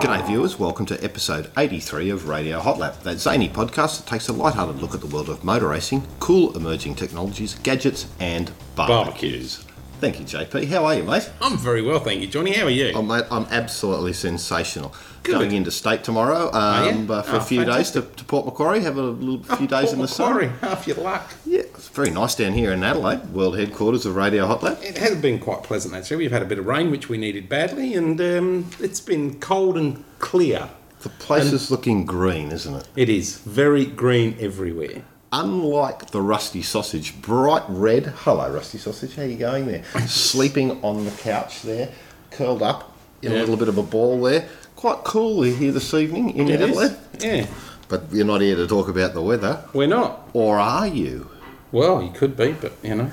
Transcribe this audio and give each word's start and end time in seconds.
G'day 0.00 0.26
viewers, 0.26 0.58
welcome 0.58 0.86
to 0.86 1.04
episode 1.04 1.50
83 1.58 2.08
of 2.08 2.26
Radio 2.26 2.58
Hot 2.58 2.78
Lap, 2.78 3.02
that 3.02 3.18
zany 3.18 3.50
podcast 3.50 3.98
that 3.98 4.06
takes 4.08 4.28
a 4.28 4.32
light-hearted 4.32 4.80
look 4.80 4.94
at 4.94 5.02
the 5.02 5.06
world 5.06 5.28
of 5.28 5.44
motor 5.44 5.68
racing, 5.68 6.06
cool 6.20 6.56
emerging 6.56 6.94
technologies, 6.94 7.56
gadgets 7.56 8.06
and 8.18 8.50
barbecues. 8.76 9.62
Thank 10.00 10.18
you 10.18 10.24
JP, 10.24 10.68
how 10.68 10.86
are 10.86 10.94
you 10.94 11.02
mate? 11.02 11.30
I'm 11.42 11.58
very 11.58 11.82
well, 11.82 12.00
thank 12.00 12.22
you, 12.22 12.28
Johnny. 12.28 12.54
How 12.54 12.64
are 12.64 12.70
you? 12.70 12.92
Oh 12.94 13.02
mate, 13.02 13.24
I'm 13.30 13.44
absolutely 13.50 14.14
sensational. 14.14 14.94
Going 15.22 15.52
into 15.52 15.70
state 15.70 16.02
tomorrow 16.02 16.50
um, 16.52 17.10
uh, 17.10 17.22
for 17.22 17.36
Oh, 17.36 17.38
a 17.38 17.40
few 17.42 17.64
days 17.64 17.90
to, 17.92 18.02
to 18.02 18.24
Port 18.24 18.46
Macquarie, 18.46 18.80
have 18.80 18.96
a 18.96 19.02
little 19.02 19.42
few 19.56 19.66
days 19.66 19.92
in 19.92 20.00
the 20.00 20.08
sun. 20.08 20.32
Macquarie, 20.34 20.52
half 20.60 20.86
your 20.86 20.96
luck. 20.96 21.30
Yeah, 21.44 21.60
it's 21.60 21.88
very 21.88 22.10
nice 22.10 22.34
down 22.34 22.52
here 22.54 22.72
in 22.72 22.82
Adelaide, 22.82 23.26
world 23.30 23.58
headquarters 23.58 24.06
of 24.06 24.16
Radio 24.16 24.46
Hot 24.46 24.62
Lap. 24.62 24.78
It 24.82 24.96
has 24.98 25.16
been 25.20 25.38
quite 25.38 25.62
pleasant 25.62 25.94
actually. 25.94 26.16
We've 26.18 26.32
had 26.32 26.42
a 26.42 26.46
bit 26.46 26.58
of 26.58 26.66
rain, 26.66 26.90
which 26.90 27.08
we 27.08 27.18
needed 27.18 27.48
badly, 27.48 27.94
and 27.94 28.20
um, 28.20 28.70
it's 28.80 29.00
been 29.00 29.38
cold 29.40 29.76
and 29.76 30.02
clear. 30.20 30.68
The 31.02 31.08
place 31.10 31.52
is 31.52 31.70
looking 31.70 32.04
green, 32.04 32.50
isn't 32.52 32.74
it? 32.74 32.88
It 32.96 33.08
is 33.08 33.38
very 33.38 33.86
green 33.86 34.36
everywhere. 34.40 35.02
Unlike 35.32 36.10
the 36.10 36.20
rusty 36.20 36.60
sausage, 36.60 37.22
bright 37.22 37.62
red. 37.68 38.06
Hello, 38.06 38.50
rusty 38.52 38.78
sausage. 38.78 39.14
How 39.14 39.22
you 39.22 39.36
going 39.36 39.66
there? 39.66 39.84
Sleeping 40.06 40.82
on 40.82 41.04
the 41.04 41.10
couch 41.12 41.62
there, 41.62 41.90
curled 42.30 42.62
up 42.62 42.96
in 43.22 43.32
a 43.32 43.36
little 43.36 43.56
bit 43.56 43.68
of 43.68 43.78
a 43.78 43.82
ball 43.82 44.20
there. 44.22 44.48
Quite 44.80 45.04
cool 45.04 45.42
here 45.42 45.72
this 45.72 45.92
evening 45.92 46.30
in 46.30 46.48
It 46.48 46.62
is. 46.62 46.96
Yeah, 47.18 47.46
But 47.88 48.04
you're 48.10 48.24
not 48.24 48.40
here 48.40 48.56
to 48.56 48.66
talk 48.66 48.88
about 48.88 49.12
the 49.12 49.20
weather, 49.20 49.62
we're 49.74 49.86
not. 49.86 50.30
or 50.32 50.58
are 50.58 50.86
you? 50.86 51.28
Well, 51.70 52.02
you 52.02 52.10
could 52.10 52.34
be, 52.34 52.52
but 52.52 52.72
you 52.82 52.94
know, 52.94 53.10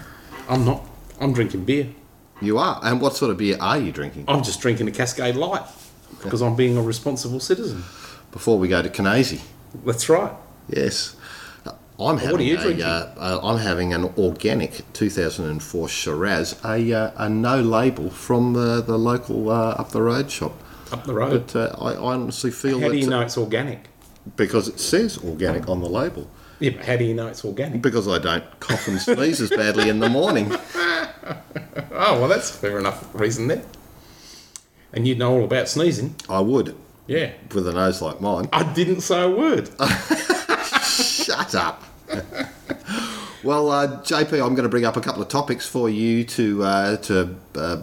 I'm 0.48 0.64
not. 0.64 0.86
I'm 1.20 1.34
drinking 1.34 1.66
beer. 1.66 1.90
You 2.42 2.58
are. 2.58 2.80
And 2.84 3.02
what 3.02 3.18
sort 3.18 3.32
of 3.32 3.38
beer 3.38 3.58
are 3.60 3.78
you 3.78 3.92
drinking? 3.92 4.24
I'm 4.30 4.44
just 4.44 4.62
drinking 4.62 4.88
a 4.88 4.92
Cascade 4.92 5.36
Light 5.36 5.64
because 6.24 6.42
I'm 6.42 6.56
being 6.56 6.78
a 6.78 6.82
responsible 6.82 7.42
citizen. 7.42 7.84
Before 8.32 8.58
we 8.58 8.70
go 8.70 8.82
to 8.82 8.88
Canasi. 8.90 9.42
That's 9.86 10.08
right. 10.08 10.32
Yes. 10.70 11.18
I'm 12.00 12.18
having 12.18 12.32
What 12.32 12.40
are 12.40 12.44
you 12.46 12.58
a, 12.60 12.62
drinking? 12.62 12.84
uh, 12.86 13.14
uh, 13.18 13.40
I'm 13.44 13.58
having 13.58 13.94
an 13.94 14.06
organic 14.18 14.84
2004 14.94 15.90
Shiraz, 15.90 16.56
a, 16.64 16.94
uh, 16.94 17.12
a 17.18 17.28
no 17.28 17.60
label 17.60 18.10
from 18.10 18.56
uh, 18.56 18.80
the 18.80 18.98
local 18.98 19.50
uh, 19.50 19.72
up 19.72 19.90
the 19.92 20.02
road 20.02 20.32
shop. 20.32 20.54
Up 20.92 21.06
the 21.06 21.14
road. 21.14 21.48
But 21.48 21.56
uh, 21.56 21.76
I, 21.84 21.94
I 21.94 22.14
honestly 22.14 22.52
feel 22.52 22.80
how 22.80 22.88
that 22.88 22.94
do 22.94 23.00
you 23.00 23.08
know 23.10 23.22
it's 23.22 23.38
organic? 23.38 23.88
because 24.36 24.68
it 24.68 24.80
says 24.80 25.18
organic 25.24 25.70
on 25.70 25.80
the 25.82 25.88
label. 25.88 26.30
Yeah, 26.60 26.72
but 26.72 26.86
how 26.86 26.98
do 26.98 27.06
you 27.06 27.14
know 27.14 27.28
it's 27.28 27.46
organic? 27.46 27.82
Because 27.82 28.08
I 28.08 28.18
don't 28.20 28.44
cough 28.60 28.88
and 28.88 29.00
sneeze 29.00 29.40
as 29.40 29.50
badly 29.52 29.90
in 29.90 30.00
the 30.00 30.10
morning. 30.10 30.52
Oh, 32.00 32.20
well, 32.22 32.30
that's 32.30 32.50
fair 32.50 32.80
enough 32.80 33.10
reason 33.14 33.48
there. 33.48 33.62
And 34.94 35.06
you'd 35.08 35.18
know 35.20 35.34
all 35.34 35.44
about 35.44 35.68
sneezing. 35.68 36.16
I 36.30 36.40
would 36.40 36.74
Yeah. 37.08 37.32
with 37.54 37.68
a 37.68 37.74
nose 37.74 38.02
like 38.02 38.22
mine. 38.22 38.48
I 38.54 38.64
didn't 38.74 39.02
say 39.02 39.24
a 39.24 39.30
word. 39.30 39.70
Shut 40.84 41.54
up. 41.56 41.84
well, 43.44 43.70
uh, 43.72 44.02
JP, 44.04 44.34
I'm 44.34 44.56
going 44.56 44.64
to 44.64 44.70
bring 44.70 44.86
up 44.86 44.96
a 44.96 45.02
couple 45.02 45.22
of 45.22 45.28
topics 45.28 45.68
for 45.68 45.90
you 45.90 46.24
to 46.26 46.64
uh, 46.64 46.98
to 46.98 47.36
uh, 47.56 47.78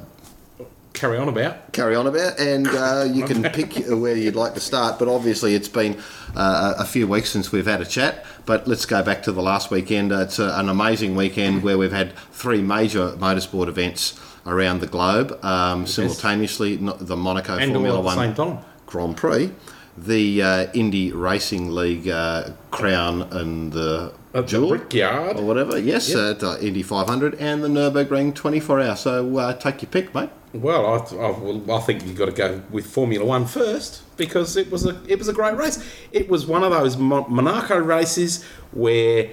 Carry 0.94 1.19
on 1.19 1.28
about. 1.28 1.72
carry 1.72 1.97
on 1.97 2.06
about, 2.06 2.38
and 2.38 2.66
uh, 2.69 3.05
you 3.12 3.25
can 3.25 3.43
pick 3.43 3.75
where 3.88 4.16
you'd 4.16 4.37
like 4.37 4.55
to 4.55 4.60
start. 4.60 4.99
But 4.99 5.09
obviously, 5.09 5.55
it's 5.55 5.69
been 5.69 6.00
uh, 6.37 6.75
a 6.78 6.84
few 6.84 7.06
weeks 7.09 7.31
since 7.31 7.50
we've 7.53 7.66
had 7.66 7.81
a 7.81 7.84
chat. 7.84 8.25
But 8.47 8.69
let's 8.69 8.87
go 8.87 9.03
back 9.03 9.22
to 9.25 9.33
the 9.33 9.43
last 9.43 9.71
weekend. 9.72 10.12
Uh, 10.12 10.21
it's 10.21 10.38
a, 10.38 10.50
an 10.59 10.69
amazing 10.69 11.16
weekend 11.16 11.62
where 11.65 11.77
we've 11.77 11.93
had 11.93 12.16
three 12.33 12.62
major 12.62 13.10
motorsport 13.19 13.66
events 13.69 14.19
around 14.47 14.81
the 14.81 14.87
globe 14.87 15.37
um, 15.44 15.84
simultaneously. 15.87 16.77
Not 16.78 17.00
the 17.06 17.16
Monaco 17.16 17.56
And 17.59 17.72
Formula 17.72 18.00
One. 18.00 18.62
Grand 18.87 19.16
Prix, 19.16 19.50
the 19.99 20.43
uh, 20.43 20.66
Indy 20.75 21.10
Racing 21.10 21.72
League 21.72 22.09
uh, 22.09 22.50
crown 22.71 23.22
and 23.33 23.72
the 23.72 24.12
At 24.33 24.47
jewel 24.47 24.69
Brickyard. 24.69 25.38
or 25.38 25.43
whatever. 25.44 25.77
Yes, 25.77 26.09
Yep. 26.10 26.37
at 26.37 26.43
uh, 26.44 26.56
Indy 26.60 26.84
500 26.84 27.34
and 27.34 27.65
the 27.65 27.69
Nurburgring 27.69 28.33
24 28.34 28.81
hour. 28.81 28.94
So 28.97 29.37
uh, 29.38 29.54
take 29.54 29.83
your 29.83 29.91
pick, 29.91 30.15
mate. 30.15 30.31
Well, 30.54 30.87
I, 30.87 30.98
I, 31.16 31.76
I 31.76 31.81
think 31.81 32.06
you've 32.06 32.16
got 32.16 32.26
to 32.26 32.32
go 32.32 32.62
with 32.70 32.87
Formula 32.87 33.25
One 33.25 33.44
first 33.44 34.03
because 34.16 34.56
it 34.56 34.70
was 34.70 34.87
a 34.87 35.03
it 35.09 35.19
was 35.19 35.26
a 35.26 35.32
great 35.32 35.56
race. 35.56 35.84
It 36.12 36.28
was 36.28 36.47
one 36.47 36.62
of 36.62 36.70
those 36.70 36.97
Mon- 36.97 37.26
Monaco 37.28 37.76
races 37.76 38.44
where 38.72 39.31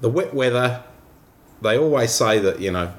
the 0.00 0.08
wet 0.08 0.32
weather. 0.32 0.84
They 1.60 1.76
always 1.76 2.12
say 2.12 2.38
that 2.38 2.60
you 2.60 2.70
know 2.70 2.92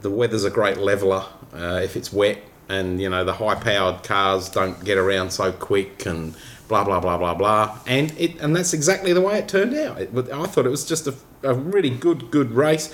the 0.00 0.10
weather's 0.10 0.44
a 0.44 0.50
great 0.50 0.78
leveler 0.78 1.26
uh, 1.52 1.80
if 1.84 1.94
it's 1.94 2.10
wet, 2.10 2.38
and 2.70 3.02
you 3.02 3.10
know 3.10 3.22
the 3.22 3.34
high-powered 3.34 4.02
cars 4.02 4.48
don't 4.48 4.82
get 4.82 4.96
around 4.96 5.32
so 5.32 5.52
quick 5.52 6.06
and 6.06 6.34
blah 6.68 6.84
blah 6.84 7.00
blah 7.00 7.18
blah 7.18 7.34
blah. 7.34 7.78
And 7.86 8.12
it 8.18 8.40
and 8.40 8.56
that's 8.56 8.72
exactly 8.72 9.12
the 9.12 9.20
way 9.20 9.40
it 9.40 9.48
turned 9.48 9.74
out. 9.74 10.00
It, 10.00 10.10
I 10.16 10.46
thought 10.46 10.64
it 10.64 10.70
was 10.70 10.86
just 10.86 11.06
a, 11.06 11.14
a 11.42 11.52
really 11.52 11.90
good 11.90 12.30
good 12.30 12.52
race. 12.52 12.90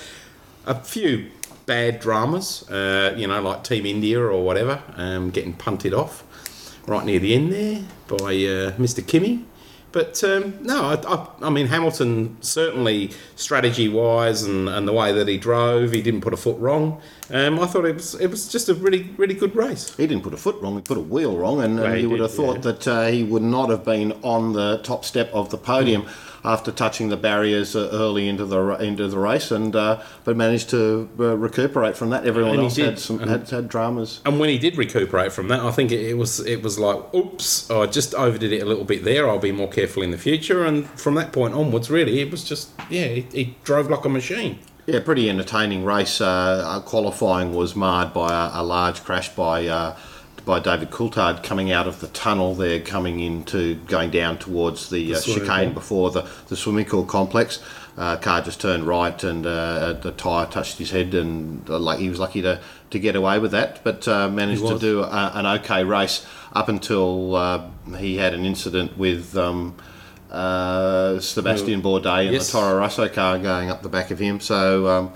A 0.65 0.75
few 0.75 1.31
bad 1.67 1.99
dramas, 1.99 2.67
uh, 2.71 3.13
you 3.15 3.27
know, 3.27 3.39
like 3.41 3.63
Team 3.63 3.85
India 3.85 4.19
or 4.19 4.43
whatever, 4.43 4.81
um, 4.95 5.29
getting 5.29 5.53
punted 5.53 5.93
off 5.93 6.23
right 6.87 7.05
near 7.05 7.19
the 7.19 7.35
end 7.35 7.51
there 7.51 7.83
by 8.07 8.15
uh, 8.15 8.71
Mr. 8.77 9.05
Kimi. 9.05 9.45
But 9.91 10.23
um, 10.23 10.57
no, 10.61 10.83
I, 10.83 10.95
I, 11.07 11.47
I 11.47 11.49
mean 11.49 11.67
Hamilton 11.67 12.37
certainly 12.41 13.11
strategy 13.35 13.87
wise 13.87 14.43
and, 14.43 14.67
and 14.69 14.87
the 14.87 14.93
way 14.93 15.11
that 15.13 15.27
he 15.27 15.37
drove, 15.37 15.91
he 15.91 16.01
didn't 16.01 16.21
put 16.21 16.33
a 16.33 16.37
foot 16.37 16.57
wrong. 16.59 17.01
Um, 17.31 17.59
I 17.59 17.67
thought 17.67 17.85
it 17.85 17.95
was 17.95 18.13
it 18.15 18.27
was 18.27 18.47
just 18.47 18.69
a 18.69 18.73
really 18.73 19.09
really 19.17 19.33
good 19.33 19.55
race. 19.55 19.95
He 19.95 20.05
didn't 20.05 20.23
put 20.23 20.33
a 20.33 20.37
foot 20.37 20.57
wrong, 20.61 20.75
he 20.75 20.81
put 20.81 20.97
a 20.97 21.01
wheel 21.01 21.37
wrong, 21.37 21.61
and, 21.61 21.77
Well, 21.77 21.85
and 21.85 21.95
he 21.95 22.01
you 22.01 22.09
would 22.09 22.17
did, 22.17 22.23
have 22.23 22.33
thought 22.33 22.55
yeah. 22.57 22.71
that 22.71 22.87
uh, 22.87 23.05
he 23.07 23.23
would 23.23 23.41
not 23.41 23.69
have 23.69 23.83
been 23.85 24.11
on 24.23 24.53
the 24.53 24.79
top 24.83 25.03
step 25.03 25.31
of 25.33 25.49
the 25.49 25.57
podium 25.57 26.05
after 26.43 26.71
touching 26.71 27.09
the 27.09 27.17
barriers 27.17 27.75
uh, 27.75 27.89
early 27.91 28.27
into 28.27 28.45
the 28.45 28.59
into 28.75 29.07
the 29.07 29.17
race, 29.17 29.51
and 29.51 29.75
uh, 29.75 30.01
but 30.23 30.35
managed 30.35 30.69
to 30.71 31.09
uh, 31.19 31.37
recuperate 31.37 31.97
from 31.97 32.09
that. 32.09 32.25
Everyone 32.25 32.53
And 32.53 32.63
else 32.63 32.75
did, 32.75 32.85
had 32.85 32.99
some 32.99 33.19
had, 33.19 33.49
had 33.49 33.69
dramas. 33.69 34.21
And 34.25 34.39
when 34.39 34.49
he 34.49 34.57
did 34.57 34.77
recuperate 34.77 35.31
from 35.31 35.47
that, 35.49 35.59
I 35.61 35.71
think 35.71 35.91
it, 35.91 36.01
it 36.01 36.17
was 36.17 36.39
it 36.45 36.61
was 36.61 36.79
like, 36.79 37.13
oops, 37.13 37.69
I 37.69 37.85
just 37.87 38.13
overdid 38.15 38.51
it 38.51 38.61
a 38.61 38.65
little 38.65 38.85
bit 38.85 39.03
there. 39.03 39.29
I'll 39.29 39.39
be 39.39 39.51
more 39.51 39.69
careful 39.69 40.03
in 40.03 40.11
the 40.11 40.17
future. 40.17 40.65
And 40.65 40.87
from 40.99 41.15
that 41.15 41.31
point 41.31 41.53
onwards, 41.53 41.89
really, 41.89 42.19
it 42.19 42.31
was 42.31 42.43
just 42.43 42.69
yeah, 42.89 43.07
he, 43.07 43.21
he 43.31 43.55
drove 43.63 43.89
like 43.89 44.05
a 44.05 44.09
machine. 44.09 44.59
Yeah, 44.85 45.01
pretty 45.01 45.29
entertaining 45.29 45.83
race. 45.83 46.21
Uh, 46.21 46.27
uh, 46.65 46.79
qualifying 46.79 47.53
was 47.53 47.75
marred 47.75 48.13
by 48.13 48.31
a, 48.31 48.61
a 48.61 48.63
large 48.63 49.03
crash 49.03 49.27
by 49.35 49.67
uh, 49.67 49.97
by 50.47 50.59
David 50.61 50.89
Coulthard 50.89 51.43
coming 51.43 51.71
out 51.71 51.87
of 51.87 51.99
the 51.99 52.07
tunnel 52.07 52.55
there, 52.55 52.79
coming 52.79 53.19
into 53.19 53.75
going 53.75 54.09
down 54.09 54.39
towards 54.39 54.89
the, 54.89 55.13
uh, 55.13 55.19
chicane 55.19 55.65
pool. 55.65 55.73
before 55.73 56.11
the, 56.11 56.27
the 56.47 56.55
swimming 56.55 56.85
pool 56.85 57.05
complex. 57.05 57.61
Uh, 57.97 58.15
car 58.15 58.41
just 58.41 58.61
turned 58.61 58.85
right 58.85 59.23
and 59.23 59.45
uh, 59.45 59.93
the 59.93 60.11
tyre 60.11 60.45
touched 60.45 60.77
his 60.77 60.91
head, 60.91 61.13
and 61.13 61.67
uh, 61.69 61.77
like 61.77 61.99
he 61.99 62.09
was 62.09 62.19
lucky 62.19 62.41
to, 62.41 62.59
to 62.91 62.99
get 62.99 63.15
away 63.15 63.39
with 63.39 63.51
that, 63.51 63.83
but 63.83 64.07
uh, 64.07 64.29
managed 64.29 64.65
to 64.65 64.79
do 64.79 65.01
a, 65.03 65.31
an 65.33 65.45
okay 65.45 65.83
race 65.83 66.25
up 66.53 66.69
until 66.69 67.35
uh, 67.35 67.69
he 67.97 68.17
had 68.17 68.33
an 68.33 68.45
incident 68.45 68.97
with. 68.97 69.37
Um, 69.37 69.75
uh, 70.29 71.21
Sebastian 71.21 71.81
Bourdais 71.81 72.27
and 72.27 72.35
the 72.35 72.43
Toro 72.43 72.77
Rosso 72.77 73.07
car 73.07 73.39
going 73.39 73.69
up 73.69 73.81
the 73.81 73.87
back 73.87 74.11
of 74.11 74.19
him. 74.19 74.41
So 74.41 74.85
um, 74.85 75.13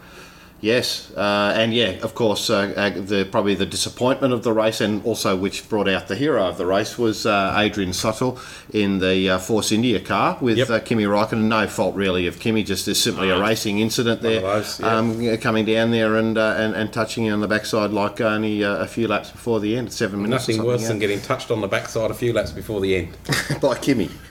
yes, 0.62 1.12
uh, 1.18 1.54
and 1.56 1.74
yeah, 1.74 1.98
of 2.04 2.16
course, 2.16 2.50
uh, 2.50 2.72
uh, 2.78 2.90
the 2.90 3.28
probably 3.30 3.56
the 3.56 3.66
disappointment 3.66 4.34
of 4.34 4.44
the 4.44 4.54
race, 4.54 4.80
and 4.82 5.04
also 5.06 5.36
which 5.36 5.68
brought 5.70 5.88
out 5.90 6.08
the 6.08 6.16
hero 6.16 6.46
of 6.48 6.58
the 6.58 6.66
race 6.66 6.98
was 6.98 7.26
uh, 7.26 7.54
Adrian 7.58 7.90
Sutil 7.92 8.40
in 8.74 9.00
the 9.00 9.30
uh, 9.32 9.38
Force 9.40 9.72
India 9.72 10.00
car 10.00 10.38
with 10.42 10.58
Yep. 10.58 10.70
uh, 10.70 10.80
Kimi 10.80 11.04
Raikkonen. 11.04 11.44
No 11.48 11.68
fault 11.68 11.96
really 11.96 12.28
of 12.28 12.40
Kimi, 12.40 12.64
just 12.64 12.88
as 12.88 13.02
simply 13.02 13.30
a 13.30 13.40
racing 13.40 13.80
incident 13.80 14.22
there, 14.22 14.42
those, 14.42 14.80
yeah. 14.80 14.96
um, 14.98 15.38
coming 15.38 15.66
down 15.66 15.92
there 15.92 16.16
and, 16.18 16.38
uh, 16.38 16.56
and 16.58 16.76
and 16.76 16.94
touching 16.94 17.26
you 17.26 17.34
on 17.34 17.40
the 17.42 17.48
backside 17.48 17.92
like 17.92 18.22
only 18.22 18.64
uh, 18.64 18.76
a 18.78 18.88
few 18.88 19.08
laps 19.08 19.32
before 19.32 19.60
the 19.60 19.76
end, 19.76 19.92
seven 19.92 20.22
minutes. 20.22 20.48
or 20.48 20.52
Nothing 20.54 20.66
worse 20.66 20.82
something, 20.82 21.00
than 21.00 21.10
getting 21.10 21.22
touched 21.22 21.52
on 21.52 21.62
the 21.62 21.68
backside 21.68 22.12
a 22.12 22.14
few 22.14 22.34
laps 22.34 22.52
before 22.52 22.80
the 22.82 22.96
end. 22.96 23.18
by 23.62 23.76
Kimi. 23.78 24.10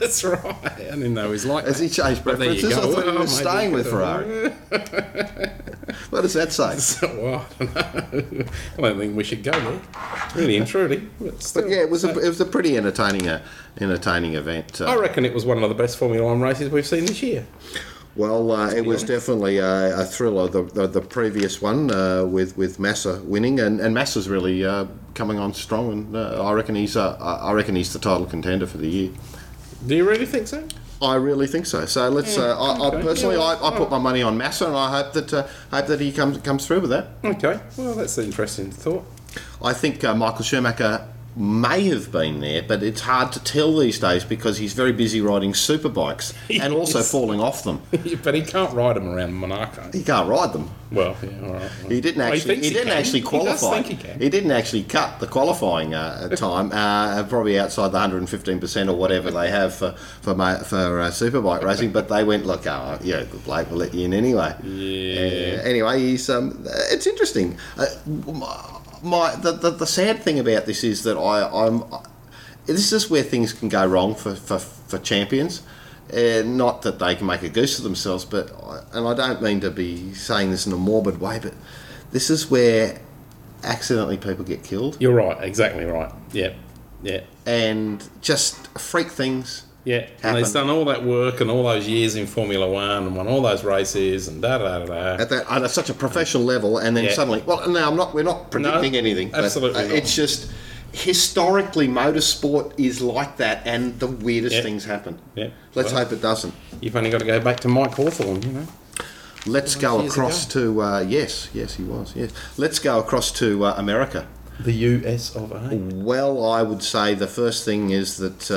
That's 0.00 0.24
right. 0.24 0.56
I 0.64 0.68
didn't 0.78 1.14
know 1.14 1.26
he 1.26 1.30
was 1.32 1.44
like 1.46 1.64
Has 1.66 1.78
that. 1.78 1.84
he 1.84 1.90
changed 1.90 2.24
But 2.24 2.38
there 2.38 2.52
you 2.52 2.60
preferences? 2.60 2.78
I 2.78 2.94
thought 3.02 3.12
he 3.12 3.18
was 3.18 3.38
maybe 3.38 3.50
staying 3.50 3.72
with 3.72 3.88
Ferrari. 3.88 4.52
What 6.10 6.22
does 6.22 6.34
that 6.34 6.52
say? 6.52 6.76
So, 6.78 7.06
well, 7.20 7.46
I 7.60 7.64
don't 8.10 8.32
know. 8.32 8.44
I 8.78 8.80
don't 8.80 8.98
think 8.98 9.16
we 9.16 9.24
should 9.24 9.42
go 9.42 9.52
there. 9.52 9.80
Really 10.34 10.56
and 10.56 10.66
truly. 10.66 11.08
But, 11.20 11.42
still. 11.42 11.62
But 11.62 11.70
yeah, 11.70 11.78
it 11.78 11.90
was 11.90 12.04
a, 12.04 12.10
it 12.10 12.28
was 12.28 12.40
a 12.40 12.44
pretty 12.44 12.76
entertaining 12.76 13.28
uh, 13.28 13.42
entertaining 13.80 14.34
event. 14.34 14.80
Uh, 14.80 14.86
I 14.86 14.96
reckon 14.96 15.24
it 15.24 15.32
was 15.34 15.44
one 15.44 15.62
of 15.62 15.68
the 15.68 15.74
best 15.74 15.96
Formula 15.98 16.26
One 16.26 16.40
races 16.40 16.70
we've 16.70 16.86
seen 16.86 17.06
this 17.06 17.22
year. 17.22 17.46
Well, 18.14 18.52
uh, 18.52 18.68
it 18.70 18.84
was 18.84 19.02
honest. 19.02 19.06
definitely 19.06 19.58
a, 19.58 20.00
a 20.00 20.04
thriller. 20.04 20.48
The, 20.48 20.62
the 20.64 20.86
the 20.86 21.00
previous 21.00 21.62
one 21.62 21.90
uh, 21.90 22.24
with 22.26 22.56
with 22.58 22.78
Massa 22.78 23.22
winning, 23.24 23.58
and, 23.58 23.80
and 23.80 23.94
Massa's 23.94 24.28
really 24.28 24.64
uh, 24.64 24.86
coming 25.14 25.38
on 25.38 25.54
strong, 25.54 25.92
and 25.92 26.16
uh, 26.16 26.44
I 26.44 26.52
reckon 26.52 26.74
he's 26.74 26.96
uh, 26.96 27.16
I 27.18 27.48
I 27.48 27.52
reckon 27.52 27.74
he's 27.74 27.92
the 27.92 27.98
title 27.98 28.26
contender 28.26 28.66
for 28.66 28.78
the 28.78 28.88
year. 28.88 29.10
Do 29.86 29.96
you 29.96 30.08
really 30.08 30.26
think 30.26 30.46
so? 30.46 30.66
I 31.02 31.16
really 31.16 31.46
think 31.46 31.66
so. 31.66 31.84
So 31.86 32.08
let's. 32.08 32.38
Uh, 32.38 32.58
I, 32.58 32.88
I 32.88 33.02
personally, 33.02 33.36
Yeah, 33.36 33.42
I, 33.42 33.68
I 33.74 33.76
put 33.76 33.90
my 33.90 33.98
money 33.98 34.22
on 34.22 34.38
Massa, 34.38 34.66
and 34.66 34.76
I 34.76 35.02
hope 35.02 35.12
that 35.14 35.34
uh, 35.34 35.46
hope 35.70 35.86
that 35.86 36.00
he 36.00 36.12
comes 36.12 36.38
comes 36.38 36.66
through 36.66 36.80
with 36.80 36.90
that. 36.90 37.08
Okay. 37.24 37.60
Well, 37.76 37.94
that's 37.94 38.16
an 38.18 38.26
interesting 38.26 38.70
thought. 38.70 39.04
I 39.62 39.72
think 39.72 40.04
uh, 40.04 40.14
Michael 40.14 40.44
Schumacher 40.44 41.06
may 41.34 41.84
have 41.88 42.12
been 42.12 42.40
there, 42.40 42.62
but 42.62 42.82
it's 42.82 43.00
hard 43.02 43.32
to 43.32 43.42
tell 43.42 43.76
these 43.78 43.98
days 43.98 44.22
because 44.24 44.58
he's 44.58 44.74
very 44.74 44.92
busy 44.92 45.20
riding 45.20 45.52
superbikes 45.52 46.34
and 46.62 46.74
also 46.74 46.98
Yes. 46.98 47.10
falling 47.10 47.40
off 47.40 47.64
them. 47.64 47.80
but 48.22 48.34
he 48.34 48.42
can't 48.42 48.72
ride 48.74 48.96
them 48.96 49.08
around 49.08 49.32
Monaco. 49.32 49.90
He 49.92 50.02
can't 50.02 50.28
ride 50.28 50.52
them. 50.52 50.70
Well, 50.90 51.16
yeah, 51.22 51.28
all 51.46 51.52
right. 51.54 51.70
well. 51.80 51.90
He 51.90 52.02
didn't 52.02 52.20
actually. 52.20 52.40
thinks 52.56 52.66
he, 52.66 52.72
didn't 52.74 52.88
can. 52.88 52.98
actually 52.98 53.20
He 53.20 53.26
qualify. 53.26 53.80
think 53.82 53.86
he 53.86 53.96
can. 54.08 54.18
didn't 54.18 54.50
actually 54.50 54.82
cut 54.82 55.20
the 55.20 55.26
qualifying 55.26 55.94
uh, 55.94 56.28
time, 56.36 56.70
uh, 56.70 57.22
probably 57.24 57.58
outside 57.58 57.88
the 57.88 57.98
115 57.98 58.60
percent 58.60 58.90
or 58.90 58.96
whatever 58.96 59.30
they 59.30 59.48
have 59.50 59.74
for 59.74 59.92
for 60.20 60.34
for 60.34 61.00
uh, 61.00 61.10
superbike 61.10 61.62
racing. 61.62 61.92
But 61.92 62.10
they 62.10 62.24
went, 62.24 62.44
look, 62.44 62.66
oh, 62.66 62.98
yeah, 63.02 63.24
good 63.24 63.42
bloke, 63.44 63.70
we'll 63.70 63.78
let 63.78 63.94
you 63.94 64.04
in 64.04 64.12
anyway. 64.12 64.54
Yeah. 64.62 65.60
Uh, 65.60 65.62
anyway, 65.62 65.98
he's 66.00 66.28
um, 66.28 66.62
it's 66.90 67.06
interesting. 67.06 67.56
My 69.02 69.34
the, 69.34 69.52
the 69.52 69.70
the 69.70 69.86
sad 69.86 70.22
thing 70.22 70.38
about 70.38 70.66
this 70.66 70.84
is 70.84 71.02
that 71.04 71.16
I 71.16 71.66
I'm 71.66 71.84
this 72.66 72.92
is 72.92 73.10
where 73.10 73.22
things 73.22 73.52
can 73.52 73.68
go 73.68 73.86
wrong 73.86 74.14
for 74.14 74.34
for, 74.34 74.58
for 74.58 74.98
champions. 74.98 75.62
Uh, 76.12 76.42
not 76.44 76.82
that 76.82 76.98
they 76.98 77.14
can 77.14 77.26
make 77.26 77.42
a 77.42 77.48
goose 77.48 77.78
of 77.78 77.84
themselves, 77.84 78.24
but 78.24 78.50
and 78.92 79.06
I 79.06 79.14
don't 79.14 79.40
mean 79.42 79.60
to 79.60 79.70
be 79.70 80.12
saying 80.14 80.50
this 80.50 80.66
in 80.66 80.72
a 80.72 80.76
morbid 80.76 81.20
way, 81.20 81.38
but 81.40 81.54
this 82.10 82.28
is 82.28 82.50
where 82.50 83.00
accidentally 83.64 84.16
people 84.16 84.44
get 84.44 84.64
killed 84.64 84.96
You're 85.00 85.14
right. 85.14 85.42
Exactly 85.42 85.84
right. 85.84 86.12
Yeah. 86.32 86.54
Yeah. 87.02 87.22
and 87.46 88.08
just 88.20 88.68
freak 88.78 89.08
things. 89.08 89.64
Yeah, 89.84 90.06
and 90.22 90.38
he's 90.38 90.52
done 90.52 90.70
all 90.70 90.84
that 90.84 91.02
work 91.04 91.40
and 91.40 91.50
all 91.50 91.64
those 91.64 91.88
years 91.88 92.14
in 92.14 92.26
Formula 92.26 92.70
One 92.70 93.04
and 93.06 93.16
won 93.16 93.26
all 93.26 93.42
those 93.42 93.64
races 93.64 94.28
and 94.28 94.40
da 94.40 94.58
da 94.58 94.78
da 94.78 94.84
da. 94.86 95.22
at 95.22 95.28
that 95.30 95.50
at 95.50 95.70
such 95.72 95.90
a 95.90 95.94
professional 95.94 96.44
level, 96.44 96.78
and 96.78 96.96
then 96.96 97.04
Yeah. 97.04 97.12
suddenly, 97.14 97.42
well, 97.44 97.68
no, 97.68 97.88
I'm 97.88 97.96
not. 97.96 98.14
We're 98.14 98.22
not 98.22 98.50
predicting 98.52 98.92
No, 98.92 98.98
anything. 98.98 99.30
but, 99.30 99.42
absolutely 99.44 99.80
uh, 99.84 99.88
not. 99.88 99.96
it's 99.96 100.14
just 100.14 100.46
historically, 100.92 101.88
motorsport 101.88 102.72
is 102.78 103.00
like 103.00 103.38
that, 103.38 103.62
and 103.64 103.98
the 103.98 104.06
weirdest 104.06 104.56
Yeah. 104.56 104.62
things 104.62 104.84
happen. 104.84 105.18
Yeah. 105.34 105.48
Let's 105.74 105.92
Well, 105.92 106.04
hope 106.04 106.12
it 106.12 106.22
doesn't. 106.22 106.54
You've 106.80 106.94
only 106.96 107.10
got 107.10 107.18
to 107.20 107.26
go 107.26 107.40
back 107.40 107.58
to 107.60 107.68
Mike 107.68 107.94
Hawthorn, 107.94 108.42
you 108.42 108.52
know. 108.52 108.66
Let's 109.46 109.74
go 109.74 110.00
years 110.00 110.12
across 110.12 110.46
to 110.46 110.80
uh, 110.82 111.00
yes, 111.00 111.48
yes, 111.52 111.74
he 111.74 111.82
was. 111.82 112.12
Yes, 112.14 112.30
let's 112.56 112.78
go 112.78 113.00
across 113.00 113.32
to 113.32 113.64
uh, 113.64 113.74
America. 113.76 114.26
The 114.60 114.72
US 114.72 115.34
of 115.34 115.50
A. 115.50 115.74
Well, 115.74 116.44
I 116.48 116.62
would 116.62 116.82
say 116.84 117.14
the 117.14 117.26
first 117.26 117.64
thing 117.64 117.90
is 117.90 118.18
that 118.18 118.50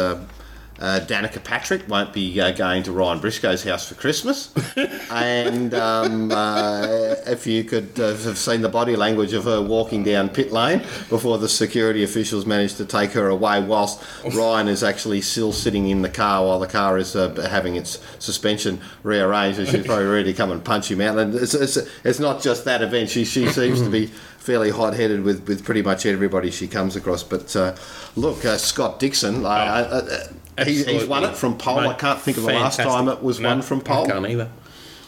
uh, 0.79 0.99
Danica 1.05 1.43
Patrick 1.43 1.87
won't 1.87 2.11
be 2.11 2.39
uh, 2.39 2.51
going 2.51 2.83
to 2.83 2.91
Ryan 2.91 3.19
Briscoe's 3.19 3.63
house 3.63 3.87
for 3.87 3.95
Christmas. 3.95 4.53
and 5.11 5.73
um, 5.73 6.31
uh, 6.31 7.15
if 7.25 7.47
you 7.47 7.63
could 7.63 7.97
uh, 7.99 8.15
have 8.15 8.37
seen 8.37 8.61
the 8.61 8.69
body 8.69 8.95
language 8.95 9.33
of 9.33 9.45
her 9.45 9.61
walking 9.61 10.03
down 10.03 10.29
pit 10.29 10.51
lane 10.51 10.79
before 11.09 11.37
the 11.37 11.47
security 11.47 12.03
officials 12.03 12.45
managed 12.45 12.77
to 12.77 12.85
take 12.85 13.11
her 13.11 13.29
away, 13.29 13.63
whilst 13.63 14.03
Ryan 14.35 14.67
is 14.67 14.83
actually 14.83 15.21
still 15.21 15.53
sitting 15.53 15.87
in 15.87 16.01
the 16.01 16.09
car 16.09 16.45
while 16.45 16.59
the 16.59 16.67
car 16.67 16.97
is 16.97 17.15
uh, 17.15 17.33
having 17.49 17.75
its 17.75 17.99
suspension 18.19 18.81
rearranged, 19.03 19.59
and 19.59 19.67
she's 19.67 19.85
probably 19.85 20.05
ready 20.05 20.31
to 20.31 20.37
come 20.37 20.51
and 20.51 20.63
punch 20.63 20.91
him 20.91 20.99
out. 20.99 21.17
And 21.17 21.35
it's, 21.35 21.53
it's, 21.53 21.77
it's 22.03 22.19
not 22.19 22.41
just 22.41 22.65
that 22.65 22.81
event; 22.81 23.09
she 23.09 23.23
she 23.23 23.47
seems 23.47 23.81
to 23.81 23.89
be 23.89 24.11
fairly 24.45 24.69
hot-headed 24.69 25.23
with, 25.23 25.47
with 25.47 25.65
pretty 25.65 25.81
much 25.81 26.05
everybody 26.05 26.51
she 26.51 26.67
comes 26.67 26.95
across. 26.95 27.23
But 27.23 27.55
uh, 27.55 27.75
look, 28.15 28.45
uh, 28.45 28.57
Scott 28.57 28.99
Dixon, 28.99 29.45
uh, 29.45 29.49
uh, 29.49 30.19
uh, 30.57 30.65
he, 30.65 30.83
he's 30.83 31.05
won 31.05 31.23
it 31.23 31.35
from 31.35 31.57
pole. 31.57 31.79
I 31.79 31.93
can't 31.93 32.19
think 32.19 32.37
of 32.37 32.43
the 32.43 32.53
last 32.53 32.79
time 32.79 33.07
it 33.09 33.21
was 33.23 33.39
No, 33.39 33.49
won 33.49 33.61
from 33.61 33.81
pole. 33.81 34.05
I 34.05 34.11
can't 34.11 34.27
either. 34.27 34.49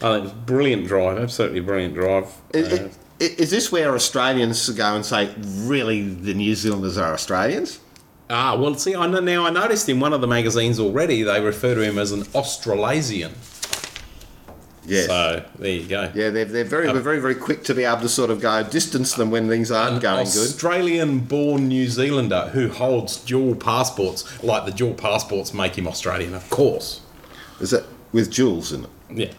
think 0.00 0.18
it 0.18 0.22
was 0.24 0.32
brilliant 0.32 0.86
drive, 0.86 1.18
absolutely 1.18 1.60
brilliant 1.60 1.94
drive. 1.94 2.26
Uh, 2.54 2.88
Is 3.20 3.50
this 3.50 3.72
where 3.72 3.94
Australians 3.94 4.68
go 4.70 4.94
and 4.94 5.04
say, 5.04 5.34
really, 5.38 6.02
the 6.08 6.34
New 6.34 6.54
Zealanders 6.54 6.98
are 6.98 7.12
Australians? 7.12 7.80
ah, 8.30 8.54
well, 8.56 8.74
see, 8.74 8.94
I 8.94 9.06
know, 9.06 9.20
now 9.20 9.46
I 9.46 9.50
noticed 9.50 9.88
in 9.88 10.00
one 10.00 10.12
of 10.12 10.20
the 10.20 10.26
magazines 10.26 10.78
already 10.78 11.22
they 11.22 11.40
refer 11.40 11.74
to 11.74 11.80
him 11.80 11.98
as 11.98 12.12
an 12.12 12.24
Australasian. 12.34 13.32
Yes. 14.88 15.06
So 15.06 15.44
there 15.58 15.70
you 15.70 15.86
go. 15.86 16.10
yeah, 16.14 16.30
they're, 16.30 16.44
they're 16.46 16.64
very, 16.64 16.86
they're 16.86 17.00
very, 17.00 17.20
very 17.20 17.34
quick 17.34 17.62
to 17.64 17.74
be 17.74 17.84
able 17.84 18.00
to 18.00 18.08
sort 18.08 18.30
of 18.30 18.40
go 18.40 18.62
distance 18.62 19.14
them 19.14 19.30
when 19.30 19.48
things 19.48 19.70
aren't 19.70 20.00
going 20.02 20.24
good. 20.24 20.48
Australian-born 20.48 21.68
New 21.68 21.88
Zealander 21.88 22.50
who 22.52 22.68
holds 22.68 23.18
dual 23.18 23.54
passports, 23.54 24.42
like 24.42 24.64
the 24.64 24.72
dual 24.72 24.94
passports 24.94 25.52
make 25.52 25.76
him 25.76 25.86
Australian, 25.86 26.34
of 26.34 26.48
course. 26.50 27.02
Is 27.60 27.72
it 27.72 27.84
with 28.12 28.30
Jules 28.30 28.72
in 28.72 28.84
it? 28.84 28.90
Yeah. 29.10 29.32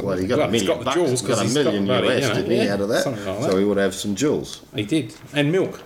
Well, 0.00 0.16
he 0.16 0.26
got 0.26 0.38
a 0.38 0.42
Well, 0.42 0.50
he's 0.50 0.62
million 0.62 0.66
got 0.66 0.78
the 0.80 0.84
bucks, 0.84 0.96
jewels 0.96 1.22
got 1.22 1.46
a 1.46 1.48
million 1.54 1.86
got, 1.86 2.04
US, 2.04 2.22
you 2.22 2.28
know, 2.28 2.34
didn't 2.34 2.50
he, 2.50 2.68
out 2.68 2.80
of 2.80 2.88
that? 2.88 3.06
like 3.06 3.16
So 3.16 3.50
that. 3.50 3.58
he 3.58 3.64
would 3.64 3.76
have 3.78 3.94
some 3.94 4.14
jewels. 4.16 4.62
He 4.74 4.82
did, 4.84 5.14
and 5.32 5.52
milk. 5.52 5.80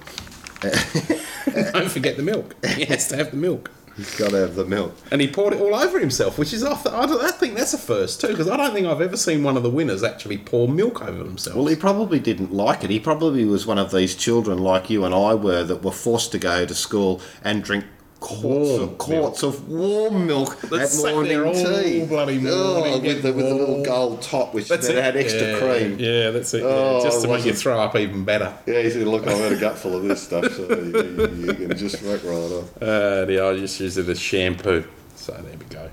Don't 0.62 1.90
forget 1.90 2.16
the 2.16 2.22
milk. 2.22 2.54
He 2.66 2.86
has 2.86 3.08
to 3.08 3.16
have 3.16 3.30
the 3.30 3.36
milk. 3.36 3.70
He's 3.96 4.14
got 4.16 4.30
to 4.30 4.36
have 4.38 4.56
the 4.56 4.64
milk. 4.64 4.96
And 5.12 5.20
he 5.20 5.28
poured 5.28 5.52
it 5.54 5.60
all 5.60 5.74
over 5.74 6.00
himself, 6.00 6.36
which 6.36 6.52
is 6.52 6.62
th- 6.62 6.86
I, 6.86 7.06
don't- 7.06 7.22
I 7.22 7.30
think 7.30 7.54
that's 7.54 7.74
a 7.74 7.78
first 7.78 8.20
too, 8.20 8.28
because 8.28 8.48
I 8.48 8.56
don't 8.56 8.72
think 8.72 8.86
I've 8.86 9.00
ever 9.00 9.16
seen 9.16 9.42
one 9.44 9.56
of 9.56 9.62
the 9.62 9.70
winners 9.70 10.02
actually 10.02 10.38
pour 10.38 10.68
milk 10.68 11.00
over 11.02 11.22
themselves. 11.22 11.56
Well, 11.56 11.66
he 11.66 11.76
probably 11.76 12.18
didn't 12.18 12.52
like 12.52 12.82
it. 12.82 12.90
He 12.90 12.98
probably 12.98 13.44
was 13.44 13.66
one 13.66 13.78
of 13.78 13.92
these 13.92 14.16
children 14.16 14.58
like 14.58 14.90
you 14.90 15.04
and 15.04 15.14
I 15.14 15.34
were 15.34 15.62
that 15.64 15.82
were 15.84 15.92
forced 15.92 16.32
to 16.32 16.38
go 16.38 16.66
to 16.66 16.74
school 16.74 17.20
and 17.44 17.62
drink 17.62 17.84
quarts, 18.24 18.42
Warm 18.42 18.80
of, 18.82 18.98
quarts 18.98 19.42
of 19.42 19.68
warm 19.68 20.26
milk 20.26 20.58
That 20.62 20.80
at 20.80 20.96
morning 20.96 21.28
there 21.28 21.46
all 21.46 21.52
tea. 21.52 22.04
bloody 22.06 22.40
Oh, 22.46 22.98
with, 23.00 23.22
the, 23.22 23.32
with 23.32 23.46
the 23.46 23.54
little 23.54 23.84
gold 23.84 24.22
top, 24.22 24.54
which 24.54 24.68
that's 24.68 24.86
that 24.88 24.96
it. 24.96 25.04
had 25.04 25.16
extra 25.16 25.52
yeah, 25.52 25.58
cream. 25.58 25.98
Yeah, 25.98 26.30
that's 26.30 26.54
it. 26.54 26.62
yeah, 26.62 26.68
Oh, 26.68 27.00
just 27.02 27.22
to 27.22 27.28
make 27.28 27.44
you 27.44 27.52
throw 27.52 27.78
up 27.78 27.94
even 27.96 28.24
better. 28.24 28.52
Yeah, 28.66 28.80
he 28.82 28.90
said, 28.90 29.06
"Look, 29.06 29.26
I've 29.26 29.36
had 29.38 29.52
a 29.52 29.56
gut 29.60 29.78
full 29.78 29.94
of 29.96 30.02
this 30.04 30.22
stuff, 30.22 30.50
so 30.54 30.62
you, 30.68 31.26
you- 31.28 31.46
you 31.46 31.54
can 31.54 31.76
just 31.76 32.02
whack 32.02 32.24
right 32.24 32.34
off." 32.34 32.82
Uh, 32.82 33.24
the 33.26 33.40
I 33.40 33.56
just 33.58 33.78
use 33.80 33.96
it 33.98 34.08
as 34.08 34.18
shampoo. 34.20 34.84
So 35.16 35.32
there 35.32 35.56
we 35.58 35.64
go. 35.66 35.90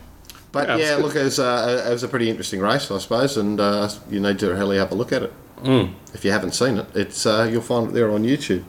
But 0.54 0.68
Yeah, 0.70 0.78
yeah, 0.78 0.96
look, 0.96 1.16
it 1.16 1.24
was, 1.24 1.40
uh, 1.40 1.86
it 1.88 1.92
was 1.92 2.04
a 2.04 2.08
pretty 2.08 2.30
interesting 2.30 2.60
race, 2.60 2.90
I 2.92 2.98
suppose, 2.98 3.38
and 3.38 3.60
uh, 3.60 3.90
you 4.10 4.20
need 4.20 4.40
to 4.40 4.50
really 4.54 4.78
have 4.78 4.92
a 4.92 4.96
look 4.96 5.12
at 5.14 5.24
it. 5.24 5.34
Mm. 5.64 5.94
If 6.14 6.26
you 6.26 6.32
haven't 6.32 6.54
seen 6.54 6.78
it, 6.78 6.88
it's 6.96 7.26
uh, 7.26 7.48
you'll 7.52 7.62
find 7.62 7.90
it 7.90 7.94
there 7.94 8.10
on 8.12 8.24
YouTube. 8.24 8.64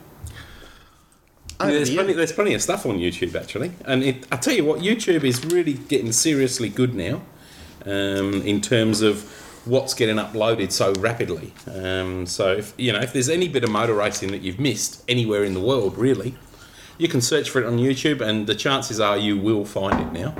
There's 1.66 1.90
plenty. 1.90 2.12
There's 2.12 2.32
plenty 2.32 2.54
of 2.54 2.62
stuff 2.62 2.86
on 2.86 2.98
YouTube 2.98 3.34
actually, 3.34 3.72
and 3.84 4.02
it, 4.02 4.26
I 4.32 4.36
tell 4.36 4.54
you 4.54 4.64
what, 4.64 4.80
YouTube 4.80 5.24
is 5.24 5.44
really 5.44 5.74
getting 5.74 6.12
seriously 6.12 6.68
good 6.68 6.94
now, 6.94 7.22
um, 7.84 8.42
in 8.42 8.60
terms 8.60 9.02
of 9.02 9.22
what's 9.64 9.94
getting 9.94 10.16
uploaded 10.16 10.72
so 10.72 10.92
rapidly. 10.94 11.52
Um, 11.72 12.26
so 12.26 12.52
if 12.52 12.74
you 12.76 12.92
know 12.92 13.00
if 13.00 13.12
there's 13.12 13.28
any 13.28 13.48
bit 13.48 13.64
of 13.64 13.70
motor 13.70 13.94
racing 13.94 14.30
that 14.32 14.42
you've 14.42 14.60
missed 14.60 15.02
anywhere 15.08 15.44
in 15.44 15.54
the 15.54 15.60
world, 15.60 15.96
really, 15.96 16.34
you 16.98 17.08
can 17.08 17.20
search 17.20 17.50
for 17.50 17.60
it 17.60 17.66
on 17.66 17.78
YouTube, 17.78 18.20
and 18.20 18.46
the 18.46 18.54
chances 18.54 19.00
are 19.00 19.16
you 19.16 19.38
will 19.38 19.64
find 19.64 20.00
it 20.00 20.12
now. 20.12 20.34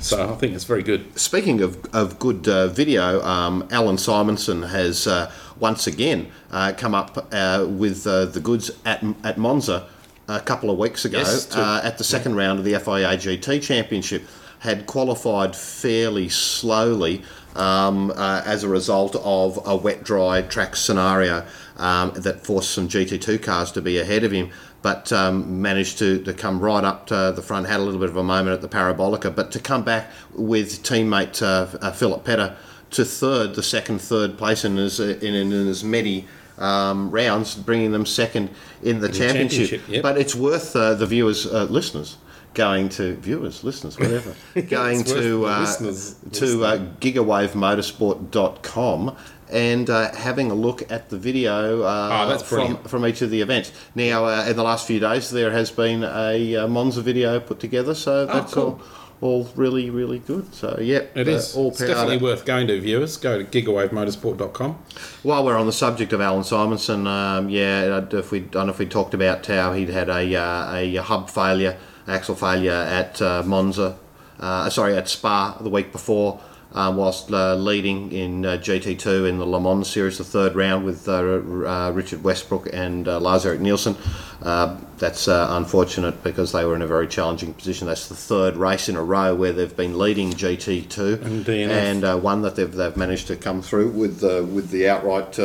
So 0.00 0.32
I 0.32 0.34
think 0.36 0.54
it's 0.54 0.64
very 0.64 0.82
good. 0.82 1.16
Speaking 1.18 1.60
of, 1.60 1.84
of 1.94 2.18
good 2.18 2.48
uh, 2.48 2.68
video, 2.68 3.22
um, 3.22 3.66
Allan 3.70 3.96
Simonsen 3.96 4.68
has 4.68 5.06
uh, 5.06 5.30
once 5.60 5.86
again 5.86 6.30
uh, 6.50 6.72
come 6.76 6.94
up 6.94 7.28
uh, 7.32 7.66
with 7.68 8.06
uh, 8.06 8.24
the 8.26 8.40
goods 8.40 8.70
at, 8.84 9.04
at 9.24 9.38
Monza 9.38 9.88
a 10.28 10.40
couple 10.40 10.70
of 10.70 10.78
weeks 10.78 11.04
ago 11.04 11.18
Yes, 11.18 11.46
to- 11.46 11.60
uh, 11.60 11.80
at 11.82 11.98
the 11.98 12.04
second 12.04 12.36
round 12.36 12.58
of 12.58 12.64
the 12.64 12.78
FIA 12.78 13.16
GT 13.16 13.62
Championship. 13.62 14.22
Had 14.60 14.86
qualified 14.86 15.54
fairly 15.54 16.30
slowly 16.30 17.22
um, 17.54 18.10
uh, 18.16 18.42
as 18.44 18.64
a 18.64 18.68
result 18.68 19.14
of 19.16 19.60
a 19.66 19.76
wet 19.76 20.02
dry 20.02 20.40
track 20.42 20.74
scenario 20.74 21.44
um, 21.76 22.12
that 22.14 22.44
forced 22.44 22.70
some 22.70 22.88
GT2 22.88 23.42
cars 23.42 23.70
to 23.72 23.82
be 23.82 23.98
ahead 23.98 24.24
of 24.24 24.32
him 24.32 24.50
but 24.86 25.12
um, 25.12 25.60
managed 25.60 25.98
to, 25.98 26.22
to 26.22 26.32
come 26.32 26.60
right 26.60 26.84
up 26.84 27.08
to 27.08 27.32
the 27.34 27.42
front, 27.42 27.66
had 27.66 27.80
a 27.80 27.82
little 27.82 27.98
bit 27.98 28.08
of 28.08 28.16
a 28.16 28.22
moment 28.22 28.54
at 28.54 28.60
the 28.60 28.68
Parabolica, 28.68 29.34
but 29.34 29.50
to 29.50 29.58
come 29.58 29.82
back 29.82 30.08
with 30.32 30.80
teammate 30.84 31.42
uh, 31.42 31.76
uh, 31.78 31.90
Philipp 31.90 32.24
Peter 32.24 32.56
to 32.92 33.04
third, 33.04 33.56
the 33.56 33.64
second, 33.64 34.00
third 34.00 34.38
place 34.38 34.64
in 34.64 34.78
as, 34.78 35.00
in, 35.00 35.34
in 35.34 35.52
as 35.52 35.82
many 35.82 36.28
um, 36.58 37.10
rounds, 37.10 37.54
bringing 37.54 37.92
them 37.92 38.04
second 38.06 38.50
in 38.82 39.00
the 39.00 39.08
championship. 39.08 39.68
championship, 39.70 39.88
yep. 39.88 40.02
But 40.02 40.18
it's 40.18 40.34
worth 40.34 40.74
uh, 40.76 40.94
the 40.94 41.06
viewers, 41.06 41.46
uh, 41.46 41.64
listeners, 41.64 42.16
going 42.54 42.88
to 42.90 43.14
viewers, 43.16 43.64
listeners, 43.64 43.98
whatever, 43.98 44.34
going 44.68 45.02
to 45.04 45.46
uh, 45.46 45.60
listeners 45.60 46.16
to 46.32 46.64
uh, 46.64 46.78
gigawavemotorsport.com 47.00 49.16
and 49.48 49.88
uh, 49.90 50.12
having 50.14 50.50
a 50.50 50.54
look 50.54 50.90
at 50.90 51.08
the 51.08 51.16
video 51.18 51.82
uh, 51.82 52.34
Oh, 52.34 52.38
from, 52.38 52.78
from 52.84 53.06
each 53.06 53.22
of 53.22 53.30
the 53.30 53.40
events. 53.40 53.70
Now, 53.94 54.24
uh, 54.24 54.44
in 54.48 54.56
the 54.56 54.64
last 54.64 54.88
few 54.88 54.98
days, 54.98 55.30
there 55.30 55.52
has 55.52 55.70
been 55.70 56.02
a 56.02 56.56
uh, 56.56 56.66
Monza 56.66 57.00
video 57.00 57.38
put 57.38 57.60
together, 57.60 57.94
so 57.94 58.26
that's 58.26 58.52
Oh, 58.56 58.60
cool. 58.60 58.64
all, 58.64 58.80
all 59.20 59.48
really, 59.56 59.88
really 59.90 60.18
good. 60.18 60.54
So, 60.54 60.78
yeah, 60.80 61.00
It 61.14 61.26
uh, 61.28 61.40
all 61.56 61.68
it's 61.68 61.78
definitely 61.78 62.18
worth 62.18 62.44
going 62.44 62.66
to, 62.66 62.80
viewers. 62.80 63.16
Go 63.16 63.42
to 63.42 63.44
gigawavemotorsport.com. 63.44 64.78
While 65.22 65.44
we're 65.44 65.56
on 65.56 65.66
the 65.66 65.72
subject 65.72 66.12
of 66.12 66.20
Allan 66.20 66.42
Simonsen, 66.42 67.06
um, 67.06 67.48
yeah, 67.48 68.00
I- 68.12 68.16
if 68.16 68.30
we 68.30 68.40
I 68.40 68.42
don't 68.42 68.66
know 68.66 68.72
if 68.72 68.78
we 68.78 68.86
talked 68.86 69.14
about 69.14 69.46
how 69.46 69.72
he'd 69.72 69.88
had 69.88 70.08
a 70.08 70.34
uh, 70.36 70.74
a 70.74 70.96
hub 70.96 71.30
failure, 71.30 71.76
axle 72.06 72.34
failure 72.34 72.72
at 72.72 73.20
uh, 73.22 73.42
Monza, 73.44 73.96
uh, 74.38 74.68
sorry, 74.70 74.96
at 74.96 75.08
Spa 75.08 75.56
the 75.60 75.70
week 75.70 75.92
before, 75.92 76.40
um, 76.72 76.96
whilst 76.96 77.30
uh, 77.30 77.54
leading 77.54 78.12
in 78.12 78.44
uh, 78.44 78.58
GT2 78.58 79.28
in 79.28 79.38
the 79.38 79.46
Le 79.46 79.60
Mans 79.60 79.88
series, 79.88 80.18
the 80.18 80.24
third 80.24 80.54
round 80.54 80.84
with 80.84 81.08
uh, 81.08 81.12
uh, 81.12 81.90
Richard 81.94 82.22
Westbrook 82.22 82.68
and 82.72 83.08
uh, 83.08 83.20
Lars 83.20 83.46
Erik 83.46 83.60
Nielsen. 83.60 83.96
Uh, 84.42 84.76
that's 84.98 85.28
uh, 85.28 85.48
unfortunate 85.50 86.22
because 86.22 86.52
they 86.52 86.64
were 86.64 86.74
in 86.74 86.82
a 86.82 86.86
very 86.86 87.08
challenging 87.08 87.54
position. 87.54 87.86
That's 87.86 88.08
the 88.08 88.14
third 88.14 88.56
race 88.56 88.88
in 88.88 88.96
a 88.96 89.02
row 89.02 89.34
where 89.34 89.52
they've 89.52 89.76
been 89.76 89.98
leading 89.98 90.32
GT2 90.32 91.22
And 91.22 91.48
and 91.48 92.04
uh, 92.04 92.18
one 92.18 92.42
that 92.42 92.56
they've, 92.56 92.72
they've 92.72 92.96
managed 92.96 93.28
to 93.28 93.36
come 93.36 93.62
through 93.62 93.90
with 93.90 94.22
uh, 94.22 94.44
with 94.44 94.70
the 94.70 94.88
outright 94.88 95.38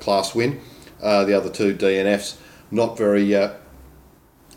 class 0.00 0.34
win. 0.34 0.60
Uh, 1.02 1.24
the 1.24 1.34
other 1.34 1.50
two 1.50 1.74
DNFs 1.74 2.36
not 2.70 2.96
very 2.96 3.34
uh, 3.34 3.52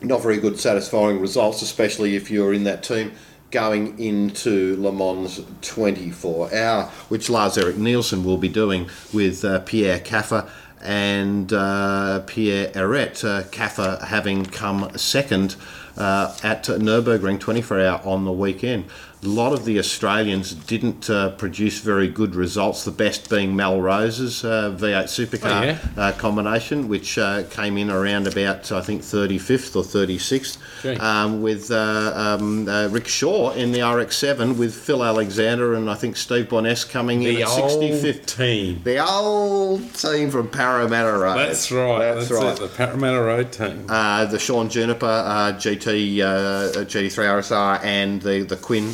not 0.02 0.22
very 0.22 0.38
good 0.38 0.60
satisfying 0.60 1.20
results, 1.20 1.62
especially 1.62 2.16
if 2.16 2.32
you're 2.32 2.54
in 2.54 2.64
that 2.64 2.84
team 2.84 3.12
going 3.52 3.98
into 4.00 4.76
Le 4.78 4.92
Mans 4.92 5.42
24 5.62 6.54
hour, 6.54 6.84
which 7.10 7.30
Lars 7.30 7.58
Erik 7.58 7.78
Nielsen 7.78 8.24
will 8.24 8.38
be 8.38 8.50
doing 8.50 8.90
with 9.14 9.46
uh, 9.46 9.60
Pierre 9.60 10.00
Kaffer 10.00 10.50
and 10.82 11.52
uh, 11.54 12.22
Pierre 12.28 12.72
Ehret. 12.72 13.24
Uh, 13.24 14.06
having 14.06 14.46
come 14.46 14.96
second 14.98 15.56
uh, 15.98 16.36
at 16.44 16.66
Nürburgring 16.66 17.40
24 17.40 17.80
hour 17.80 18.02
on 18.04 18.26
the 18.26 18.32
weekend. 18.32 18.86
A 19.24 19.28
lot 19.28 19.52
of 19.52 19.66
the 19.66 19.80
Australians 19.80 20.54
didn't 20.54 21.10
uh, 21.10 21.32
produce 21.32 21.80
very 21.80 22.08
good 22.08 22.36
results, 22.36 22.86
the 22.86 22.92
best 22.92 23.32
being 23.32 23.56
Melrose's 23.56 24.46
uh, 24.46 24.78
V8 24.78 25.06
Supercar 25.06 25.60
Oh, 25.60 25.64
yeah? 25.64 25.78
uh, 25.98 26.12
combination, 26.12 26.88
which 26.88 27.18
uh, 27.18 27.42
came 27.50 27.80
in 27.80 27.90
around 27.90 28.28
about 28.28 28.72
I 28.72 28.80
think 28.82 29.02
35th 29.02 29.76
or 29.76 29.82
36th, 29.82 31.00
um, 31.02 31.42
with 31.42 31.72
uh, 31.72 32.14
um, 32.16 32.70
uh, 32.70 32.90
Rick 32.90 33.08
Shaw 33.08 33.54
in 33.54 33.72
the 33.72 33.80
RX7 33.80 34.56
with 34.56 34.76
Phil 34.76 35.04
Alexander 35.04 35.74
and 35.74 35.90
I 35.90 35.96
think 35.96 36.16
Steve 36.16 36.50
Boness 36.50 36.88
coming 36.88 37.24
in 37.24 37.34
The 37.38 37.42
at 37.42 37.50
old 37.50 37.82
65th. 37.82 38.26
team. 38.38 38.82
The 38.84 39.04
old 39.04 39.96
team 39.96 40.30
from 40.30 40.48
Parramatta 40.48 41.12
Road. 41.18 41.38
That's 41.38 41.72
right. 41.72 42.14
That's, 42.14 42.30
That's, 42.30 42.44
right. 42.44 42.54
it. 42.56 42.60
The 42.62 42.68
Parramatta 42.68 43.20
Road 43.20 43.52
team. 43.52 43.88
Uh, 43.90 44.26
the 44.26 44.38
Sean 44.38 44.70
Juniper 44.70 45.08
uh, 45.08 45.54
GT 45.54 46.20
uh, 46.22 46.72
GT3 46.86 47.10
RSR 47.42 47.84
and 47.84 48.22
the 48.22 48.44
the 48.44 48.56
Quinn 48.58 48.94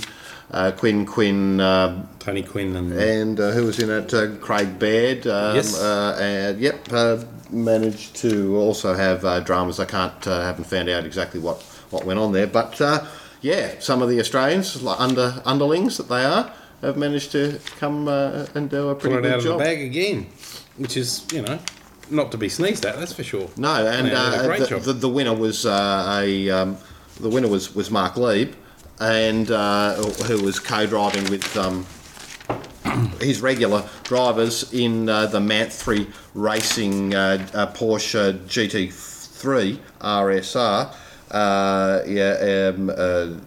uh, 0.54 0.72
Quinn 0.72 1.06
Quinn 1.06 1.60
uh, 1.60 2.06
Tony 2.20 2.44
Quinn 2.44 2.76
and 2.76 2.94
and 2.94 3.40
uh, 3.40 3.52
who 3.52 3.66
was 3.66 3.80
in 3.80 3.90
it? 3.90 4.14
Uh, 4.14 4.36
Craig 4.38 4.80
Baird. 4.80 5.28
Um, 5.28 5.56
Yes. 5.56 5.80
Uh, 5.82 6.18
and 6.22 6.60
yep, 6.60 6.92
uh, 6.94 7.24
managed 7.52 8.16
to 8.18 8.56
also 8.58 8.94
have 8.94 9.26
uh, 9.26 9.40
dramas. 9.42 9.80
I 9.80 9.86
can't 9.86 10.26
uh, 10.28 10.42
haven't 10.42 10.66
found 10.66 10.90
out 10.90 11.06
exactly 11.06 11.40
what 11.40 11.62
what 11.90 12.06
went 12.06 12.20
on 12.20 12.32
there, 12.32 12.48
but 12.48 12.80
uh, 12.82 13.06
yeah, 13.42 13.80
some 13.80 14.02
of 14.02 14.10
the 14.10 14.20
Australians, 14.20 14.82
like 14.82 15.00
under 15.00 15.42
underlings 15.46 15.98
that 15.98 16.08
they 16.10 16.24
are, 16.24 16.52
have 16.82 16.98
managed 16.98 17.32
to 17.34 17.60
come 17.78 18.08
uh, 18.08 18.46
and 18.56 18.70
do 18.70 18.90
a 18.90 18.96
pretty 18.96 19.16
pull 19.16 19.20
it 19.20 19.28
good 19.28 19.32
out 19.34 19.38
of 19.40 19.44
job. 19.44 19.60
the 19.60 19.64
bag 19.66 19.82
again, 19.82 20.28
which 20.78 20.96
is 20.98 21.26
you 21.34 21.42
know 21.42 21.60
not 22.10 22.32
to 22.32 22.38
be 22.38 22.50
sneezed 22.50 22.86
at. 22.86 22.98
That's 22.98 23.14
for 23.14 23.24
sure. 23.24 23.50
No, 23.58 23.86
and 23.86 24.08
Yeah, 24.08 24.30
they 24.48 24.58
did 24.60 24.72
a 24.72 24.76
uh, 24.76 24.80
the, 24.80 24.86
the, 24.86 24.94
the 24.94 25.10
winner 25.10 25.34
was 25.36 25.66
uh, 25.66 26.20
a 26.22 26.50
um, 26.50 26.78
the 27.20 27.30
winner 27.30 27.48
was, 27.48 27.76
was 27.76 27.92
Marc 27.92 28.18
Lieb, 28.18 28.56
and 29.00 29.50
uh, 29.52 29.96
who 29.96 30.44
was 30.44 30.60
co-driving 30.60 31.30
with 31.30 31.58
um, 31.58 31.86
his 33.20 33.42
regular 33.42 33.88
drivers 34.04 34.72
in 34.74 35.10
uh, 35.10 35.26
the 35.28 35.40
Manthey 35.40 36.12
Racing 36.34 37.14
uh, 37.14 37.46
uh, 37.54 37.72
Porsche 37.74 38.38
GT3 38.46 39.78
RSR. 40.00 40.96
Uh, 41.32 42.04
yeah, 42.06 42.72
um, 42.76 42.90
uh, 42.90 43.38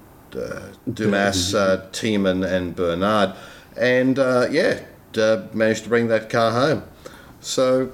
Dumas, 0.93 1.55
uh, 1.55 1.87
Tiemann, 1.93 2.45
and 2.45 2.75
Bernhard, 2.75 3.35
and 3.77 4.19
uh, 4.19 4.49
yeah, 4.51 4.81
managed 5.55 5.85
to 5.85 5.89
bring 5.89 6.09
that 6.09 6.29
car 6.29 6.51
home. 6.51 6.83
So 7.41 7.93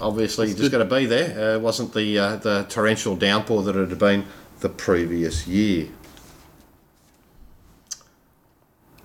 obviously, 0.00 0.48
you 0.48 0.54
just 0.54 0.72
got 0.72 0.78
to 0.78 0.84
be 0.84 1.06
there. 1.06 1.38
Uh, 1.38 1.54
it 1.56 1.60
wasn't 1.60 1.92
the 1.92 2.18
uh, 2.18 2.36
the 2.36 2.66
torrential 2.68 3.16
downpour 3.16 3.62
that 3.64 3.76
it 3.76 3.88
had 3.88 3.98
been 3.98 4.24
the 4.60 4.68
previous 4.68 5.46
year. 5.46 5.88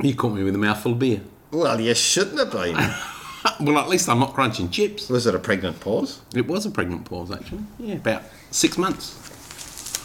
You 0.02 0.16
caught 0.16 0.34
me 0.34 0.44
with 0.44 0.56
a 0.56 0.58
mouthful 0.58 0.94
of 0.94 1.00
beer. 1.00 1.22
Well, 1.52 1.80
you 1.80 1.94
shouldn't 1.94 2.40
have 2.40 2.52
been. 2.52 2.78
Well, 3.60 3.80
at 3.80 3.90
least 3.90 4.08
I'm 4.08 4.20
not 4.20 4.34
crunching 4.34 4.70
chips. 4.70 5.10
Was 5.10 5.26
it 5.26 5.34
a 5.34 5.40
pregnant 5.40 5.80
pause? 5.80 6.22
It 6.36 6.48
was 6.48 6.66
a 6.66 6.72
pregnant 6.72 7.06
pause, 7.06 7.32
actually. 7.32 7.64
Yeah, 7.80 7.96
about 7.96 8.24
six 8.52 8.78
months. 8.78 9.18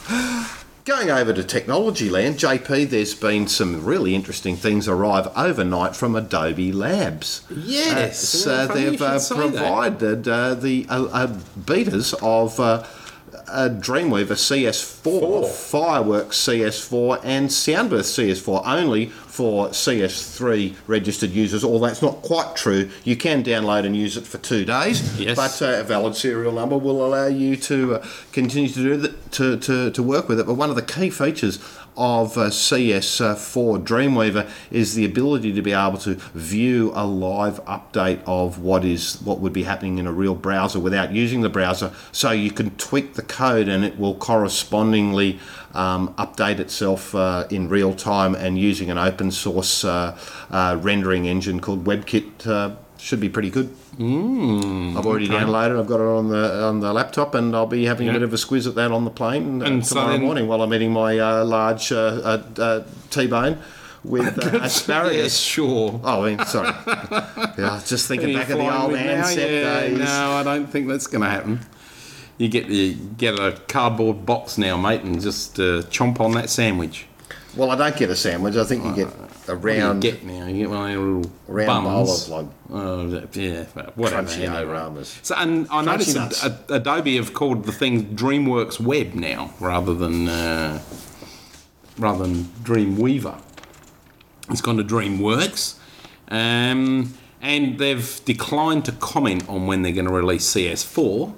Going 0.86 1.10
over 1.10 1.32
to 1.32 1.42
technology 1.42 2.08
land, 2.08 2.36
JP, 2.36 2.90
there's 2.90 3.14
been 3.14 3.48
some 3.48 3.84
really 3.84 4.14
interesting 4.14 4.56
things 4.56 4.86
arrive 4.88 5.28
overnight 5.36 5.96
from 5.96 6.14
Adobe 6.14 6.72
Labs. 6.72 7.44
Yes. 7.50 8.46
Uh, 8.46 8.66
so 8.68 8.74
they've 8.74 9.02
uh, 9.02 9.18
provided 9.28 10.28
uh, 10.28 10.54
the 10.54 10.86
uh, 10.88 11.04
uh, 11.04 11.26
betas 11.58 12.14
of 12.22 12.58
uh, 13.48 13.68
Dreamweaver 13.70 14.32
CS4, 14.32 15.02
Four. 15.02 15.48
Fireworks 15.48 16.36
CS4, 16.38 17.20
and 17.24 17.48
Soundbooth 17.48 18.06
CS4 18.06 18.62
only 18.64 19.06
for 19.06 19.68
CS3 19.68 20.74
registered 20.86 21.30
users. 21.30 21.62
Although 21.62 21.86
that's 21.86 22.02
not 22.02 22.22
quite 22.22 22.56
true, 22.56 22.90
you 23.04 23.16
can 23.16 23.44
download 23.44 23.84
and 23.84 23.96
use 23.96 24.16
it 24.16 24.26
for 24.26 24.38
two 24.38 24.64
days. 24.64 25.18
Yes. 25.18 25.36
But 25.36 25.62
uh, 25.62 25.80
a 25.80 25.82
valid 25.84 26.16
serial 26.16 26.52
number 26.52 26.78
will 26.78 27.04
allow 27.04 27.26
you 27.26 27.56
to 27.56 27.96
uh, 27.96 28.06
continue 28.32 28.68
to 28.68 28.82
do 28.82 28.96
that, 28.96 29.32
to, 29.32 29.58
to, 29.58 29.90
to 29.90 30.02
work 30.02 30.28
with 30.28 30.40
it. 30.40 30.46
But 30.46 30.54
one 30.54 30.70
of 30.70 30.76
the 30.76 30.82
key 30.82 31.10
features 31.10 31.58
of 31.96 32.36
uh, 32.36 32.50
CS4 32.50 33.84
Dreamweaver 33.84 34.48
is 34.70 34.94
the 34.94 35.04
ability 35.04 35.52
to 35.52 35.62
be 35.62 35.72
able 35.72 35.98
to 35.98 36.14
view 36.34 36.92
a 36.94 37.06
live 37.06 37.64
update 37.64 38.20
of 38.26 38.58
what 38.60 38.84
is 38.84 39.20
what 39.22 39.40
would 39.40 39.52
be 39.52 39.62
happening 39.62 39.98
in 39.98 40.06
a 40.06 40.12
real 40.12 40.34
browser 40.34 40.78
without 40.78 41.12
using 41.12 41.40
the 41.40 41.48
browser. 41.48 41.92
So 42.12 42.30
you 42.30 42.50
can 42.50 42.70
tweak 42.76 43.14
the 43.14 43.22
code 43.22 43.68
and 43.68 43.84
it 43.84 43.98
will 43.98 44.14
correspondingly 44.14 45.38
um, 45.74 46.14
update 46.14 46.58
itself 46.58 47.14
uh, 47.14 47.46
in 47.50 47.68
real 47.68 47.94
time 47.94 48.34
and 48.34 48.58
using 48.58 48.90
an 48.90 48.98
open 48.98 49.30
source 49.30 49.84
uh, 49.84 50.18
uh, 50.50 50.78
rendering 50.80 51.26
engine 51.26 51.60
called 51.60 51.84
WebKit. 51.84 52.46
Uh, 52.46 52.76
should 52.98 53.20
be 53.20 53.28
pretty 53.28 53.50
good. 53.50 53.74
Mm, 53.98 54.96
I've 54.96 55.06
already 55.06 55.28
downloaded. 55.28 55.78
I've 55.78 55.86
got 55.86 56.00
it 56.00 56.06
on 56.06 56.28
the 56.28 56.64
on 56.64 56.80
the 56.80 56.92
laptop, 56.92 57.34
and 57.34 57.54
I'll 57.56 57.66
be 57.66 57.84
having 57.86 58.06
Yeah. 58.06 58.12
a 58.12 58.14
bit 58.16 58.22
of 58.22 58.32
a 58.32 58.36
squiz 58.36 58.66
at 58.66 58.74
that 58.74 58.90
on 58.92 59.04
the 59.04 59.10
plane 59.10 59.62
uh, 59.62 59.66
And 59.66 59.86
so 59.86 59.94
tomorrow 59.94 60.12
then- 60.12 60.22
morning 60.22 60.48
while 60.48 60.62
I'm 60.62 60.72
eating 60.74 60.92
my 60.92 61.18
uh, 61.18 61.44
large 61.44 61.90
uh, 61.92 61.96
uh, 61.96 62.42
uh, 62.60 62.80
T-bone 63.10 63.58
with 64.04 64.38
uh, 64.44 64.50
Yes, 64.58 64.76
asparagus. 64.82 65.36
sure. 65.38 65.98
Oh, 66.04 66.24
I 66.24 66.30
mean, 66.36 66.44
sorry. 66.46 66.68
yeah, 67.58 67.80
just 67.86 68.06
thinking 68.06 68.34
back 68.34 68.48
you 68.48 68.54
of 68.54 68.60
the 68.60 68.80
old 68.82 68.92
with 68.92 69.00
now? 69.04 69.22
Ansett 69.24 69.36
yeah, 69.62 69.80
days. 69.80 69.98
No, 69.98 70.32
I 70.32 70.42
don't 70.42 70.66
think 70.70 70.88
that's 70.88 71.06
going 71.06 71.22
to 71.22 71.30
happen. 71.30 71.60
You 72.38 72.48
get 72.48 72.68
the 72.68 72.94
get 73.16 73.38
a 73.40 73.58
cardboard 73.66 74.26
box 74.26 74.58
now, 74.58 74.76
mate, 74.76 75.00
and 75.02 75.18
just 75.22 75.58
uh, 75.58 75.80
chomp 75.88 76.20
on 76.20 76.32
that 76.32 76.50
sandwich. 76.50 77.06
Well, 77.56 77.70
I 77.70 77.76
don't 77.76 77.96
get 77.96 78.10
a 78.10 78.16
sandwich. 78.16 78.56
I 78.56 78.64
think 78.64 78.84
you 78.84 78.94
get 78.94 79.08
a 79.48 79.56
do 79.56 79.68
you 79.72 80.00
get 80.00 80.24
now? 80.24 80.46
You 80.46 80.56
get 80.58 80.70
one 80.70 80.90
of 80.90 80.98
little 80.98 81.30
round 81.48 81.84
bowl 81.84 82.10
of 82.10 82.28
like 82.28 82.46
that- 83.32 83.36
yeah, 83.36 83.64
whatever. 83.94 84.22
crunchy 84.28 84.38
anyway. 84.40 84.64
Oramas. 84.64 85.24
So, 85.24 85.34
and 85.36 85.66
I 85.70 85.82
noticed 85.82 86.14
nuts. 86.16 86.40
that 86.42 86.64
Adobe 86.70 87.16
have 87.16 87.32
called 87.34 87.64
the 87.64 87.72
thing 87.72 88.16
DreamWorks 88.16 88.80
Web 88.80 89.14
now, 89.14 89.50
rather 89.60 89.94
than 89.94 90.28
uh, 90.28 90.80
rather 91.98 92.24
than 92.26 92.44
Dreamweaver. 92.62 93.40
It's 94.50 94.60
gone 94.60 94.76
to 94.76 94.84
DreamWorks, 94.84 95.76
um, 96.28 97.14
and 97.42 97.78
they've 97.78 98.20
declined 98.24 98.84
to 98.84 98.92
comment 98.92 99.48
on 99.48 99.66
when 99.66 99.82
they're 99.82 99.92
going 99.92 100.06
to 100.06 100.12
release 100.12 100.44
CS4 100.54 101.34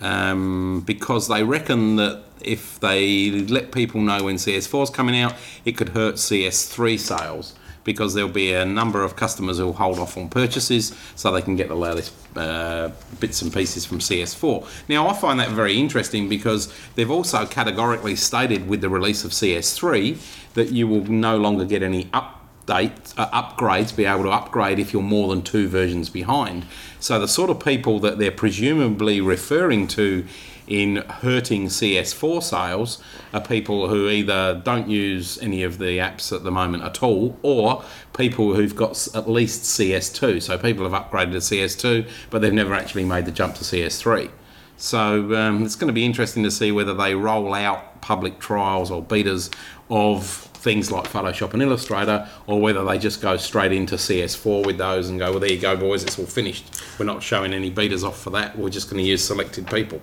um, 0.00 0.82
because 0.86 1.28
they 1.28 1.42
reckon 1.42 1.96
that 1.96 2.22
if 2.46 2.80
they 2.80 3.30
let 3.30 3.72
people 3.72 4.00
know 4.00 4.24
when 4.24 4.36
CS4 4.36 4.84
is 4.84 4.90
coming 4.90 5.18
out, 5.20 5.34
it 5.64 5.76
could 5.76 5.90
hurt 5.90 6.16
CS3 6.16 6.98
sales 6.98 7.54
because 7.86 8.14
there'll 8.14 8.28
be 8.28 8.52
a 8.52 8.66
number 8.66 9.02
of 9.04 9.14
customers 9.16 9.58
who'll 9.58 9.72
hold 9.72 9.98
off 9.98 10.18
on 10.18 10.28
purchases 10.28 10.94
so 11.14 11.30
they 11.30 11.40
can 11.40 11.54
get 11.54 11.68
the 11.68 11.74
latest 11.74 12.12
uh, 12.36 12.90
bits 13.20 13.40
and 13.40 13.54
pieces 13.54 13.86
from 13.86 14.00
CS4. 14.00 14.66
Now, 14.88 15.06
I 15.06 15.14
find 15.14 15.38
that 15.38 15.50
very 15.50 15.78
interesting 15.78 16.28
because 16.28 16.70
they've 16.96 17.10
also 17.10 17.46
categorically 17.46 18.16
stated 18.16 18.68
with 18.68 18.80
the 18.80 18.88
release 18.88 19.24
of 19.24 19.30
CS3 19.30 20.18
that 20.54 20.72
you 20.72 20.88
will 20.88 21.04
no 21.04 21.38
longer 21.38 21.64
get 21.64 21.82
any 21.84 22.06
update 22.06 23.14
uh, 23.16 23.30
upgrades, 23.30 23.96
be 23.96 24.04
able 24.04 24.24
to 24.24 24.30
upgrade 24.30 24.80
if 24.80 24.92
you're 24.92 25.00
more 25.00 25.28
than 25.28 25.42
two 25.42 25.68
versions 25.68 26.10
behind. 26.10 26.66
So 26.98 27.20
the 27.20 27.28
sort 27.28 27.50
of 27.50 27.64
people 27.64 28.00
that 28.00 28.18
they're 28.18 28.32
presumably 28.32 29.20
referring 29.20 29.86
to 29.88 30.26
in 30.66 30.96
hurting 30.96 31.66
CS4 31.66 32.42
sales 32.42 33.02
are 33.32 33.40
people 33.40 33.88
who 33.88 34.08
either 34.08 34.60
don't 34.64 34.88
use 34.88 35.38
any 35.38 35.62
of 35.62 35.78
the 35.78 35.98
apps 35.98 36.34
at 36.34 36.42
the 36.42 36.50
moment 36.50 36.82
at 36.82 37.02
all, 37.02 37.38
or 37.42 37.84
people 38.16 38.54
who've 38.54 38.74
got 38.74 39.08
at 39.14 39.28
least 39.28 39.62
CS2. 39.62 40.42
So 40.42 40.58
people 40.58 40.88
have 40.88 41.10
upgraded 41.10 41.32
to 41.32 41.38
CS2, 41.38 42.08
but 42.30 42.42
they've 42.42 42.52
never 42.52 42.74
actually 42.74 43.04
made 43.04 43.26
the 43.26 43.32
jump 43.32 43.54
to 43.56 43.64
CS3. 43.64 44.30
So 44.76 45.34
um, 45.34 45.64
it's 45.64 45.76
going 45.76 45.88
to 45.88 45.94
be 45.94 46.04
interesting 46.04 46.42
to 46.42 46.50
see 46.50 46.70
whether 46.70 46.92
they 46.92 47.14
roll 47.14 47.54
out 47.54 48.02
public 48.02 48.38
trials 48.38 48.90
or 48.90 49.02
betas 49.02 49.52
of 49.88 50.26
things 50.26 50.90
like 50.90 51.04
Photoshop 51.04 51.52
and 51.54 51.62
Illustrator, 51.62 52.28
or 52.46 52.60
whether 52.60 52.84
they 52.84 52.98
just 52.98 53.22
go 53.22 53.36
straight 53.36 53.72
into 53.72 53.94
CS4 53.94 54.66
with 54.66 54.78
those 54.78 55.08
and 55.08 55.18
go, 55.18 55.30
well, 55.30 55.40
there 55.40 55.52
you 55.52 55.60
go, 55.60 55.76
boys, 55.76 56.02
it's 56.02 56.18
all 56.18 56.26
finished. 56.26 56.82
We're 56.98 57.06
not 57.06 57.22
showing 57.22 57.54
any 57.54 57.70
betas 57.70 58.02
off 58.06 58.20
for 58.20 58.30
that. 58.30 58.58
We're 58.58 58.68
just 58.68 58.90
going 58.90 59.02
to 59.02 59.08
use 59.08 59.24
selected 59.24 59.68
people. 59.68 60.02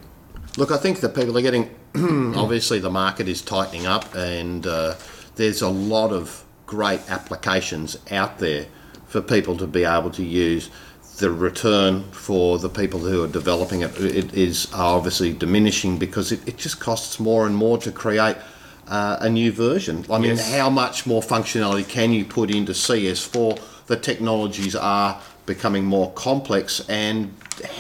Look, 0.58 0.72
I 0.72 0.78
think 0.78 1.00
that 1.00 1.16
people 1.16 1.38
are 1.38 1.42
getting. 1.42 1.70
obviously, 2.36 2.80
the 2.80 2.90
market 2.90 3.28
is 3.28 3.42
tightening 3.42 3.86
up, 3.88 4.14
and 4.16 4.66
uh, 4.68 4.96
there's 5.36 5.62
a 5.62 5.70
lot 5.70 6.12
of 6.12 6.44
great 6.66 7.02
applications 7.10 7.98
out 8.12 8.40
there 8.40 8.68
for 9.08 9.22
people 9.22 9.58
to 9.58 9.68
be 9.68 9.84
able 9.84 10.12
to 10.12 10.24
use. 10.24 10.70
The 11.18 11.32
return 11.32 12.04
for 12.12 12.58
the 12.58 12.70
people 12.70 13.00
who 13.00 13.24
are 13.24 13.28
developing 13.28 13.82
it, 13.82 14.00
it 14.00 14.34
is 14.34 14.68
obviously 14.74 15.32
diminishing 15.34 15.98
because 16.00 16.32
it, 16.32 16.48
it 16.48 16.58
just 16.58 16.80
costs 16.80 17.20
more 17.20 17.46
and 17.46 17.56
more 17.56 17.78
to 17.80 17.92
create 17.92 18.36
uh, 18.88 19.18
a 19.22 19.30
new 19.30 19.52
version. 19.52 20.06
I 20.10 20.18
mean, 20.18 20.32
Yes. 20.32 20.54
how 20.54 20.70
much 20.72 21.06
more 21.06 21.22
functionality 21.22 21.88
can 21.88 22.12
you 22.14 22.26
put 22.26 22.50
into 22.50 22.72
CS4? 22.74 23.60
The 23.86 23.96
technologies 23.96 24.76
are 24.76 25.20
becoming 25.46 25.86
more 25.86 26.12
complex, 26.14 26.82
and 26.90 27.36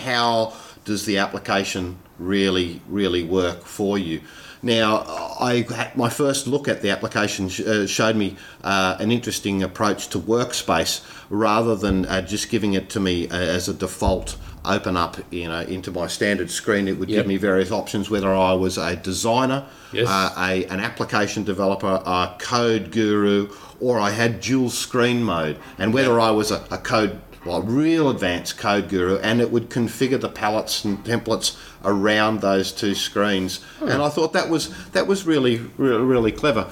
how 0.06 0.53
does 0.86 1.06
the 1.06 1.18
application 1.18 1.98
really, 2.20 2.82
really 2.88 3.24
work 3.24 3.63
for 3.63 3.98
you? 3.98 4.22
Now, 4.62 5.03
I 5.41 5.65
my 5.96 6.10
first 6.10 6.48
look 6.48 6.67
at 6.70 6.82
the 6.82 6.89
application 6.89 7.50
sh- 7.50 7.62
uh, 7.62 7.86
showed 7.86 8.15
me 8.15 8.38
uh, 8.63 8.96
an 9.00 9.12
interesting 9.12 9.62
approach 9.62 10.08
to 10.10 10.20
workspace 10.20 11.03
rather 11.29 11.75
than 11.75 12.05
uh, 12.05 12.22
just 12.22 12.50
giving 12.50 12.74
it 12.74 12.89
to 12.91 13.00
me 13.01 13.27
uh, 13.27 13.36
as 13.36 13.67
a 13.67 13.74
default 13.74 14.38
open 14.65 14.96
up 14.96 15.17
you 15.29 15.46
know 15.50 15.60
into 15.63 15.91
my 15.91 16.08
standard 16.08 16.50
screen 16.50 16.88
it 16.88 16.98
would 16.98 17.10
Yep. 17.10 17.17
give 17.20 17.27
me 17.27 17.36
various 17.36 17.70
options 17.70 18.10
whether 18.10 18.34
i 18.34 18.53
was 18.53 18.77
a 18.77 18.96
designer 18.96 19.65
Yes. 19.91 20.08
uh, 20.08 20.34
a, 20.38 20.63
an 20.67 20.79
application 20.79 21.43
developer, 21.43 22.01
a 22.05 22.34
code 22.39 22.89
guru, 22.91 23.50
or 23.82 24.00
I 24.00 24.10
had 24.12 24.39
dual 24.39 24.70
screen 24.72 25.22
mode, 25.22 25.60
and 25.77 25.93
whether 25.93 26.20
I 26.20 26.32
was 26.32 26.50
a, 26.50 26.65
a 26.72 26.77
code, 26.79 27.20
well, 27.45 27.62
real 27.62 28.09
advanced 28.09 28.57
code 28.57 28.89
guru, 28.89 29.17
and 29.17 29.41
it 29.41 29.51
would 29.51 29.69
configure 29.69 30.19
the 30.19 30.29
palettes 30.29 30.83
and 30.85 31.03
templates 31.03 31.57
around 31.83 32.41
those 32.41 32.71
two 32.71 32.95
screens, 32.95 33.59
and 33.81 34.01
I 34.01 34.09
thought 34.09 34.33
that 34.33 34.50
was 34.50 34.73
that 34.91 35.07
was 35.07 35.25
really 35.25 35.57
really, 35.77 36.03
really 36.03 36.31
clever. 36.31 36.69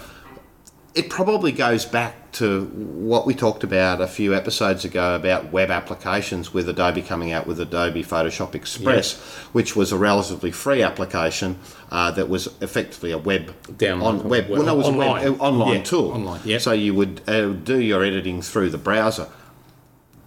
It 0.94 1.10
probably 1.10 1.54
goes 1.54 1.86
back 1.86 2.34
to 2.34 2.66
what 2.66 3.26
we 3.26 3.34
talked 3.34 3.64
about 3.64 4.02
a 4.02 4.08
few 4.08 4.36
episodes 4.36 4.84
ago 4.84 5.16
about 5.16 5.50
web 5.50 5.72
applications 5.72 6.54
with 6.54 6.68
Adobe 6.68 7.02
coming 7.02 7.32
out 7.32 7.48
with 7.48 7.62
Adobe 7.62 8.04
Photoshop 8.04 8.56
Express, 8.56 9.18
which 9.54 9.74
was 9.74 9.94
a 9.94 9.98
relatively 9.98 10.52
free 10.52 10.82
application 10.84 11.60
uh, 11.92 12.12
that 12.12 12.28
was 12.28 12.48
effectively 12.60 13.12
a 13.14 13.18
web 13.18 13.54
Download. 13.70 14.04
on 14.04 14.30
web. 14.30 14.50
Well, 14.50 14.64
no, 14.64 14.74
it 14.74 14.78
was 14.78 14.88
a 14.88 14.92
Online. 14.92 15.24
web, 15.32 15.42
uh, 15.42 15.44
online 15.46 15.74
Yeah, 15.78 15.84
tool. 15.84 16.12
online, 16.12 16.42
yeah. 16.44 16.58
So 16.58 16.74
you 16.74 16.94
would 16.94 17.22
uh, 17.26 17.50
do 17.52 17.80
your 17.80 18.04
editing 18.04 18.42
through 18.42 18.70
the 18.72 18.78
browser. 18.78 19.28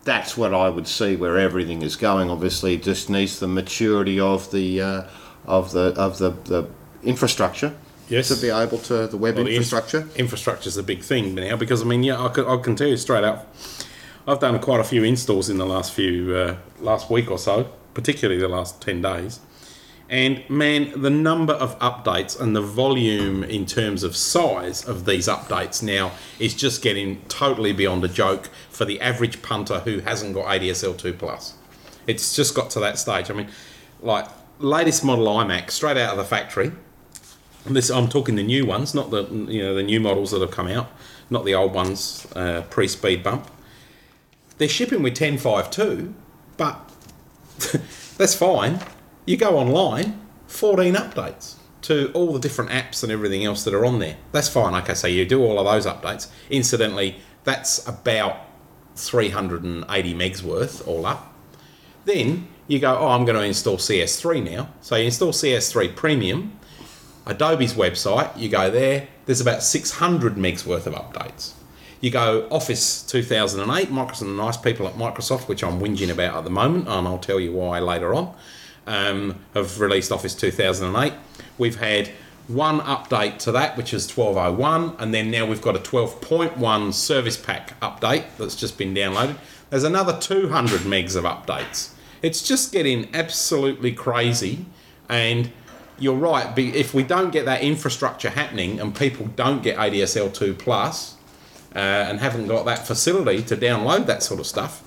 That's 0.04 0.36
what 0.36 0.52
I 0.52 0.68
would 0.68 0.86
see 0.86 1.16
where 1.16 1.38
everything 1.38 1.82
is 1.82 1.96
going. 1.96 2.30
Obviously, 2.30 2.74
it 2.74 2.82
just 2.82 3.08
needs 3.08 3.38
the 3.40 3.48
maturity 3.48 4.20
of 4.20 4.50
the 4.50 4.80
uh, 4.80 5.02
of 5.46 5.72
the 5.72 5.94
of 5.96 6.18
the, 6.18 6.30
the 6.44 6.68
infrastructure 7.02 7.74
Yes. 8.08 8.28
to 8.28 8.36
be 8.40 8.50
able 8.50 8.78
to 8.78 9.06
the 9.06 9.16
web 9.16 9.36
Well, 9.36 9.44
the 9.44 9.50
inf- 9.56 9.72
infrastructure. 10.16 10.68
is 10.68 10.76
a 10.76 10.82
big 10.82 11.02
thing 11.02 11.34
now 11.34 11.56
because 11.56 11.80
I 11.80 11.86
mean, 11.86 12.02
yeah, 12.02 12.22
I 12.22 12.28
can, 12.28 12.44
I 12.44 12.56
can 12.58 12.76
tell 12.76 12.88
you 12.88 12.98
straight 12.98 13.24
out. 13.24 13.46
I've 14.28 14.40
done 14.40 14.58
quite 14.60 14.80
a 14.80 14.84
few 14.84 15.04
installs 15.04 15.48
in 15.48 15.56
the 15.58 15.66
last 15.66 15.92
few 15.92 16.34
uh, 16.34 16.56
last 16.80 17.10
week 17.10 17.30
or 17.30 17.38
so, 17.38 17.68
particularly 17.94 18.40
the 18.40 18.48
last 18.48 18.80
ten 18.82 19.00
days. 19.02 19.40
And 20.14 20.48
man, 20.48 20.92
the 21.02 21.10
number 21.10 21.54
of 21.54 21.76
updates 21.80 22.40
and 22.40 22.54
the 22.54 22.62
volume 22.62 23.42
in 23.42 23.66
terms 23.66 24.04
of 24.04 24.14
size 24.14 24.84
of 24.84 25.06
these 25.06 25.26
updates 25.26 25.82
now 25.82 26.12
is 26.38 26.54
just 26.54 26.82
getting 26.82 27.20
totally 27.22 27.72
beyond 27.72 28.04
a 28.04 28.08
joke 28.08 28.48
for 28.70 28.84
the 28.84 29.00
average 29.00 29.42
punter 29.42 29.80
who 29.80 29.98
hasn't 29.98 30.34
got 30.34 30.46
ADSL 30.46 30.96
two 30.96 31.14
plus. 31.14 31.54
It's 32.06 32.36
just 32.36 32.54
got 32.54 32.70
to 32.70 32.78
that 32.78 32.96
stage. 32.96 33.28
I 33.28 33.34
mean, 33.34 33.48
like 34.00 34.28
latest 34.60 35.04
model 35.04 35.26
iMac 35.26 35.72
straight 35.72 35.96
out 35.96 36.12
of 36.12 36.18
the 36.18 36.24
factory. 36.24 36.70
This 37.66 37.90
I'm 37.90 38.08
talking 38.08 38.36
the 38.36 38.44
new 38.44 38.64
ones, 38.64 38.94
not 38.94 39.10
the 39.10 39.24
you 39.24 39.64
know 39.64 39.74
the 39.74 39.82
new 39.82 39.98
models 39.98 40.30
that 40.30 40.40
have 40.42 40.52
come 40.52 40.68
out, 40.68 40.92
not 41.28 41.44
the 41.44 41.56
old 41.56 41.74
ones 41.74 42.24
uh, 42.36 42.62
pre 42.70 42.86
speed 42.86 43.24
bump. 43.24 43.50
They're 44.58 44.68
shipping 44.68 45.02
with 45.02 45.14
10.5.2, 45.14 46.12
but 46.56 46.88
that's 48.16 48.36
fine. 48.36 48.78
You 49.26 49.36
go 49.36 49.58
online, 49.58 50.20
14 50.46 50.94
updates 50.94 51.54
to 51.82 52.10
all 52.12 52.32
the 52.32 52.38
different 52.38 52.70
apps 52.70 53.02
and 53.02 53.12
everything 53.12 53.44
else 53.44 53.64
that 53.64 53.74
are 53.74 53.84
on 53.84 53.98
there. 53.98 54.16
That's 54.32 54.48
fine. 54.48 54.74
Okay, 54.82 54.94
so 54.94 55.06
you 55.06 55.24
do 55.26 55.42
all 55.42 55.58
of 55.58 55.64
those 55.66 55.86
updates. 55.86 56.28
Incidentally, 56.50 57.16
that's 57.44 57.86
about 57.86 58.36
380 58.96 60.14
megs 60.14 60.42
worth 60.42 60.86
all 60.86 61.06
up. 61.06 61.32
Then 62.04 62.48
you 62.68 62.78
go, 62.78 62.96
oh, 62.96 63.08
I'm 63.08 63.24
going 63.24 63.36
to 63.36 63.44
install 63.44 63.76
CS3 63.76 64.54
now. 64.54 64.68
So 64.80 64.96
you 64.96 65.06
install 65.06 65.32
CS3 65.32 65.94
Premium. 65.94 66.58
Adobe's 67.26 67.72
website, 67.72 68.36
you 68.36 68.50
go 68.50 68.70
there, 68.70 69.08
there's 69.24 69.40
about 69.40 69.62
600 69.62 70.34
megs 70.34 70.66
worth 70.66 70.86
of 70.86 70.92
updates. 70.92 71.52
You 72.02 72.10
go 72.10 72.46
Office 72.50 73.02
2008, 73.02 73.88
Microsoft, 73.88 74.18
the 74.18 74.26
nice 74.26 74.58
people 74.58 74.86
at 74.86 74.94
Microsoft, 74.94 75.48
which 75.48 75.64
I'm 75.64 75.80
whinging 75.80 76.10
about 76.10 76.36
at 76.36 76.44
the 76.44 76.50
moment, 76.50 76.86
and 76.86 77.08
I'll 77.08 77.18
tell 77.18 77.40
you 77.40 77.52
why 77.52 77.78
later 77.78 78.14
on, 78.14 78.34
um, 78.86 79.38
have 79.54 79.80
released 79.80 80.12
Office 80.12 80.34
2008. 80.34 81.12
We've 81.58 81.76
had 81.76 82.10
one 82.46 82.80
update 82.80 83.38
to 83.38 83.52
that, 83.52 83.76
which 83.76 83.94
is 83.94 84.06
12.01, 84.10 85.00
and 85.00 85.14
then 85.14 85.30
now 85.30 85.46
we've 85.46 85.62
got 85.62 85.76
a 85.76 85.78
12.1 85.78 86.92
service 86.92 87.36
pack 87.36 87.78
update 87.80 88.24
that's 88.38 88.54
just 88.54 88.76
been 88.76 88.94
downloaded. 88.94 89.36
There's 89.70 89.84
another 89.84 90.18
200 90.18 90.80
megs 90.80 91.16
of 91.16 91.24
updates. 91.24 91.90
It's 92.22 92.46
just 92.46 92.72
getting 92.72 93.08
absolutely 93.14 93.92
crazy, 93.92 94.66
and 95.08 95.50
you're 95.98 96.14
right. 96.14 96.56
If 96.58 96.92
we 96.92 97.02
don't 97.02 97.30
get 97.30 97.44
that 97.46 97.62
infrastructure 97.62 98.30
happening 98.30 98.80
and 98.80 98.94
people 98.94 99.26
don't 99.36 99.62
get 99.62 99.76
ADSL 99.76 100.32
two 100.34 100.54
plus 100.54 101.16
uh, 101.74 101.78
and 101.78 102.20
haven't 102.20 102.48
got 102.48 102.64
that 102.66 102.86
facility 102.86 103.42
to 103.42 103.56
download 103.56 104.06
that 104.06 104.22
sort 104.22 104.40
of 104.40 104.46
stuff, 104.46 104.82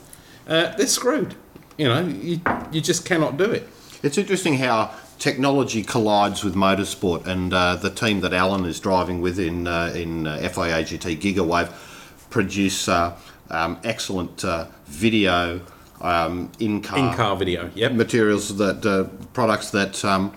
uh, 0.48 0.76
they're 0.76 0.88
screwed. 0.88 1.36
You 1.78 1.88
know, 1.88 2.08
you, 2.08 2.42
you 2.72 2.82
just 2.82 3.06
cannot 3.06 3.38
do 3.38 3.52
it. 3.52 3.70
It's 4.08 4.18
interesting 4.18 4.54
how 4.54 4.92
technology 5.20 5.84
collides 5.84 6.42
with 6.42 6.56
motorsport, 6.56 7.28
and 7.28 7.54
uh, 7.54 7.76
the 7.76 7.90
team 7.90 8.22
that 8.22 8.32
Alan 8.32 8.64
is 8.64 8.80
driving 8.80 9.20
with 9.20 9.38
in 9.38 9.68
uh, 9.68 9.92
in 9.94 10.26
uh, 10.26 10.38
FIAGT 10.42 11.20
Gigawave 11.20 11.70
produce 12.30 12.88
uh, 12.88 13.18
um, 13.50 13.78
excellent 13.84 14.46
uh, 14.46 14.68
video 14.86 15.60
um, 16.00 16.50
in 16.58 16.82
car 16.82 17.00
In 17.00 17.14
car 17.18 17.36
video, 17.36 17.70
yep. 17.76 17.92
materials 17.92 18.56
that 18.56 18.86
uh, 18.86 19.14
products 19.34 19.72
that 19.72 20.06
um, 20.06 20.32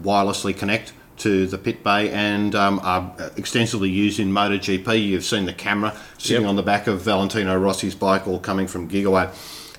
wirelessly 0.00 0.56
connect 0.56 0.92
to 1.18 1.46
the 1.46 1.58
pit 1.58 1.84
bay 1.84 2.10
and 2.10 2.56
um, 2.56 2.80
are 2.82 3.14
extensively 3.36 3.88
used 3.88 4.18
in 4.18 4.32
MotoGP. 4.32 5.00
You've 5.00 5.24
seen 5.24 5.46
the 5.46 5.52
camera 5.52 5.96
sitting 6.18 6.42
Yep. 6.42 6.48
on 6.48 6.56
the 6.56 6.64
back 6.64 6.88
of 6.88 7.02
Valentino 7.02 7.56
Rossi's 7.56 7.94
bike, 7.94 8.26
all 8.26 8.40
coming 8.40 8.66
from 8.66 8.88
GigaWave, 8.88 9.30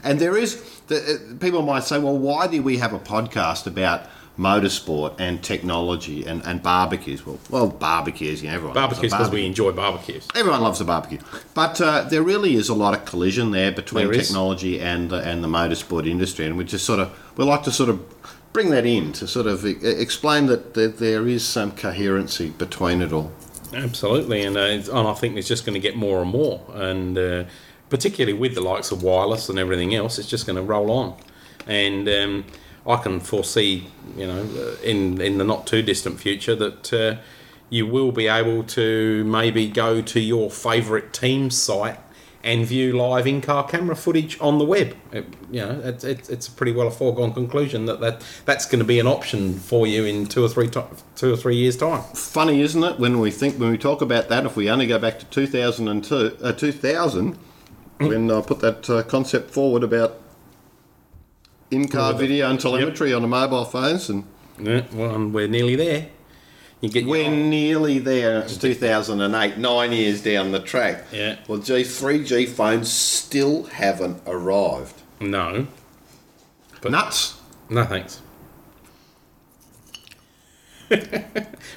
And 0.01 0.19
there 0.19 0.37
is 0.37 0.72
the, 0.87 0.95
uh, 0.97 1.37
people 1.39 1.61
might 1.61 1.83
say, 1.83 1.99
well, 1.99 2.17
why 2.17 2.47
do 2.47 2.61
we 2.61 2.77
have 2.77 2.93
a 2.93 2.99
podcast 2.99 3.67
about 3.67 4.07
motorsport 4.37 5.15
and 5.19 5.43
technology 5.43 6.25
and, 6.25 6.45
and 6.45 6.63
barbecues? 6.63 7.25
Well, 7.25 7.39
well, 7.49 7.67
barbecues, 7.67 8.41
you 8.41 8.49
know, 8.49 8.55
everyone 8.55 8.75
Barbecues 8.75 9.11
because 9.11 9.29
we 9.29 9.45
enjoy 9.45 9.71
barbecues. 9.71 10.27
Everyone 10.35 10.61
loves 10.61 10.81
a 10.81 10.85
barbecue, 10.85 11.19
but 11.53 11.79
uh, 11.79 12.03
there 12.03 12.23
really 12.23 12.55
is 12.55 12.69
a 12.69 12.73
lot 12.73 12.93
of 12.93 13.05
collision 13.05 13.51
there 13.51 13.71
between 13.71 14.07
There 14.07 14.19
technology 14.19 14.79
and 14.79 15.09
the, 15.09 15.17
and 15.17 15.43
the 15.43 15.47
motorsport 15.47 16.09
industry, 16.09 16.45
and 16.45 16.57
we 16.57 16.63
just 16.63 16.85
sort 16.85 16.99
of 16.99 17.37
we 17.37 17.45
like 17.45 17.63
to 17.63 17.71
sort 17.71 17.89
of 17.89 18.01
bring 18.53 18.69
that 18.69 18.85
in 18.85 19.11
to 19.13 19.27
sort 19.27 19.47
of 19.47 19.65
explain 19.65 20.45
that, 20.45 20.75
that 20.75 20.97
there 20.99 21.27
is 21.27 21.43
some 21.43 21.71
coherency 21.71 22.51
between 22.51 23.01
it 23.01 23.11
all. 23.11 23.31
Absolutely, 23.73 24.43
and, 24.43 24.55
uh, 24.55 24.61
and 24.61 25.07
I 25.07 25.13
think 25.13 25.35
it's 25.35 25.47
just 25.47 25.65
going 25.65 25.73
to 25.73 25.79
get 25.79 25.95
more 25.95 26.21
and 26.21 26.29
more, 26.29 26.61
and 26.73 27.17
uh, 27.17 27.43
particularly 27.89 28.37
with 28.37 28.55
the 28.55 28.61
likes 28.61 28.91
of 28.91 29.03
wireless 29.03 29.49
and 29.49 29.59
everything 29.59 29.93
else, 29.93 30.19
it's 30.19 30.29
just 30.29 30.45
going 30.45 30.55
to 30.55 30.61
roll 30.61 30.91
on. 30.91 31.15
And 31.67 32.09
um, 32.09 32.45
I 32.85 32.97
can 32.97 33.19
foresee, 33.19 33.87
you 34.17 34.27
know, 34.27 34.41
uh, 34.41 34.81
in 34.83 35.21
in 35.21 35.37
the 35.37 35.43
not 35.43 35.67
too 35.67 35.81
distant 35.81 36.19
future 36.19 36.55
that 36.55 36.93
uh, 36.93 37.15
you 37.69 37.87
will 37.87 38.11
be 38.11 38.27
able 38.27 38.63
to 38.63 39.23
maybe 39.23 39.67
go 39.67 40.01
to 40.01 40.19
your 40.19 40.51
favourite 40.51 41.13
team's 41.13 41.57
site 41.57 41.99
and 42.43 42.65
view 42.65 42.91
live 42.91 43.25
in-car 43.25 43.65
camera 43.65 43.95
footage 43.95 44.37
on 44.41 44.57
the 44.57 44.65
web. 44.65 44.95
It, 45.13 45.25
you 45.49 45.61
know, 45.61 45.79
it's, 45.83 46.03
it's, 46.03 46.29
it's 46.29 46.49
pretty 46.49 46.73
well 46.73 46.87
a 46.87 46.91
foregone 46.91 47.33
conclusion 47.33 47.85
that, 47.85 48.01
that 48.01 48.21
that's 48.45 48.65
going 48.65 48.79
to 48.79 48.85
be 48.85 48.99
an 48.99 49.07
option 49.07 49.53
for 49.53 49.87
you 49.87 50.03
in 50.03 50.25
two 50.25 50.43
or 50.43 50.49
three 50.49 50.67
to, 50.71 50.85
two 51.15 51.33
or 51.33 51.37
three 51.37 51.55
years' 51.55 51.77
time. 51.77 52.03
Funny, 52.13 52.61
isn't 52.61 52.83
it, 52.83 52.99
when 52.99 53.19
we 53.19 53.31
think 53.31 53.55
when 53.57 53.71
we 53.71 53.77
talk 53.77 54.01
about 54.01 54.27
that? 54.27 54.45
If 54.45 54.57
we 54.57 54.69
only 54.69 54.87
go 54.87 54.99
back 54.99 55.19
to 55.19 55.25
2002, 55.25 56.37
uh, 56.43 56.51
2000, 56.51 57.37
when 58.07 58.29
I 58.31 58.41
put 58.41 58.59
that 58.59 58.89
uh, 58.89 59.03
concept 59.03 59.51
forward 59.51 59.83
about 59.83 60.19
in-car 61.71 62.13
video 62.13 62.49
and 62.49 62.59
telemetry 62.59 63.13
on 63.13 63.21
the 63.23 63.27
mobile 63.27 63.65
phones, 63.65 64.09
and 64.09 64.25
Yeah, 64.59 64.85
well, 64.93 65.15
and 65.15 65.33
we're 65.33 65.47
nearly 65.47 65.75
there. 65.75 66.07
You 66.81 66.89
get 66.89 67.05
we're 67.07 67.29
nearly 67.31 67.97
there. 67.99 68.41
It's 68.41 68.57
2008, 68.57 69.57
nine 69.57 69.91
years 69.93 70.21
down 70.21 70.51
the 70.51 70.59
track. 70.59 71.05
Yeah. 71.13 71.37
Well, 71.47 71.59
G 71.59 71.81
3G 71.83 72.47
phones 72.49 72.91
still 72.91 73.63
haven't 73.63 74.21
arrived. 74.27 75.01
no, 75.21 75.67
But- 76.81 76.91
Nuts. 76.91 77.39
no 77.69 77.85
thanks. 77.85 78.19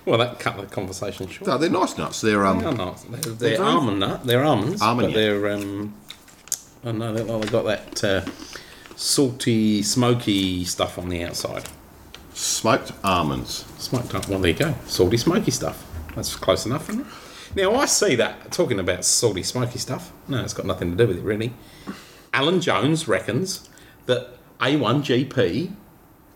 well, 0.05 0.19
that 0.19 0.39
cut 0.39 0.57
the 0.61 0.67
conversation 0.67 1.29
short. 1.29 1.49
No, 1.49 1.57
they're 1.59 1.71
nice 1.71 1.97
nuts. 1.97 2.21
They're 2.21 2.45
um. 2.45 2.61
No, 2.61 2.73
no, 2.73 2.95
they're, 3.11 3.33
they're 3.33 3.63
almond 3.63 4.01
nut. 4.01 4.27
They're 4.27 4.45
almonds, 4.45 4.83
Almond, 4.83 5.13
but 5.13 5.19
they're 5.19 5.53
um. 5.53 5.95
Oh 6.87 6.93
no, 6.93 7.13
they, 7.13 7.25
well, 7.25 7.41
they 7.41 7.49
got 7.49 7.65
that 7.65 8.05
uh, 8.05 8.25
salty, 8.95 9.83
smoky 9.83 10.65
stuff 10.65 10.99
on 10.99 11.09
the 11.09 11.25
outside. 11.25 11.65
Smoked 12.33 12.93
almonds. 13.03 13.65
Smoked 13.79 14.15
up. 14.15 14.29
Well, 14.29 14.39
there 14.39 14.53
you 14.53 14.57
go. 14.57 14.73
Salty, 14.87 15.17
smoky 15.17 15.51
stuff. 15.51 15.85
That's 16.15 16.37
close 16.37 16.65
enough, 16.65 16.89
isn't 16.89 17.01
it? 17.01 17.07
Now, 17.57 17.75
I 17.75 17.87
see 17.87 18.15
that, 18.15 18.53
talking 18.53 18.79
about 18.79 19.05
salty, 19.05 19.43
smoky 19.43 19.81
stuff, 19.81 20.13
no, 20.29 20.45
it's 20.45 20.53
got 20.55 20.65
nothing 20.65 20.93
to 20.93 20.97
do 20.97 21.09
with 21.09 21.19
it, 21.19 21.25
really. 21.25 21.55
Alan 22.33 22.61
Jones 22.61 23.09
reckons 23.09 23.69
that 24.05 24.37
A1GP 24.61 25.75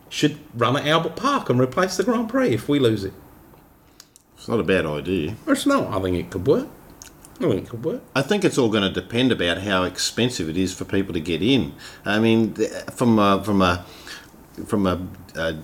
should 0.09 0.37
run 0.53 0.75
at 0.75 0.85
Albert 0.85 1.15
Park 1.15 1.49
and 1.49 1.61
replace 1.61 1.95
the 1.95 2.03
Grand 2.03 2.27
Prix 2.27 2.49
if 2.49 2.67
we 2.67 2.77
lose 2.77 3.05
it. 3.05 3.13
It's 4.35 4.49
not 4.49 4.59
a 4.59 4.63
bad 4.63 4.85
idea. 4.85 5.35
It's 5.47 5.65
not. 5.65 5.93
I 5.93 6.01
think 6.01 6.17
it 6.17 6.29
could 6.29 6.45
work. 6.45 6.67
I 7.43 7.49
think 7.49 7.63
it 7.65 7.69
could 7.69 7.83
work. 7.85 8.01
I 8.15 8.21
think 8.21 8.43
it's 8.45 8.57
all 8.57 8.69
going 8.69 8.83
to 8.83 9.01
depend 9.01 9.31
about 9.31 9.59
how 9.59 9.83
expensive 9.83 10.49
it 10.49 10.57
is 10.57 10.73
for 10.73 10.85
people 10.85 11.13
to 11.13 11.19
get 11.19 11.41
in. 11.41 11.73
I 12.05 12.19
mean, 12.19 12.53
from 12.91 13.19
a, 13.19 13.43
from 13.43 13.61
a 13.61 13.85
from 14.65 14.85
a, 14.85 15.01
a 15.35 15.57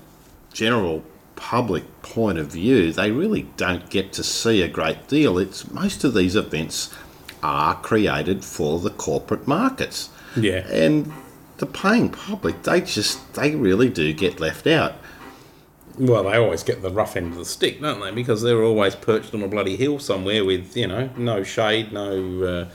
general 0.53 1.03
public 1.35 1.83
point 2.01 2.37
of 2.39 2.47
view, 2.47 2.91
they 2.91 3.11
really 3.11 3.43
don't 3.57 3.89
get 3.89 4.11
to 4.13 4.23
see 4.23 4.61
a 4.61 4.67
great 4.67 5.07
deal. 5.07 5.37
It's 5.37 5.69
most 5.71 6.03
of 6.03 6.13
these 6.13 6.35
events 6.35 6.93
are 7.43 7.75
created 7.75 8.43
for 8.43 8.79
the 8.79 8.89
corporate 8.89 9.47
markets, 9.47 10.09
Yeah. 10.35 10.65
and 10.71 11.11
the 11.57 11.65
paying 11.67 12.09
public 12.09 12.63
they 12.63 12.81
just 12.81 13.33
they 13.33 13.55
really 13.55 13.89
do 13.89 14.13
get 14.13 14.39
left 14.39 14.65
out. 14.67 14.93
Well, 15.97 16.23
they 16.23 16.37
always 16.37 16.63
get 16.63 16.81
the 16.83 16.91
rough 16.91 17.15
end 17.15 17.33
of 17.33 17.39
the 17.39 17.45
stick, 17.45 17.81
don't 17.81 17.99
they? 17.99 18.11
Because 18.11 18.43
they're 18.43 18.61
always 18.63 18.95
perched 18.95 19.33
on 19.33 19.41
a 19.41 19.47
bloody 19.47 19.75
hill 19.75 19.97
somewhere 19.97 20.45
with, 20.45 20.77
you 20.77 20.87
know, 20.87 21.09
no 21.17 21.43
shade, 21.43 21.91
no, 21.91 22.43
uh, 22.43 22.67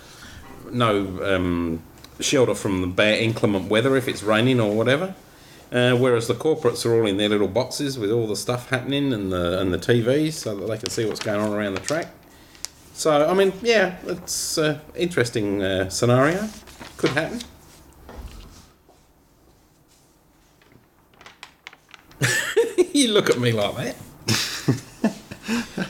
no 0.72 1.36
um, 1.36 1.82
shelter 2.18 2.54
from 2.54 2.80
the 2.80 2.88
bad 2.88 3.18
inclement 3.18 3.68
weather 3.68 3.96
if 3.96 4.08
it's 4.08 4.22
raining 4.22 4.60
or 4.60 4.74
whatever. 4.74 5.14
Uh, 5.70 5.96
whereas 5.96 6.28
the 6.28 6.34
corporates 6.34 6.84
are 6.84 6.94
all 6.94 7.06
in 7.06 7.16
their 7.16 7.30
little 7.30 7.48
boxes 7.48 7.98
with 7.98 8.10
all 8.10 8.26
the 8.26 8.36
stuff 8.36 8.68
happening 8.68 9.10
and 9.12 9.32
the 9.32 9.58
and 9.58 9.72
the 9.72 9.78
TVs, 9.78 10.34
so 10.34 10.54
that 10.54 10.66
they 10.66 10.76
can 10.76 10.90
see 10.90 11.06
what's 11.06 11.20
going 11.20 11.40
on 11.40 11.50
around 11.50 11.74
the 11.74 11.80
track. 11.80 12.08
So, 12.92 13.26
I 13.26 13.32
mean, 13.32 13.54
yeah, 13.62 13.96
it's 14.04 14.58
an 14.58 14.80
interesting 14.94 15.62
uh, 15.62 15.88
scenario. 15.88 16.46
Could 16.98 17.10
happen. 17.10 17.40
You 23.02 23.12
look 23.12 23.30
at 23.30 23.40
me 23.40 23.50
like 23.50 23.74
that. 23.76 23.96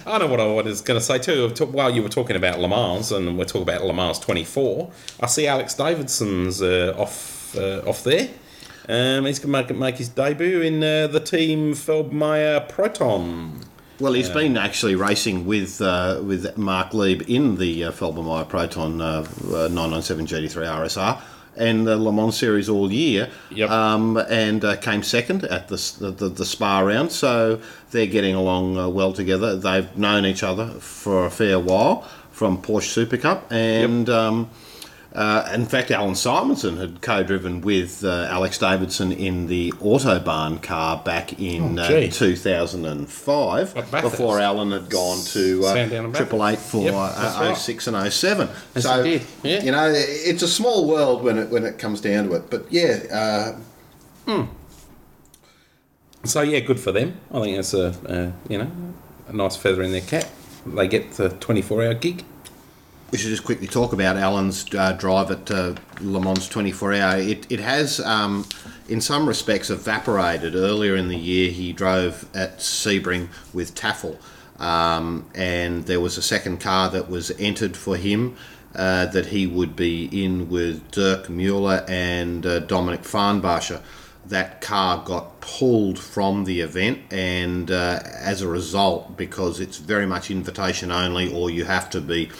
I 0.06 0.16
know 0.16 0.28
what 0.28 0.40
I 0.40 0.46
was 0.46 0.80
going 0.80 0.98
to 0.98 1.04
say 1.04 1.18
too. 1.18 1.50
While 1.66 1.90
you 1.90 2.02
were 2.02 2.08
talking 2.08 2.36
about 2.36 2.58
Le 2.58 2.66
Mans, 2.66 3.12
and 3.12 3.36
we're 3.36 3.44
talking 3.44 3.68
about 3.68 3.84
Le 3.84 3.92
Mans 3.92 4.18
24, 4.18 4.90
I 5.20 5.26
see 5.26 5.46
Alex 5.46 5.74
Davison's 5.74 6.62
uh, 6.62 6.94
off 6.96 7.54
uh, 7.54 7.82
off 7.86 8.02
there. 8.02 8.30
Um, 8.88 9.26
he's 9.26 9.38
going 9.38 9.52
to 9.52 9.74
make, 9.74 9.78
make 9.78 9.96
his 9.98 10.08
debut 10.08 10.62
in 10.62 10.82
uh, 10.82 11.06
the 11.06 11.20
team 11.20 11.74
Felbermayr 11.74 12.66
Proton. 12.70 13.60
Well, 14.00 14.14
he's 14.14 14.30
been 14.30 14.56
actually 14.56 14.94
racing 14.94 15.44
with 15.44 15.82
uh, 15.82 16.22
with 16.24 16.56
Marc 16.56 16.94
Lieb 16.94 17.28
in 17.28 17.56
the 17.56 17.84
uh, 17.84 17.92
Felbermayr 17.92 18.48
Proton 18.48 19.02
uh, 19.02 19.26
uh, 19.48 19.68
997 19.68 20.26
GT3 20.26 20.66
RSR 20.66 21.20
and 21.56 21.86
the 21.86 21.96
Le 21.96 22.12
Mans 22.12 22.36
series 22.36 22.68
all 22.68 22.90
year, 22.92 23.28
Yep. 23.50 23.70
um, 23.70 24.16
and 24.16 24.64
uh, 24.64 24.76
came 24.76 25.02
second 25.02 25.44
at 25.44 25.68
the, 25.68 26.10
the, 26.16 26.28
the 26.28 26.44
Spa 26.44 26.80
round. 26.80 27.12
So 27.12 27.60
they're 27.90 28.06
getting 28.06 28.34
along 28.34 28.78
uh, 28.78 28.88
well 28.88 29.12
together. 29.12 29.56
They've 29.56 29.94
known 29.96 30.24
each 30.24 30.42
other 30.42 30.68
for 30.80 31.26
a 31.26 31.30
fair 31.30 31.58
while 31.60 32.08
from 32.30 32.60
Porsche 32.62 32.84
Super 32.88 33.18
Cup, 33.18 33.46
and 33.52 34.08
um, 34.08 34.48
uh, 35.14 35.50
in 35.52 35.66
fact, 35.66 35.90
Allan 35.90 36.14
Simonsen 36.14 36.78
had 36.78 37.02
co-driven 37.02 37.60
with 37.60 38.02
uh, 38.02 38.26
Alex 38.30 38.58
Davison 38.58 39.12
in 39.12 39.46
the 39.46 39.72
Autobahn 39.72 40.62
car 40.62 41.02
back 41.04 41.38
in 41.38 41.78
Oh, 41.78 41.82
uh, 41.82 42.10
2005, 42.10 43.76
At 43.76 44.02
before 44.02 44.40
Alan 44.40 44.70
had 44.70 44.88
gone 44.88 45.22
to 45.26 45.64
uh, 45.64 45.72
Sandown 45.74 46.04
and 46.06 46.12
Bathurst. 46.14 46.30
Triple 46.30 46.48
Eight 46.48 46.58
for 46.58 46.82
yep, 46.84 46.94
uh, 46.94 47.38
right. 47.40 47.56
06 47.56 47.86
and 47.88 48.12
07. 48.12 48.48
Yes, 48.74 48.84
so 48.84 49.04
yeah. 49.04 49.62
you 49.62 49.70
know, 49.72 49.92
it's 49.94 50.42
a 50.42 50.48
small 50.48 50.88
world 50.88 51.22
when 51.22 51.36
it 51.38 51.50
when 51.50 51.64
it 51.64 51.78
comes 51.78 52.00
down 52.00 52.28
to 52.28 52.34
it. 52.34 52.48
But 52.48 52.72
yeah, 52.72 53.56
uh, 54.26 54.42
So 56.24 56.40
yeah, 56.42 56.60
good 56.60 56.80
for 56.80 56.92
them. 56.92 57.20
I 57.32 57.40
think 57.40 57.56
that's 57.56 57.74
a 57.74 57.88
uh, 58.08 58.32
you 58.48 58.58
know 58.58 58.70
a 59.28 59.32
nice 59.32 59.56
feather 59.56 59.82
in 59.82 59.92
their 59.92 60.00
cap. 60.00 60.24
They 60.64 60.86
get 60.88 61.12
the 61.12 61.30
24 61.30 61.84
hour 61.84 61.94
gig. 61.94 62.24
We 63.12 63.18
should 63.18 63.28
just 63.28 63.44
quickly 63.44 63.66
talk 63.66 63.92
about 63.92 64.16
Alan's 64.16 64.64
uh, 64.74 64.92
drive 64.92 65.30
at 65.30 65.50
uh, 65.50 65.74
Le 66.00 66.18
Mans 66.18 66.48
24 66.48 66.94
Hour. 66.94 67.18
It, 67.18 67.46
it 67.52 67.60
has, 67.60 68.00
um, 68.00 68.46
in 68.88 69.02
some 69.02 69.28
respects, 69.28 69.68
evaporated. 69.68 70.56
Earlier 70.56 70.96
in 70.96 71.08
the 71.08 71.16
year, 71.18 71.50
he 71.50 71.74
drove 71.74 72.26
at 72.34 72.60
Sebring 72.60 73.28
with 73.52 73.74
Taffel, 73.74 74.18
um, 74.58 75.26
and 75.34 75.84
there 75.84 76.00
was 76.00 76.16
a 76.16 76.22
second 76.22 76.58
car 76.58 76.88
that 76.88 77.10
was 77.10 77.30
entered 77.32 77.76
for 77.76 77.98
him. 77.98 78.34
Uh, 78.74 79.04
that 79.04 79.26
he 79.26 79.46
would 79.46 79.76
be 79.76 80.06
in 80.24 80.48
with 80.48 80.90
Dirk 80.92 81.28
Mueller 81.28 81.84
and 81.86 82.46
uh, 82.46 82.60
Dominik 82.60 83.02
Farnbacher. 83.02 83.82
That 84.24 84.62
car 84.62 85.04
got 85.04 85.42
pulled 85.42 85.98
from 85.98 86.44
the 86.44 86.62
event, 86.62 87.00
and 87.10 87.70
uh, 87.70 88.00
as 88.02 88.40
a 88.40 88.48
result, 88.48 89.18
because 89.18 89.60
it's 89.60 89.76
very 89.76 90.06
much 90.06 90.30
invitation 90.30 90.90
only, 90.90 91.30
or 91.30 91.50
you 91.50 91.66
have 91.66 91.90
to 91.90 92.00
be 92.00 92.30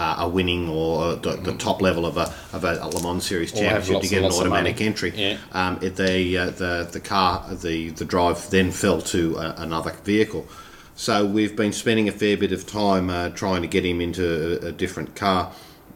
uh, 0.00 0.16
a 0.20 0.28
winning 0.28 0.66
or 0.66 1.14
the, 1.16 1.32
the 1.36 1.52
top 1.52 1.82
level 1.82 2.06
of 2.06 2.16
a, 2.16 2.32
of 2.54 2.64
a, 2.64 2.88
Le 2.88 3.02
Mans 3.02 3.24
Series 3.24 3.52
championship 3.52 4.00
to 4.00 4.08
get 4.08 4.24
an 4.24 4.32
automatic 4.32 4.80
entry. 4.80 5.12
Yeah. 5.14 5.36
Um, 5.52 5.78
it, 5.82 5.96
the, 5.96 6.38
uh, 6.38 6.50
the 6.50 6.88
the 6.90 7.00
car 7.00 7.46
the 7.54 7.90
the 7.90 8.06
drive 8.06 8.48
then 8.48 8.70
fell 8.70 9.02
to 9.02 9.38
uh, 9.38 9.54
another 9.58 9.92
vehicle. 10.04 10.46
So 10.94 11.26
we've 11.26 11.54
been 11.54 11.72
spending 11.72 12.08
a 12.08 12.12
fair 12.12 12.38
bit 12.38 12.52
of 12.52 12.66
time 12.66 13.10
uh, 13.10 13.28
trying 13.30 13.60
to 13.60 13.68
get 13.68 13.84
him 13.84 14.00
into 14.00 14.24
a, 14.64 14.68
a 14.68 14.72
different 14.72 15.14
car. 15.16 15.52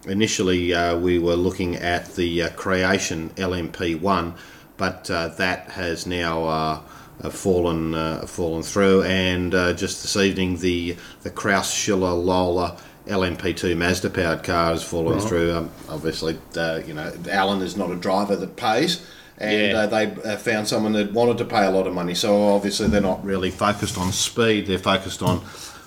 Initially, 0.06 0.74
uh, 0.74 0.98
we 0.98 1.18
were 1.18 1.36
looking 1.36 1.76
at 1.76 2.14
the 2.14 2.42
uh, 2.42 2.50
Creation 2.50 3.30
LMP1, 3.30 4.36
but 4.76 5.10
uh, 5.10 5.28
that 5.28 5.70
has 5.70 6.06
now 6.06 6.44
uh, 6.44 6.80
uh, 7.22 7.30
fallen 7.30 7.94
uh, 7.94 8.26
fallen 8.26 8.62
through. 8.62 9.02
And 9.04 9.54
uh, 9.54 9.72
just 9.72 10.02
this 10.02 10.16
evening, 10.16 10.58
the 10.58 10.96
the 11.22 11.30
Kruse 11.30 11.72
Schiller 11.72 12.12
Lola 12.12 12.76
LMP2 13.06 13.76
Mazda 13.76 14.10
powered 14.10 14.42
car 14.42 14.70
has 14.72 14.82
fallen 14.82 15.20
through. 15.20 15.54
Um, 15.54 15.70
obviously, 15.88 16.38
uh, 16.56 16.80
you 16.86 16.94
know, 16.94 17.12
Alan 17.30 17.60
is 17.60 17.76
not 17.76 17.90
a 17.90 17.96
driver 17.96 18.34
that 18.36 18.56
pays. 18.56 19.04
And 19.36 19.72
Yeah. 19.72 19.78
uh, 19.80 19.86
they 19.88 20.06
uh, 20.32 20.36
found 20.36 20.68
someone 20.68 20.92
that 20.92 21.12
wanted 21.12 21.38
to 21.38 21.44
pay 21.44 21.66
a 21.66 21.70
lot 21.70 21.86
of 21.88 21.92
money, 21.92 22.14
so 22.14 22.54
obviously 22.54 22.86
they're 22.86 23.00
not 23.00 23.24
really 23.24 23.50
focused 23.50 23.98
on 23.98 24.12
speed. 24.12 24.66
They're 24.68 24.78
focused 24.78 25.22
on 25.22 25.42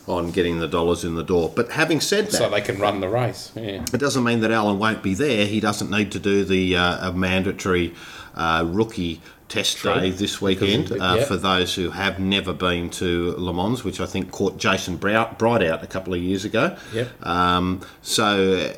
on 0.05 0.31
getting 0.31 0.59
the 0.59 0.67
dollars 0.69 1.03
in 1.03 1.15
the 1.15 1.23
door. 1.23 1.51
But 1.53 1.71
having 1.71 1.99
said 1.99 2.27
that, 2.27 2.31
So 2.37 2.49
they 2.49 2.61
can 2.61 2.79
run 2.79 3.01
the 3.01 3.09
race. 3.09 3.51
Yeah. 3.55 3.83
it 3.93 3.97
doesn't 3.99 4.23
mean 4.23 4.39
that 4.39 4.51
Alan 4.51 4.79
won't 4.79 5.03
be 5.03 5.13
there. 5.13 5.45
He 5.45 5.59
doesn't 5.59 5.91
need 5.91 6.13
to 6.13 6.19
do 6.19 6.45
the 6.45 6.77
uh, 6.77 7.09
a 7.09 7.13
mandatory 7.13 7.93
uh, 8.35 8.63
rookie 8.67 9.21
test 9.49 9.77
True. 9.77 9.93
day 9.93 10.09
this 10.11 10.41
weekend 10.41 10.91
of- 10.91 10.99
uh, 11.01 11.17
for 11.23 11.37
those 11.37 11.75
who 11.75 11.91
have 11.91 12.19
never 12.19 12.51
been 12.51 12.89
to 12.89 13.33
Le 13.37 13.53
Mans, 13.53 13.83
which 13.83 14.01
I 14.01 14.05
think 14.05 14.29
caught 14.31 14.57
Jason 14.57 14.97
Bright 14.97 15.63
out 15.63 15.83
a 15.83 15.87
couple 15.87 16.13
of 16.13 16.21
years 16.21 16.43
ago. 16.43 16.75
Yep. 16.93 17.25
Um, 17.25 17.81
so, 18.01 18.53
uh, 18.53 18.73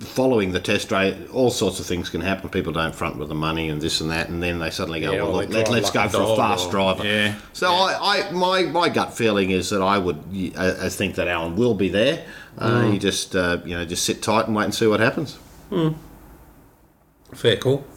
following 0.00 0.52
the 0.52 0.60
test 0.60 0.90
day, 0.90 1.16
all 1.32 1.50
sorts 1.50 1.80
of 1.80 1.86
things 1.86 2.10
can 2.10 2.20
happen. 2.20 2.50
People 2.50 2.72
don't 2.72 2.94
front 2.94 3.16
with 3.18 3.28
the 3.30 3.34
money 3.34 3.68
and 3.70 3.80
this 3.80 4.00
and 4.02 4.10
that, 4.10 4.28
and 4.28 4.42
then 4.42 4.58
they 4.58 4.68
suddenly 4.70 5.00
go, 5.00 5.12
Yeah, 5.12 5.22
"Well, 5.22 5.32
let, 5.32 5.50
let's 5.50 5.94
like 5.94 6.12
go 6.12 6.18
for 6.26 6.32
a 6.32 6.36
fast 6.36 6.66
or- 6.68 6.70
driver." 6.72 7.04
yeah. 7.06 7.34
So, 7.54 7.72
I, 7.72 8.26
I, 8.28 8.30
my, 8.32 8.62
my 8.64 8.88
gut 8.90 9.14
feeling 9.16 9.50
is 9.50 9.70
that 9.70 9.80
I 9.82 9.96
would, 9.98 10.16
uh, 10.56 10.74
I 10.82 10.88
think 10.90 11.14
that 11.14 11.28
Alan 11.28 11.56
will 11.56 11.74
be 11.74 11.88
there. 11.88 12.24
Uh, 12.58 12.82
Mm. 12.82 12.92
You 12.92 12.98
just, 12.98 13.34
uh, 13.34 13.58
you 13.64 13.74
know, 13.74 13.86
just 13.86 14.04
sit 14.04 14.20
tight 14.22 14.46
and 14.46 14.54
wait 14.54 14.64
and 14.64 14.74
see 14.74 14.86
what 14.86 15.00
happens. 15.00 15.38
Fair 17.34 17.56
call. 17.56 17.84
I 17.90 17.91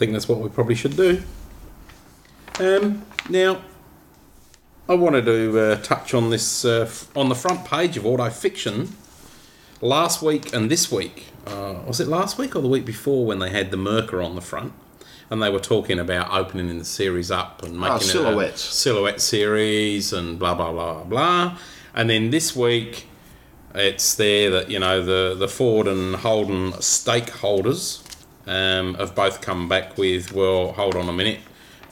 think 0.00 0.12
that's 0.12 0.28
what 0.30 0.38
we 0.38 0.48
probably 0.48 0.74
should 0.74 0.96
do. 0.96 1.22
Um, 2.58 3.04
now, 3.28 3.60
I 4.88 4.94
wanted 4.94 5.26
to 5.26 5.58
uh, 5.58 5.76
touch 5.82 6.14
on 6.14 6.30
this 6.30 6.64
uh, 6.64 6.86
f- 6.88 7.14
on 7.14 7.28
the 7.28 7.34
front 7.34 7.66
page 7.66 7.98
of 7.98 8.06
Auto 8.06 8.24
Action 8.24 8.96
last 9.82 10.22
week 10.22 10.54
and 10.54 10.70
this 10.70 10.90
week. 10.90 11.26
Uh, 11.46 11.80
was 11.86 12.00
it 12.00 12.08
last 12.08 12.38
week 12.38 12.56
or 12.56 12.62
the 12.62 12.68
week 12.68 12.86
before 12.86 13.26
when 13.26 13.40
they 13.40 13.50
had 13.50 13.70
the 13.70 13.76
Merker 13.76 14.22
on 14.22 14.36
the 14.36 14.40
front? 14.40 14.72
And 15.28 15.42
they 15.42 15.50
were 15.50 15.60
talking 15.60 15.98
about 15.98 16.32
opening 16.32 16.70
in 16.70 16.78
the 16.78 16.84
series 16.86 17.30
up 17.30 17.62
and 17.62 17.78
making 17.78 17.92
it 17.96 17.98
a 17.98 18.00
silhouette 18.58 19.20
series 19.20 20.14
and 20.14 20.38
blah 20.38 20.54
blah 20.54 20.72
blah 20.72 21.04
blah. 21.04 21.58
And 21.94 22.08
then 22.08 22.30
this 22.30 22.56
week, 22.56 23.06
it's 23.74 24.14
there 24.14 24.48
that 24.50 24.70
you 24.70 24.78
know 24.78 25.02
the 25.04 25.34
the 25.38 25.46
Ford 25.46 25.86
and 25.86 26.16
Holden 26.16 26.72
stakeholders 26.72 28.02
um, 28.50 28.94
have 28.94 29.14
both 29.14 29.40
come 29.40 29.68
back 29.68 29.96
with 29.96 30.32
well, 30.32 30.72
hold 30.72 30.96
on 30.96 31.08
a 31.08 31.12
minute, 31.12 31.38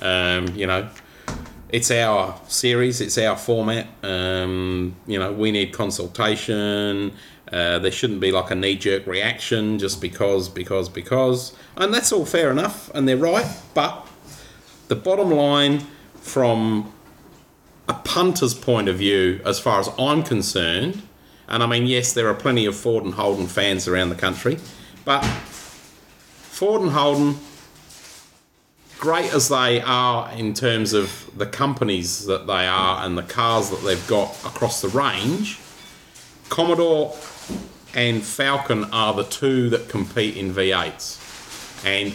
um, 0.03 0.49
you 0.57 0.67
know, 0.67 0.89
it's 1.69 1.91
our 1.91 2.39
series, 2.49 3.01
it's 3.01 3.17
our 3.19 3.37
format. 3.37 3.87
Um, 4.03 4.97
you 5.07 5.19
know, 5.19 5.33
we 5.33 5.51
need 5.53 5.73
consultation. 5.73 7.13
Uh, 7.53 7.79
there 7.79 7.93
shouldn't 7.93 8.21
be 8.21 8.33
like 8.33 8.51
a 8.51 8.55
knee 8.55 8.77
jerk 8.77 9.07
reaction 9.07 9.79
just 9.79 10.01
because, 10.01 10.49
because, 10.49 10.89
because, 10.89 11.55
and 11.77 11.95
that's 11.95 12.13
all 12.13 12.27
fair 12.27 12.51
enough, 12.51 12.91
and 12.95 13.09
they're 13.09 13.17
right. 13.17 13.47
But 13.73 14.07
the 14.89 14.97
bottom 14.97 15.31
line, 15.31 15.87
from 16.17 16.93
a 17.89 17.95
punter's 17.95 18.55
point 18.55 18.89
of 18.89 18.97
view, 18.97 19.41
as 19.45 19.59
far 19.59 19.81
as 19.81 19.89
I'm 19.99 20.23
concerned, 20.23 21.03
and 21.49 21.63
I 21.63 21.67
mean, 21.67 21.87
yes, 21.87 22.13
there 22.13 22.29
are 22.29 22.35
plenty 22.35 22.67
of 22.67 22.77
Ford 22.77 23.05
and 23.05 23.15
Holden 23.15 23.47
fans 23.47 23.89
around 23.89 24.11
the 24.11 24.15
country, 24.15 24.59
but 25.07 25.25
Ford 26.59 26.83
and 26.83 26.91
Holden, 26.91 27.39
great 28.99 29.33
as 29.33 29.49
they 29.49 29.81
are 29.81 30.29
in 30.33 30.55
terms 30.55 30.93
of 30.93 31.31
the 31.37 31.47
companies 31.47 32.27
that 32.27 32.49
they 32.49 32.67
are 32.67 33.07
and 33.07 33.17
the 33.17 33.23
cars 33.23 33.71
that 33.71 33.85
they've 33.85 34.09
got 34.09 34.31
across 34.45 34.81
the 34.81 34.89
range, 34.89 35.61
Commodore 36.49 37.15
and 37.95 38.25
Falcon 38.25 38.87
are 38.87 39.15
the 39.15 39.23
two 39.23 39.71
that 39.71 39.89
compete 39.89 40.37
in 40.37 40.53
V8s. 40.53 41.87
And 41.87 42.13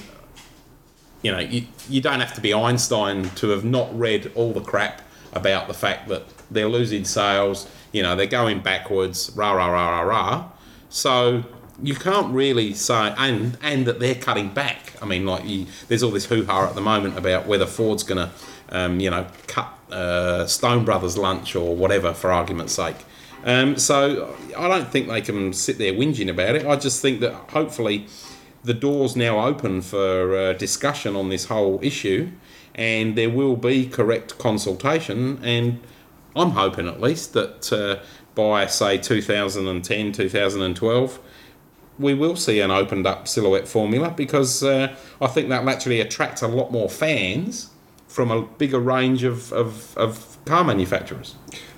you 1.21 1.32
know, 1.32 1.39
you, 1.39 1.65
you 1.88 2.01
don't 2.01 2.19
have 2.19 2.34
to 2.34 2.41
be 2.41 2.53
Einstein 2.53 3.29
to 3.36 3.47
have 3.51 3.63
not 3.63 3.97
read 3.97 4.29
all 4.36 4.51
the 4.51 4.60
crap 4.60 5.03
about 5.32 5.69
the 5.69 5.73
fact 5.73 6.10
that 6.10 6.23
they're 6.51 6.67
losing 6.67 7.06
sales, 7.06 7.69
you 7.93 8.03
know, 8.03 8.17
they're 8.17 8.25
going 8.25 8.60
backwards, 8.60 9.32
rah, 9.38 9.53
rah, 9.53 9.67
rah, 9.67 10.01
rah, 10.01 10.01
rah. 10.01 10.49
So 10.89 11.45
you 11.81 11.95
can't 11.95 12.33
really 12.33 12.73
say, 12.73 13.13
and 13.17 13.57
and 13.62 13.86
that 13.86 13.99
they're 13.99 14.15
cutting 14.15 14.49
back. 14.49 14.93
I 15.01 15.05
mean, 15.05 15.25
like, 15.25 15.45
you, 15.45 15.65
there's 15.88 16.03
all 16.03 16.12
this 16.12 16.25
hoo 16.25 16.45
ha 16.45 16.67
at 16.67 16.75
the 16.75 16.81
moment 16.81 17.17
about 17.17 17.47
whether 17.47 17.65
Ford's 17.65 18.03
going 18.03 18.29
to, 18.29 18.31
um, 18.69 18.99
you 18.99 19.09
know, 19.09 19.27
cut 19.47 19.73
uh, 19.91 20.45
Stone 20.45 20.86
Brothers 20.86 21.17
lunch 21.17 21.55
or 21.55 21.75
whatever, 21.75 22.13
for 22.13 22.31
argument's 22.31 22.73
sake. 22.73 22.97
Um, 23.45 23.77
so 23.77 24.36
I 24.57 24.67
don't 24.67 24.89
think 24.89 25.07
they 25.07 25.21
can 25.21 25.51
sit 25.51 25.77
there 25.77 25.93
whinging 25.93 26.29
about 26.29 26.55
it. 26.55 26.65
I 26.65 26.75
just 26.77 27.01
think 27.01 27.19
that 27.21 27.33
hopefully 27.33 28.07
the 28.63 28.73
door's 28.73 29.15
now 29.15 29.45
open 29.45 29.81
for 29.81 30.36
uh, 30.36 30.53
discussion 30.53 31.15
on 31.15 31.29
this 31.29 31.45
whole 31.45 31.79
issue, 31.83 32.31
and 32.73 33.17
there 33.17 33.29
will 33.29 33.57
be 33.57 33.86
correct 33.86 34.38
consultation. 34.38 35.39
And 35.43 35.81
I'm 36.36 36.51
hoping 36.51 36.88
at 36.88 37.01
least 37.01 37.33
that 37.33 37.73
uh, 37.73 38.03
by 38.36 38.65
say 38.67 38.97
2010, 38.97 40.12
2012, 40.13 41.19
we 41.99 42.13
will 42.13 42.36
see 42.36 42.60
an 42.60 42.71
opened 42.71 43.06
up 43.06 43.27
silhouette 43.27 43.67
formula 43.67 44.10
because 44.12 44.63
uh, 44.63 44.95
I 45.21 45.27
think 45.27 45.49
that'll 45.49 45.69
actually 45.69 46.01
attract 46.01 46.41
a 46.41 46.47
lot 46.47 46.71
more 46.71 46.89
fans 46.89 47.69
from 48.08 48.32
a 48.32 48.41
bigger 48.41 48.79
range 48.79 49.23
of, 49.23 49.51
of, 49.53 49.95
of 49.97 50.38
car 50.45 50.63
manufacturers. 50.63 51.36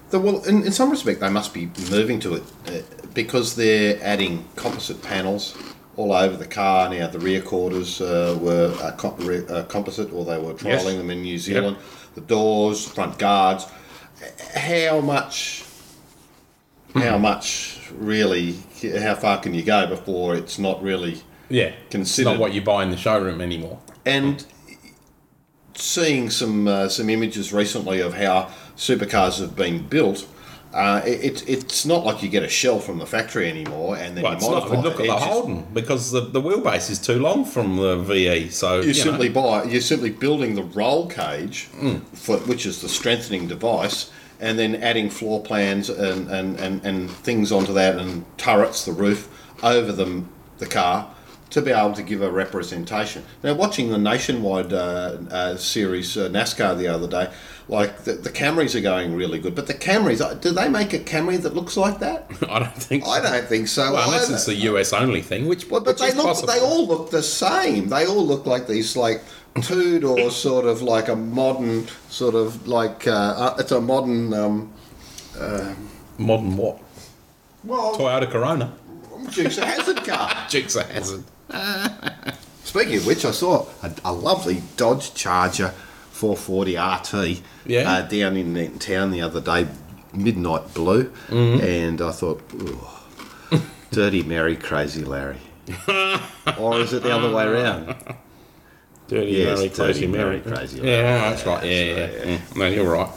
The, 0.10 0.20
well, 0.20 0.44
in, 0.46 0.64
in 0.64 0.72
some 0.72 0.90
respect, 0.92 1.20
they 1.20 1.30
must 1.30 1.54
be 1.54 1.70
moving 1.90 2.20
to 2.22 2.36
it 2.36 2.44
uh, 2.68 2.82
because 3.14 3.56
they're 3.56 4.00
adding 4.04 4.46
composite 4.56 5.02
panels 5.02 5.58
all 5.98 6.12
over 6.14 6.36
the 6.38 6.46
car. 6.48 6.90
Now, 6.90 7.08
the 7.08 7.20
rear 7.20 7.42
quarters 7.42 8.02
uh, 8.02 8.38
were 8.42 8.74
uh, 8.82 8.92
com- 8.92 9.16
re- 9.18 9.46
uh, 9.48 9.64
composite, 9.64 10.12
or 10.14 10.26
they 10.26 10.38
were 10.38 10.54
trialling 10.54 10.66
Yes. 10.66 10.84
them 10.96 11.10
in 11.10 11.22
New 11.22 11.38
Zealand. 11.38 11.78
The 12.16 12.22
doors, 12.22 12.86
front 12.88 13.18
guards. 13.18 13.66
How 14.56 15.02
much? 15.02 15.64
How 16.94 17.18
much 17.18 17.80
really? 17.98 18.56
How 18.92 19.16
far 19.16 19.40
can 19.40 19.54
you 19.54 19.64
go 19.64 19.88
before 19.88 20.36
it's 20.36 20.58
not 20.60 20.82
really? 20.84 21.22
Yeah, 21.50 21.66
it's 21.66 21.92
Considered- 21.92 22.32
not 22.32 22.40
what 22.40 22.54
you 22.54 22.62
buy 22.62 22.84
in 22.84 22.90
the 22.92 22.98
showroom 22.98 23.40
anymore. 23.42 23.80
And 24.06 24.44
seeing 25.76 26.30
some 26.30 26.68
uh, 26.68 26.88
some 26.90 27.10
images 27.10 27.52
recently 27.54 28.00
of 28.02 28.14
how 28.14 28.50
supercars 28.78 29.40
have 29.40 29.56
been 29.56 29.88
built, 29.88 30.28
uh, 30.74 31.02
it, 31.06 31.24
it, 31.44 31.50
it's 31.50 31.86
not 31.86 32.06
like 32.06 32.22
you 32.24 32.30
get 32.30 32.44
a 32.44 32.48
shell 32.50 32.80
from 32.80 32.98
the 32.98 33.06
factory 33.06 33.50
anymore 33.50 33.96
and 33.98 34.16
then 34.16 34.24
Well, 34.24 34.34
you 34.34 34.38
it's 34.38 34.48
not. 34.48 34.70
modify 34.70 34.82
Look 34.82 35.00
it. 35.00 35.02
at 35.02 35.08
the 35.08 35.14
It's 35.14 35.14
just- 35.14 35.26
Holden 35.32 35.68
because 35.74 36.12
the, 36.12 36.22
the 36.22 36.42
wheelbase 36.42 36.90
is 36.90 37.00
too 37.00 37.20
long 37.20 37.46
from 37.46 37.78
the 37.78 37.98
VE. 37.98 38.50
So 38.50 38.82
You 38.82 38.88
you 38.90 38.94
simply 38.94 39.30
know, 39.30 39.42
buy. 39.42 39.64
You're 39.66 39.82
simply 39.82 40.10
building 40.12 40.56
the 40.56 40.64
roll 40.64 41.08
cage, 41.08 41.68
for, 42.14 42.38
which 42.40 42.66
is 42.66 42.82
the 42.82 42.90
strengthening 42.90 43.48
device, 43.48 44.12
and 44.46 44.60
then 44.60 44.76
adding 44.76 45.10
floor 45.10 45.42
plans 45.42 45.90
and, 45.90 46.30
and, 46.30 46.60
and, 46.60 46.86
and 46.86 47.10
things 47.10 47.52
onto 47.52 47.74
that, 47.74 47.98
and 47.98 48.24
turrets, 48.38 48.86
the 48.86 48.92
roof 48.92 49.28
over 49.64 49.92
them, 49.92 50.30
the 50.60 50.68
car, 50.68 51.12
to 51.50 51.64
be 51.64 51.72
able 51.72 51.94
to 51.94 52.04
give 52.04 52.22
a 52.22 52.30
representation. 52.30 53.24
Now, 53.42 53.56
watching 53.56 53.90
the 53.90 53.98
nationwide 53.98 54.72
uh, 54.72 55.18
uh, 55.32 55.58
series 55.58 56.16
uh, 56.16 56.30
NASCAR 56.30 56.78
the 56.78 56.88
other 56.88 57.08
day, 57.08 57.34
like 57.68 58.04
the, 58.04 58.14
the 58.14 58.30
Camrys 58.30 58.76
are 58.76 58.82
going 58.82 59.16
really 59.16 59.40
good, 59.40 59.56
but 59.56 59.66
the 59.66 59.74
Camrys, 59.74 60.22
uh, 60.22 60.36
do 60.36 60.52
they 60.52 60.70
make 60.70 60.94
a 60.94 61.00
Camry 61.00 61.42
that 61.42 61.56
looks 61.56 61.76
like 61.76 61.98
that? 62.00 62.30
I 62.50 62.60
don't 62.60 62.76
think. 62.76 63.04
So. 63.04 63.10
I 63.10 63.22
don't 63.22 63.48
think 63.48 63.68
so. 63.68 63.94
Well, 63.94 64.08
unless 64.08 64.30
it's 64.30 64.46
the 64.46 64.56
US 64.70 64.94
only 64.94 65.24
thing, 65.24 65.48
which 65.48 65.68
Well, 65.72 65.82
but 65.82 66.00
which 66.00 66.10
they 66.12 66.16
look. 66.16 66.28
possible. 66.28 66.54
They 66.54 66.60
all 66.60 66.86
look 66.86 67.10
the 67.10 67.24
same. 67.24 67.90
They 67.90 68.06
all 68.06 68.26
look 68.26 68.46
like 68.46 68.68
these 68.68 68.96
like 68.96 69.24
two 69.62 70.00
door 70.00 70.30
sort 70.32 70.66
of 70.66 70.82
like 70.82 71.08
a 71.08 71.16
modern 71.16 71.88
sort 72.10 72.36
of 72.36 72.68
like 72.68 73.08
uh, 73.08 73.12
uh, 73.12 73.56
it's 73.60 73.72
a 73.72 73.82
modern. 73.82 74.34
Um, 74.34 74.72
modern 76.18 76.56
what? 76.58 76.80
well, 77.64 77.96
Toyota 77.96 78.30
Corona. 78.30 78.74
Of 79.14 79.36
Hazzard 79.36 80.04
car. 80.06 80.32
Dukes 80.50 80.76
of 80.76 80.90
Hazzard. 80.92 81.24
Speaking 82.64 82.98
of 82.98 83.06
which, 83.08 83.26
I 83.26 83.32
saw 83.32 83.66
a, 83.82 83.92
a 84.06 84.14
lovely 84.14 84.62
Dodge 84.78 85.14
Charger 85.14 85.70
440 86.12 86.78
RT 86.78 87.42
Yeah. 87.66 87.90
uh, 87.92 88.02
down 88.04 88.38
in, 88.38 88.56
in 88.56 88.78
town 88.80 89.12
the 89.12 89.22
other 89.22 89.42
day, 89.42 89.68
midnight 90.14 90.74
blue, 90.74 91.06
Mm-hmm. 91.28 91.64
and 91.66 92.02
I 92.02 92.12
thought, 92.12 92.42
dirty 93.92 94.24
Mary, 94.24 94.56
crazy 94.56 95.04
Larry. 95.04 95.38
or 96.60 96.80
is 96.80 96.94
it 96.94 97.04
the 97.04 97.12
other 97.16 97.34
way 97.34 97.46
around? 97.46 97.96
Dirty 99.08 99.32
Yes, 99.32 99.58
Mary, 99.58 99.70
Dirty 99.70 99.84
Crazy 99.84 100.08
Mary, 100.08 100.42
Mary. 100.44 100.56
Crazy 100.58 100.82
Yeah, 100.82 101.30
that's 101.30 101.46
right. 101.46 101.64
Yeah, 101.64 101.84
yeah. 101.84 102.26
yeah. 102.26 102.42
No, 102.56 102.68
you're 102.68 102.92
right. 102.92 103.10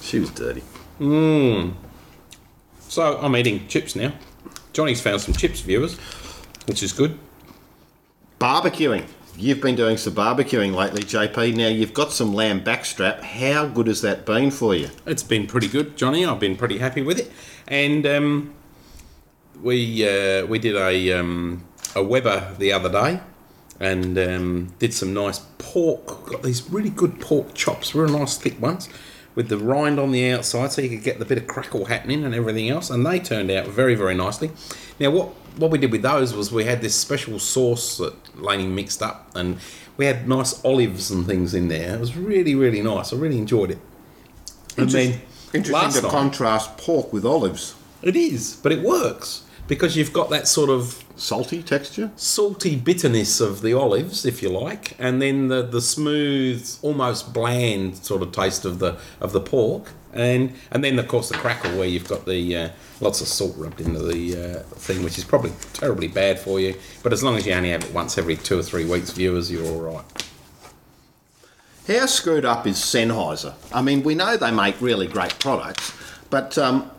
She 0.00 0.18
was 0.18 0.30
dirty. 0.30 0.62
Mmm. 1.00 1.74
So 2.88 3.18
I'm 3.18 3.36
eating 3.36 3.66
chips 3.68 3.94
now. 3.96 4.12
Johnny's 4.72 5.00
found 5.00 5.20
some 5.20 5.34
chips, 5.34 5.60
viewers, 5.60 5.98
which 6.66 6.82
is 6.82 6.92
good. 6.92 7.18
Barbecuing. 8.38 9.06
You've 9.38 9.60
been 9.60 9.74
doing 9.74 9.98
some 9.98 10.14
barbecuing 10.14 10.74
lately, 10.74 11.02
JP. 11.02 11.56
Now 11.56 11.68
you've 11.68 11.92
got 11.92 12.12
some 12.12 12.32
lamb 12.32 12.64
backstrap. 12.64 13.20
How 13.20 13.66
good 13.66 13.86
has 13.86 14.00
that 14.00 14.24
been 14.24 14.50
for 14.50 14.74
you? 14.74 14.88
It's 15.04 15.22
been 15.22 15.46
pretty 15.46 15.68
good, 15.68 15.96
Johnny. 15.96 16.24
I've 16.24 16.40
been 16.40 16.56
pretty 16.56 16.78
happy 16.78 17.02
with 17.02 17.18
it, 17.18 17.30
and 17.68 18.06
um, 18.06 18.54
we 19.62 20.08
uh, 20.08 20.46
we 20.46 20.58
did 20.58 20.76
a 20.76 21.12
um, 21.18 21.64
a 21.94 22.02
Weber 22.02 22.54
the 22.58 22.72
other 22.72 22.90
day, 22.90 23.20
and 23.80 24.16
um, 24.18 24.74
did 24.78 24.92
some 24.94 25.12
nice 25.14 25.40
pork. 25.58 26.26
Got 26.26 26.42
these 26.42 26.68
really 26.70 26.90
good 26.90 27.20
pork 27.20 27.54
chops, 27.54 27.94
real 27.94 28.08
nice 28.08 28.36
thick 28.36 28.60
ones. 28.60 28.88
with 29.34 29.48
the 29.50 29.58
rind 29.58 29.98
on 30.00 30.12
the 30.12 30.30
outside, 30.30 30.72
so 30.72 30.80
you 30.80 30.88
could 30.88 31.02
get 31.02 31.18
the 31.18 31.24
bit 31.26 31.36
of 31.36 31.46
crackle 31.46 31.84
happening 31.84 32.24
and 32.24 32.34
everything 32.34 32.70
else. 32.70 32.88
And 32.88 33.04
they 33.04 33.18
turned 33.20 33.50
out 33.50 33.66
very, 33.66 33.94
very 33.94 34.14
nicely. 34.14 34.50
Now, 34.98 35.10
what 35.10 35.28
what 35.58 35.70
we 35.70 35.78
did 35.78 35.92
with 35.92 36.02
those 36.02 36.34
was 36.34 36.50
we 36.52 36.64
had 36.64 36.80
this 36.82 36.94
special 36.94 37.38
sauce 37.38 37.96
that 37.98 38.14
Laney 38.38 38.66
mixed 38.66 39.02
up, 39.02 39.30
and 39.34 39.58
we 39.98 40.06
had 40.06 40.26
nice 40.28 40.62
olives 40.64 41.10
and 41.10 41.26
things 41.26 41.52
in 41.54 41.68
there. 41.68 41.94
It 41.96 42.00
was 42.00 42.16
really, 42.16 42.54
really 42.54 42.82
nice. 42.82 43.12
I 43.12 43.16
really 43.16 43.38
enjoyed 43.38 43.70
it. 43.70 43.78
And 44.78 44.88
then 44.90 45.20
Interesting 45.54 45.72
last 45.72 45.96
to 45.96 46.02
night- 46.02 46.10
contrast 46.10 46.76
pork 46.78 47.12
with 47.12 47.24
olives. 47.24 47.74
it 48.02 48.16
is, 48.16 48.56
but 48.62 48.72
it 48.72 48.82
works 48.82 49.42
because 49.68 49.96
you've 49.96 50.12
got 50.12 50.30
that 50.30 50.48
sort 50.48 50.70
of 50.70 51.04
Salty 51.16 51.62
texture. 51.62 52.10
salty 52.14 52.76
bitterness 52.76 53.40
of 53.40 53.62
the 53.62 53.72
olives, 53.72 54.26
if 54.26 54.42
you 54.42 54.50
like, 54.50 54.94
and 54.98 55.22
then 55.22 55.48
the, 55.48 55.62
the 55.62 55.80
smooth, 55.80 56.70
almost 56.82 57.32
bland 57.32 57.96
sort 57.96 58.20
of 58.20 58.32
taste 58.32 58.66
of 58.66 58.80
the 58.80 58.98
of 59.18 59.32
the 59.32 59.40
pork, 59.40 59.92
and 60.12 60.52
and 60.70 60.84
then 60.84 60.98
of 60.98 61.08
course 61.08 61.30
the 61.30 61.38
crackle 61.38 61.70
where 61.78 61.88
you've 61.88 62.06
got 62.06 62.26
the 62.26 62.54
uh, 62.54 62.68
lots 63.00 63.22
of 63.22 63.28
salt 63.28 63.54
rubbed 63.56 63.80
into 63.80 64.00
the 64.00 64.36
uh, 64.36 64.62
thing, 64.74 65.02
which 65.02 65.16
is 65.16 65.24
probably 65.24 65.52
terribly 65.72 66.06
bad 66.06 66.38
for 66.38 66.60
you. 66.60 66.74
But 67.02 67.14
as 67.14 67.22
long 67.22 67.36
as 67.36 67.46
you 67.46 67.54
only 67.54 67.70
have 67.70 67.82
it 67.82 67.94
once 67.94 68.18
every 68.18 68.36
two 68.36 68.58
or 68.58 68.62
three 68.62 68.84
weeks, 68.84 69.10
viewers, 69.12 69.50
you're 69.50 69.64
all 69.64 69.80
right. 69.80 70.04
How 71.88 72.04
screwed 72.04 72.44
up 72.44 72.66
is 72.66 72.76
Sennheiser? 72.76 73.54
I 73.72 73.80
mean, 73.80 74.02
we 74.02 74.14
know 74.14 74.36
they 74.36 74.50
make 74.50 74.78
really 74.82 75.06
great 75.06 75.38
products, 75.38 75.94
but 76.28 76.58
um, 76.58 76.90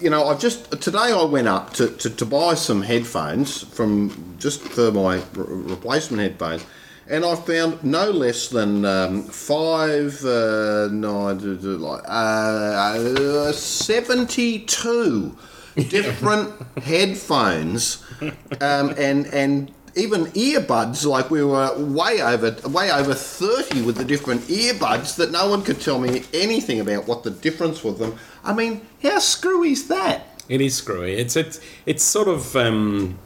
you 0.00 0.10
know, 0.10 0.26
I 0.26 0.36
just 0.36 0.70
today 0.80 1.12
I 1.12 1.24
went 1.24 1.48
up 1.48 1.72
to, 1.74 1.88
to, 1.88 2.10
to 2.10 2.26
buy 2.26 2.54
some 2.54 2.82
headphones 2.82 3.62
from 3.62 4.36
just 4.38 4.60
for 4.60 4.90
my 4.92 5.16
re- 5.16 5.22
replacement 5.34 6.22
headphones, 6.22 6.64
and 7.08 7.24
I 7.24 7.34
found 7.34 7.82
no 7.84 8.10
less 8.10 8.48
than 8.48 8.84
um, 8.84 9.22
five, 9.22 10.24
uh, 10.24 10.88
nine, 10.90 11.80
like 11.80 12.02
uh, 12.06 13.52
seventy-two 13.52 15.36
different 15.76 16.54
headphones, 16.78 18.04
um, 18.60 18.94
and 18.96 19.26
and 19.26 19.70
even 19.98 20.26
earbuds. 20.26 21.04
Like 21.04 21.30
we 21.30 21.42
were 21.44 21.76
way 21.78 22.22
over 22.22 22.56
way 22.68 22.90
over 22.90 23.14
thirty 23.14 23.82
with 23.82 23.96
the 23.96 24.04
different 24.04 24.42
earbuds 24.42 25.16
that 25.16 25.30
no 25.30 25.48
one 25.48 25.62
could 25.62 25.80
tell 25.80 25.98
me 25.98 26.24
anything 26.32 26.80
about 26.80 27.06
what 27.06 27.24
the 27.24 27.30
difference 27.30 27.82
was 27.82 27.98
them. 27.98 28.16
I 28.44 28.54
mean, 28.54 28.86
how 29.02 29.18
screwy 29.18 29.72
is 29.72 29.88
that? 29.88 30.42
It 30.48 30.60
is 30.60 30.74
screwy. 30.76 31.14
It's 31.14 31.36
it's 31.36 31.60
it's 31.84 32.02
sort 32.02 32.28
of 32.28 32.56
um, 32.56 33.18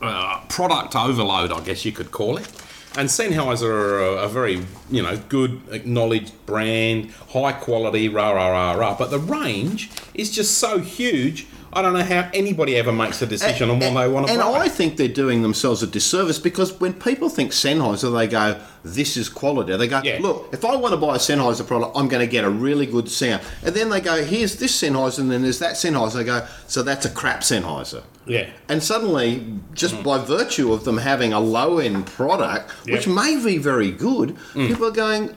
uh, 0.00 0.40
product 0.48 0.96
overload, 0.96 1.52
I 1.52 1.60
guess 1.60 1.84
you 1.84 1.92
could 1.92 2.10
call 2.10 2.36
it. 2.38 2.48
And 2.96 3.08
Sennheiser 3.08 3.68
are 3.68 4.00
a, 4.00 4.12
a 4.24 4.28
very 4.28 4.64
you 4.90 5.02
know 5.02 5.18
good 5.28 5.60
acknowledged 5.70 6.32
brand, 6.46 7.10
high 7.32 7.52
quality, 7.52 8.08
rah 8.08 8.30
rah 8.30 8.48
rah 8.48 8.72
rah. 8.72 8.96
But 8.96 9.10
the 9.10 9.18
range 9.18 9.90
is 10.14 10.30
just 10.30 10.58
so 10.58 10.78
huge. 10.78 11.46
I 11.72 11.82
don't 11.82 11.92
know 11.92 12.02
how 12.02 12.28
anybody 12.32 12.76
ever 12.76 12.92
makes 12.92 13.20
a 13.20 13.26
decision 13.26 13.68
on 13.70 13.78
what 13.78 13.92
they 13.94 14.08
want 14.08 14.26
to 14.26 14.32
And 14.32 14.40
buy. 14.42 14.60
I 14.60 14.68
think 14.68 14.96
they're 14.96 15.06
doing 15.08 15.42
themselves 15.42 15.82
a 15.82 15.86
disservice 15.86 16.38
because 16.38 16.72
when 16.80 16.94
people 16.94 17.28
think 17.28 17.52
Sennheiser, 17.52 18.16
they 18.16 18.26
go, 18.26 18.56
"This 18.84 19.16
is 19.16 19.28
quality." 19.28 19.76
They 19.76 19.86
go, 19.86 20.00
Yeah. 20.02 20.18
"Look, 20.20 20.48
if 20.52 20.64
I 20.64 20.76
want 20.76 20.92
to 20.92 20.96
buy 20.96 21.16
a 21.16 21.18
Sennheiser 21.18 21.66
product, 21.66 21.96
I'm 21.96 22.08
going 22.08 22.20
to 22.26 22.30
get 22.30 22.44
a 22.44 22.50
really 22.50 22.86
good 22.86 23.08
sound." 23.10 23.42
And 23.62 23.74
then 23.74 23.90
they 23.90 24.00
go, 24.00 24.24
"Here's 24.24 24.56
this 24.56 24.80
Sennheiser, 24.80 25.18
and 25.18 25.30
then 25.30 25.42
there's 25.42 25.58
that 25.58 25.74
Sennheiser." 25.74 26.14
They 26.14 26.24
go, 26.24 26.42
"So 26.66 26.82
that's 26.82 27.04
a 27.06 27.10
crap 27.10 27.40
Sennheiser." 27.42 28.02
yeah. 28.26 28.46
And 28.68 28.82
suddenly, 28.82 29.42
just 29.74 30.02
by 30.02 30.18
virtue 30.18 30.72
of 30.72 30.84
them 30.84 30.98
having 30.98 31.32
a 31.32 31.40
low 31.40 31.78
end 31.78 32.06
product, 32.06 32.70
which 32.86 33.06
Mm. 33.06 33.14
Yeah. 33.16 33.22
Mm. 33.22 33.40
may 33.42 33.44
be 33.52 33.58
very 33.58 33.90
good, 33.90 34.36
people 34.54 34.86
are 34.86 34.90
going, 34.90 35.30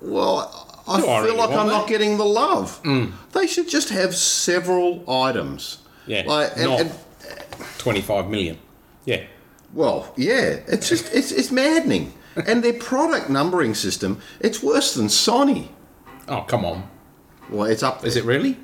Well, 0.00 0.67
I 0.88 1.00
feel 1.00 1.36
like 1.36 1.50
I'm 1.50 1.66
that?" 1.66 1.74
Mm. 1.74 1.78
not 1.78 1.88
getting 1.88 2.16
the 2.16 2.24
love. 2.24 2.80
They 3.32 3.46
should 3.46 3.68
just 3.68 3.90
have 3.90 4.14
several 4.14 5.08
items. 5.10 5.78
Yeah. 6.06 6.22
Like, 6.26 6.52
and, 6.56 6.64
not 6.64 6.80
and, 6.80 6.92
25 7.78 8.28
million. 8.28 8.58
Yeah. 9.04 9.24
well, 9.72 10.12
yeah, 10.16 10.60
it's 10.66 10.88
just, 10.88 11.12
it's, 11.14 11.32
it's 11.32 11.50
maddening. 11.50 12.12
and 12.46 12.62
their 12.62 12.74
product 12.74 13.30
numbering 13.30 13.74
system, 13.74 14.20
it's 14.40 14.62
worse 14.62 14.94
than 14.94 15.06
Sony. 15.06 15.68
Oh, 16.28 16.42
come 16.42 16.64
on. 16.64 16.88
Well, 17.50 17.66
it's 17.66 17.82
up 17.82 18.00
there. 18.00 18.08
Is 18.08 18.16
it 18.16 18.24
really? 18.24 18.58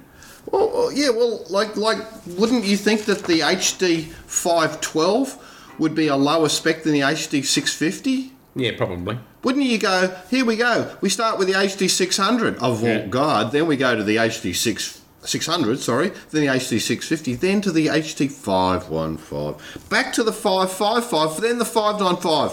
Well, 0.47 0.71
well, 0.71 0.93
yeah, 0.93 1.11
well, 1.11 1.45
like, 1.49 1.77
like, 1.77 1.99
wouldn't 2.27 2.65
you 2.65 2.77
think 2.77 3.07
that 3.07 3.25
the 3.25 3.41
HD 3.41 4.05
512 4.27 5.75
would 5.79 5.95
be 5.95 6.09
a 6.09 6.17
lower 6.17 6.49
spec 6.49 6.83
than 6.83 6.93
the 6.93 7.01
HD 7.01 7.45
650? 7.45 8.34
Yeah, 8.57 8.73
probably. 8.77 9.19
Wouldn't 9.43 9.65
you 9.65 9.79
go, 9.79 10.15
here 10.31 10.45
we 10.45 10.57
go, 10.57 10.97
we 11.01 11.09
start 11.09 11.39
with 11.39 11.49
the 11.49 11.55
HD 11.55 11.89
600, 11.91 12.57
avant 12.57 12.83
Yeah. 12.85 13.07
garde, 13.07 13.53
then 13.53 13.67
we 13.67 13.77
go 13.77 13.97
to 13.97 14.03
the 14.05 14.17
HD 14.17 14.55
6, 14.55 15.01
600, 15.25 15.81
sorry, 15.81 16.13
then 16.31 16.43
the 16.43 16.47
HD 16.49 16.79
650, 16.81 17.35
then 17.35 17.61
to 17.63 17.73
the 17.73 17.89
HD 17.89 18.29
515, 18.31 19.57
back 19.89 20.13
to 20.13 20.23
the 20.23 20.33
555, 20.33 21.41
then 21.41 21.59
the 21.59 21.65
595, 21.65 22.53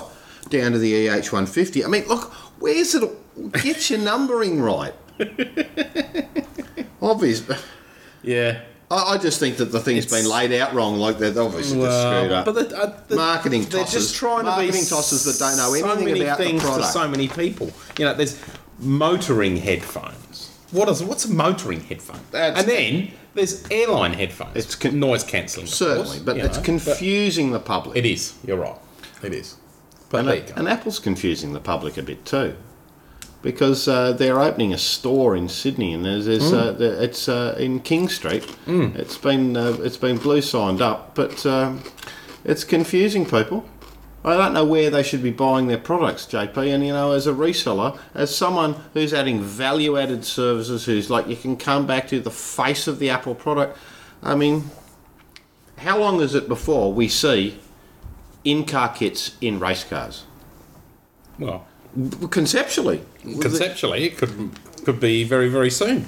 down 0.49 0.71
to 0.71 0.79
the 0.79 1.07
EH 1.07 1.31
150. 1.31 1.85
I 1.85 1.87
mean, 1.87 2.05
look, 2.07 2.31
where's 2.59 2.95
it? 2.95 3.09
Get 3.53 3.89
your 3.89 3.99
numbering 3.99 4.59
right. 4.61 4.93
Obvious. 7.01 7.43
Yeah. 8.23 8.61
I, 8.91 9.13
I 9.13 9.17
just 9.17 9.39
think 9.39 9.57
that 9.57 9.71
the 9.71 9.79
thing's 9.79 10.05
It's- 10.05 10.21
been 10.21 10.29
laid 10.29 10.51
out 10.59 10.73
wrong, 10.73 10.97
like 10.97 11.17
they're 11.17 11.39
obviously 11.41 11.79
just 11.79 12.01
screwed 12.01 12.31
up. 12.31 12.45
But 12.45 12.55
the, 12.55 12.77
uh, 12.77 12.99
the, 13.07 13.15
Marketing 13.15 13.61
they're 13.63 13.81
tosses. 13.83 14.07
just 14.09 14.15
trying 14.15 14.39
to 14.45 14.51
Marketing 14.51 14.81
be 14.81 14.87
tosses 14.87 15.23
that 15.25 15.39
don't 15.39 15.57
know 15.57 15.73
so 15.73 15.89
anything 15.89 16.05
many 16.05 16.21
about 16.21 16.37
the 16.37 16.43
things 16.43 16.61
product. 16.63 16.91
so 16.93 17.07
many 17.07 17.27
people. 17.27 17.71
You 17.97 18.05
know, 18.05 18.13
there's 18.13 18.37
motoring 18.79 19.57
headphones. 19.57 20.49
What 20.71 20.87
is 20.89 21.03
what's 21.03 21.25
a 21.25 21.31
motoring 21.33 21.81
headphone? 21.81 22.19
That's- 22.31 22.59
and 22.61 22.69
then 22.69 23.11
there's 23.33 23.63
airline 23.71 24.13
headphones. 24.13 24.55
It's 24.55 24.75
con- 24.75 24.99
noise 24.99 25.23
cancelling, 25.23 25.67
Certainly, 25.67 26.19
but 26.25 26.35
you 26.37 26.43
it's 26.43 26.57
know, 26.57 26.63
confusing 26.63 27.51
the 27.51 27.59
public. 27.59 27.97
It 27.97 28.05
is. 28.05 28.33
You're 28.45 28.57
right. 28.57 28.77
It 29.23 29.33
is. 29.33 29.55
But 30.09 30.19
and, 30.21 30.27
there 30.29 30.35
you 30.37 30.41
go. 30.43 30.53
and 30.57 30.67
Apple's 30.67 30.99
confusing 30.99 31.53
the 31.53 31.59
public 31.61 31.97
a 31.97 32.01
bit 32.03 32.25
too, 32.25 32.55
because 33.41 33.87
uh, 33.87 34.13
they're 34.13 34.39
opening 34.39 34.73
a 34.73 34.77
store 34.77 35.35
in 35.35 35.49
Sydney, 35.49 35.93
and 35.93 36.05
there's, 36.05 36.25
there's 36.25 36.51
uh, 36.53 36.71
the- 36.73 37.03
it's 37.03 37.27
uh, 37.27 37.55
in 37.59 37.79
King 37.79 38.07
Street. 38.09 38.45
It's 38.67 39.17
been 39.17 39.57
uh, 39.57 39.77
it's 39.81 39.97
been 39.97 40.17
blue 40.17 40.41
signed 40.41 40.81
up, 40.81 41.15
but 41.15 41.45
um, 41.45 41.83
it's 42.43 42.63
confusing 42.63 43.25
people. 43.25 43.65
I 44.23 44.37
don't 44.37 44.53
know 44.53 44.65
where 44.65 44.91
they 44.91 45.01
should 45.01 45.23
be 45.23 45.31
buying 45.31 45.65
their 45.67 45.79
products, 45.79 46.27
JP. 46.27 46.55
And 46.71 46.85
you 46.85 46.93
know, 46.93 47.11
as 47.13 47.25
a 47.25 47.33
reseller, 47.33 47.97
as 48.13 48.35
someone 48.35 48.75
who's 48.93 49.15
adding 49.15 49.41
value-added 49.41 50.23
services, 50.23 50.85
who's 50.85 51.09
like 51.09 51.27
you 51.27 51.35
can 51.35 51.57
come 51.57 51.87
back 51.87 52.07
to 52.09 52.19
the 52.19 52.29
face 52.29 52.85
of 52.87 52.99
the 52.99 53.09
Apple 53.09 53.33
product. 53.33 53.75
I 54.21 54.35
mean, 54.35 54.65
how 55.77 55.97
long 55.97 56.21
is 56.21 56.35
it 56.35 56.47
before 56.47 56.93
we 56.93 57.07
see 57.07 57.57
in-car 58.43 58.89
kits 58.93 59.35
in 59.41 59.59
race 59.59 59.83
cars? 59.83 60.25
well, 61.39 61.65
Conceptually, 62.29 63.03
conceptually, 63.41 64.05
it 64.05 64.17
could 64.17 64.51
could 64.85 64.99
be 64.99 65.23
very 65.23 65.49
very 65.49 65.69
soon. 65.69 66.07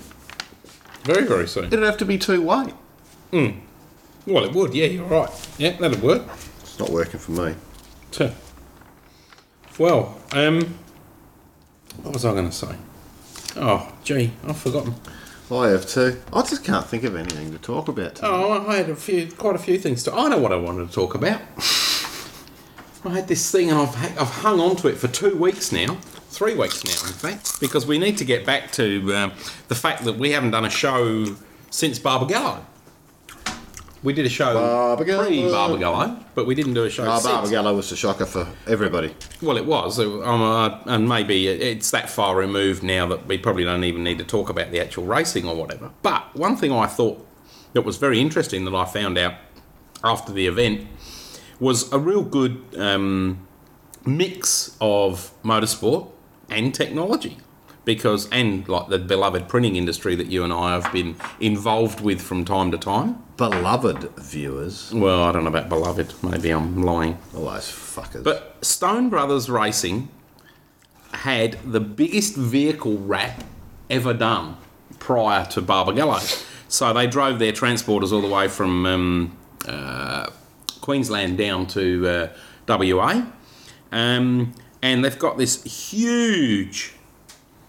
Very 1.04 1.26
very 1.26 1.48
soon. 1.48 1.66
it'd 1.66 1.84
have 1.84 1.98
to 1.98 2.06
be 2.06 2.18
two 2.18 2.42
way. 2.42 2.74
Well, 4.26 4.46
it 4.46 4.54
would. 4.54 4.74
Yeah, 4.74 4.86
you're 4.86 5.06
right. 5.06 5.30
Yeah, 5.58 5.72
that'd 5.78 6.02
work. 6.02 6.24
It's 6.62 6.80
not 6.80 6.90
working 6.90 7.20
for 7.20 7.32
me. 7.32 7.56
Tuh. 8.12 8.32
Well, 9.78 10.18
um, 10.32 10.78
what 12.04 12.14
was 12.14 12.24
I 12.24 12.32
going 12.32 12.50
to 12.50 12.56
say? 12.56 12.76
Oh, 13.56 13.92
gee, 14.04 14.32
I've 14.48 14.58
forgotten. 14.58 14.96
I 15.52 15.68
have 15.70 15.86
too. 15.88 16.22
I 16.32 16.42
just 16.42 16.64
can't 16.64 16.86
think 16.86 17.04
of 17.04 17.16
anything 17.16 17.52
to 17.52 17.58
talk 17.60 17.88
about. 17.88 18.16
Today. 18.16 18.28
Oh, 18.28 18.66
I 18.68 18.78
had 18.78 18.90
a 18.90 18.96
few, 18.96 19.30
quite 19.32 19.56
a 19.56 19.60
few 19.60 19.78
things 19.78 20.04
to. 20.04 20.14
I 20.14 20.30
know 20.30 20.38
what 20.40 20.54
I 20.54 20.56
wanted 20.56 20.88
to 20.88 20.94
talk 20.94 21.16
about. 21.16 21.42
I 23.06 23.10
had 23.10 23.28
this 23.28 23.52
thing, 23.52 23.70
and 23.70 23.80
I've 23.80 23.96
I've 24.20 24.30
hung 24.30 24.60
on 24.60 24.76
to 24.78 24.88
it 24.88 24.98
for 24.98 25.08
two 25.08 25.36
weeks 25.36 25.72
now, 25.72 25.96
three 26.30 26.56
weeks 26.56 26.84
now, 26.86 27.08
in 27.08 27.14
fact, 27.14 27.60
because 27.60 27.86
we 27.86 27.98
need 28.00 28.18
to 28.20 28.26
get 28.26 28.46
back 28.46 28.72
to 28.74 29.14
um, 29.16 29.32
the 29.68 29.76
fact 29.76 30.04
that 30.06 30.14
we 30.18 30.32
haven't 30.32 30.52
done 30.52 30.66
a 30.66 30.70
show 30.70 31.36
since 31.70 32.00
Barbagallo. 32.00 32.64
We 34.04 34.12
did 34.14 34.26
a 34.26 34.30
show 34.30 34.56
Barbagallo. 34.56 35.26
pre 35.26 35.42
Barbagallo, 35.44 36.24
but 36.36 36.46
we 36.46 36.56
didn't 36.56 36.74
do 36.74 36.84
a 36.84 36.90
show 36.90 37.06
Oh, 37.06 37.20
since. 37.20 37.34
Barbagallo 37.34 37.76
was 37.76 37.92
a 37.92 37.96
shocker 37.96 38.26
for 38.26 38.48
everybody. 38.68 39.14
Well, 39.42 39.58
it 39.58 39.66
was, 39.66 40.00
um, 40.00 40.42
uh, 40.42 40.80
and 40.86 41.08
maybe 41.08 41.48
it's 41.48 41.92
that 41.92 42.10
far 42.10 42.36
removed 42.36 42.84
now 42.84 43.06
that 43.08 43.26
we 43.28 43.38
probably 43.38 43.64
don't 43.64 43.84
even 43.86 44.04
need 44.04 44.18
to 44.18 44.26
talk 44.26 44.50
about 44.50 44.72
the 44.72 44.80
actual 44.82 45.06
racing 45.06 45.48
or 45.48 45.56
whatever. 45.56 45.90
But 46.02 46.36
one 46.36 46.56
thing 46.58 46.72
I 46.74 46.86
thought 46.88 47.26
that 47.74 47.84
was 47.84 47.98
very 47.98 48.20
interesting 48.20 48.66
that 48.66 48.76
I 48.76 48.86
found 48.86 49.18
out 49.18 49.36
after 50.04 50.34
the 50.34 50.48
event 50.48 50.86
was 51.64 51.92
a 51.94 51.98
real 51.98 52.24
good 52.24 52.62
um, 52.78 53.48
mix 54.06 54.76
of 54.82 55.32
motorsport 55.44 56.12
and 56.50 56.76
technology. 56.76 57.38
Because, 57.86 58.30
and 58.30 58.68
like 58.70 58.88
the 58.88 59.00
beloved 59.00 59.50
printing 59.50 59.76
industry 59.76 60.16
that 60.16 60.28
you 60.28 60.44
and 60.46 60.54
I 60.54 60.80
have 60.80 60.92
been 60.94 61.18
involved 61.42 62.00
with 62.00 62.22
from 62.22 62.46
time 62.46 62.72
to 62.72 62.78
time. 62.78 63.22
Beloved 63.36 64.10
viewers. 64.18 64.94
Well, 64.94 65.24
I 65.24 65.34
don't 65.34 65.44
know 65.44 65.50
about 65.50 65.68
beloved, 65.68 66.14
maybe 66.24 66.52
I'm 66.52 66.82
lying. 66.84 67.18
All 67.36 67.46
those 67.46 67.66
fuckers. 67.66 68.24
But 68.24 68.64
Stone 68.64 69.10
Brothers 69.10 69.50
Racing 69.50 70.08
had 71.12 71.60
the 71.70 71.82
biggest 71.82 72.38
vehicle 72.38 72.98
wrap 72.98 73.44
ever 73.90 74.14
done 74.14 74.58
prior 75.00 75.46
to 75.48 75.62
Barbagallo. 75.62 76.22
So 76.70 76.94
they 76.94 77.08
drove 77.08 77.38
their 77.40 77.52
transporters 77.52 78.14
all 78.14 78.22
the 78.22 78.34
way 78.34 78.48
from 78.48 78.86
um, 78.86 79.38
uh, 79.68 80.30
Queensland 80.94 81.38
down 81.38 81.66
to 81.68 82.08
uh, 82.08 82.28
WA. 82.68 83.24
Um, 83.92 84.54
and 84.82 85.04
they've 85.04 85.18
got 85.18 85.38
this 85.38 85.64
huge. 85.64 86.94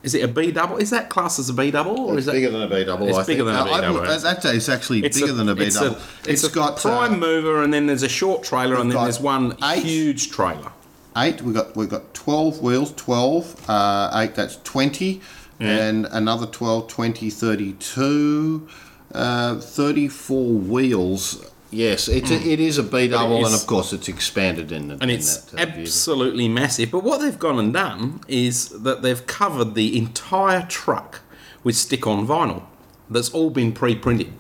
Is 0.03 0.15
it 0.15 0.23
a 0.25 0.29
B 0.29 0.51
double? 0.51 0.77
Is 0.79 0.91
that 0.91 1.09
class 1.09 1.39
as 1.39 1.49
a 1.49 1.55
B 1.55 1.71
double, 1.71 1.99
or 1.99 2.13
It's 2.15 2.21
is 2.21 2.27
that 2.27 2.33
bigger 2.33 2.51
than 2.51 2.63
a 2.63 2.69
B 2.69 2.85
double. 2.85 3.09
It's 3.09 3.17
I 3.17 3.25
bigger 3.25 3.45
think. 3.45 3.47
than 3.47 3.55
a 3.57 3.61
Uh, 3.73 3.81
double, 3.81 4.01
I- 4.01 4.05
yeah. 4.09 4.53
It's 4.57 4.69
actually 4.69 5.05
It's 5.05 5.19
bigger 5.19 5.33
a- 5.33 5.35
than 5.37 5.49
a 5.49 5.55
B 5.55 5.65
it's 5.65 5.77
double. 5.79 5.97
A, 5.97 6.31
it's, 6.31 6.45
a 6.45 6.51
got 6.51 6.77
prime 6.79 7.15
uh, 7.15 7.17
mover, 7.19 7.63
and 7.63 7.73
then 7.73 7.87
there's 7.87 8.03
a 8.03 8.09
short 8.09 8.43
trailer, 8.43 8.77
and 8.77 8.91
then 8.93 9.01
there's 9.03 9.21
one 9.21 9.57
eight. 9.63 9.83
huge 9.85 10.31
trailer. 10.31 10.73
eight. 11.17 11.41
We 11.41 11.53
got 11.55 11.75
we 11.77 11.87
got 11.87 12.13
twelve 12.13 12.61
wheels. 12.61 12.93
Twelve. 12.97 13.55
Uh, 13.71 14.11
eight. 14.15 14.35
That's 14.35 14.57
twenty. 14.65 15.23
And 15.61 16.07
another 16.11 16.47
12, 16.47 16.89
20, 16.89 17.31
32, 17.31 18.69
uh, 19.15 19.55
34 19.61 20.45
wheels. 20.55 21.47
Yes, 21.75 22.09
it's 22.09 22.31
a, 22.31 22.35
it 22.35 22.61
is 22.61 22.79
a 22.79 22.85
B 22.85 23.09
double, 23.09 23.45
and 23.45 23.55
of 23.55 23.67
course 23.67 23.93
it's 23.93 24.09
expanded 24.09 24.71
in. 24.71 24.89
the- 24.89 24.95
and 24.95 25.11
in 25.11 25.11
it's 25.11 25.37
that, 25.39 25.59
uh, 25.59 25.63
absolutely 25.81 26.49
massive. 26.49 26.91
But 26.93 27.03
what 27.03 27.21
they've 27.21 27.39
gone 27.39 27.59
and 27.59 27.73
done 27.73 28.21
is 28.29 28.69
that 28.69 29.03
they've 29.03 29.27
covered 29.27 29.75
the 29.75 29.99
entire 29.99 30.63
truck 30.67 31.21
with 31.65 31.75
stick-on 31.75 32.27
vinyl 32.29 32.63
that's 33.11 33.31
all 33.31 33.51
been 33.51 33.73
pre-printed. 33.73 34.33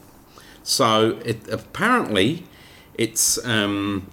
So 0.63 1.19
it 1.25 1.47
apparently 1.51 2.45
it's 2.97 3.45
um, 3.45 4.07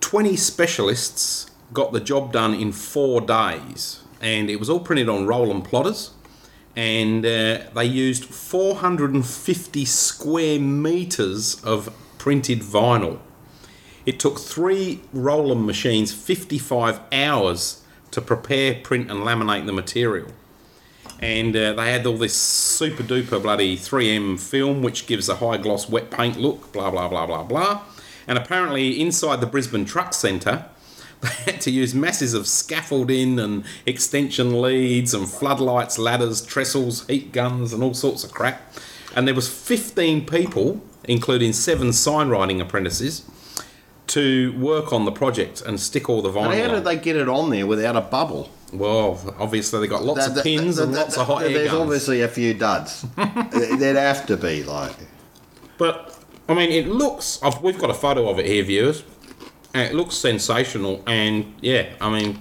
20 0.00 0.36
specialists 0.36 1.50
got 1.72 1.92
the 1.92 2.00
job 2.00 2.32
done 2.32 2.54
in 2.54 2.72
four 2.72 3.20
days, 3.20 4.00
and 4.22 4.48
it 4.48 4.56
was 4.58 4.70
all 4.70 4.80
printed 4.80 5.08
on 5.08 5.26
Roland 5.26 5.64
plotters. 5.64 6.12
And 6.78 7.26
uh, 7.26 7.58
they 7.74 7.86
used 7.86 8.26
450 8.26 9.84
square 9.84 10.60
meters 10.60 11.60
of 11.64 11.92
printed 12.18 12.60
vinyl. 12.60 13.18
It 14.06 14.20
took 14.20 14.38
three 14.38 15.00
Roland 15.12 15.66
machines 15.66 16.12
55 16.12 17.00
hours 17.10 17.82
to 18.12 18.20
prepare, 18.20 18.76
print, 18.76 19.10
and 19.10 19.24
laminate 19.24 19.66
the 19.66 19.72
material. 19.72 20.28
And 21.18 21.56
uh, 21.56 21.72
they 21.72 21.90
had 21.90 22.06
all 22.06 22.16
this 22.16 22.36
super 22.36 23.02
duper 23.02 23.42
bloody 23.42 23.76
3M 23.76 24.38
film, 24.38 24.80
which 24.80 25.08
gives 25.08 25.28
a 25.28 25.34
high 25.34 25.56
gloss 25.56 25.88
wet 25.88 26.12
paint 26.12 26.36
look, 26.36 26.72
blah, 26.72 26.92
blah, 26.92 27.08
blah, 27.08 27.26
blah, 27.26 27.42
blah. 27.42 27.82
And 28.28 28.38
apparently, 28.38 29.00
inside 29.00 29.40
the 29.40 29.48
Brisbane 29.48 29.84
Truck 29.84 30.14
Centre, 30.14 30.66
they 31.20 31.28
had 31.52 31.60
to 31.62 31.70
use 31.70 31.94
masses 31.94 32.34
of 32.34 32.46
scaffolding 32.46 33.38
and 33.38 33.64
extension 33.86 34.60
leads 34.62 35.14
and 35.14 35.28
floodlights, 35.28 35.98
ladders, 35.98 36.40
trestles, 36.44 37.06
heat 37.08 37.32
guns, 37.32 37.72
and 37.72 37.82
all 37.82 37.94
sorts 37.94 38.24
of 38.24 38.32
crap. 38.32 38.60
And 39.16 39.26
there 39.26 39.34
was 39.34 39.48
15 39.48 40.26
people, 40.26 40.80
including 41.04 41.52
seven 41.52 41.92
sign 41.92 42.28
writing 42.28 42.60
apprentices, 42.60 43.24
to 44.08 44.56
work 44.58 44.92
on 44.92 45.04
the 45.04 45.12
project 45.12 45.60
and 45.62 45.78
stick 45.80 46.08
all 46.08 46.22
the 46.22 46.30
vinyl. 46.30 46.52
And 46.52 46.60
how 46.62 46.74
did 46.74 46.84
they 46.84 46.96
get 46.96 47.16
it 47.16 47.28
on 47.28 47.50
there 47.50 47.66
without 47.66 47.96
a 47.96 48.00
bubble? 48.00 48.50
Well, 48.72 49.34
obviously 49.38 49.80
they 49.80 49.86
got 49.86 50.02
lots 50.04 50.26
That- 50.28 50.36
of 50.38 50.42
pins 50.44 50.76
that- 50.76 50.84
and 50.84 50.94
lots 50.94 51.16
of 51.16 51.26
hot 51.26 51.42
air 51.42 51.48
There's 51.50 51.70
guns. 51.70 51.80
obviously 51.82 52.20
a 52.22 52.28
few 52.28 52.54
duds. 52.54 53.04
There'd 53.16 53.96
have 53.96 54.26
to 54.26 54.36
be 54.36 54.62
like. 54.62 54.94
But 55.78 56.16
I 56.48 56.54
mean, 56.54 56.70
it 56.70 56.88
looks. 56.88 57.38
I've, 57.42 57.62
we've 57.62 57.78
got 57.78 57.90
a 57.90 57.94
photo 57.94 58.28
of 58.28 58.38
it 58.38 58.46
here, 58.46 58.62
viewers. 58.64 59.02
It 59.80 59.94
looks 59.94 60.14
sensational, 60.16 61.02
and 61.06 61.54
yeah, 61.60 61.86
I 62.00 62.10
mean, 62.10 62.38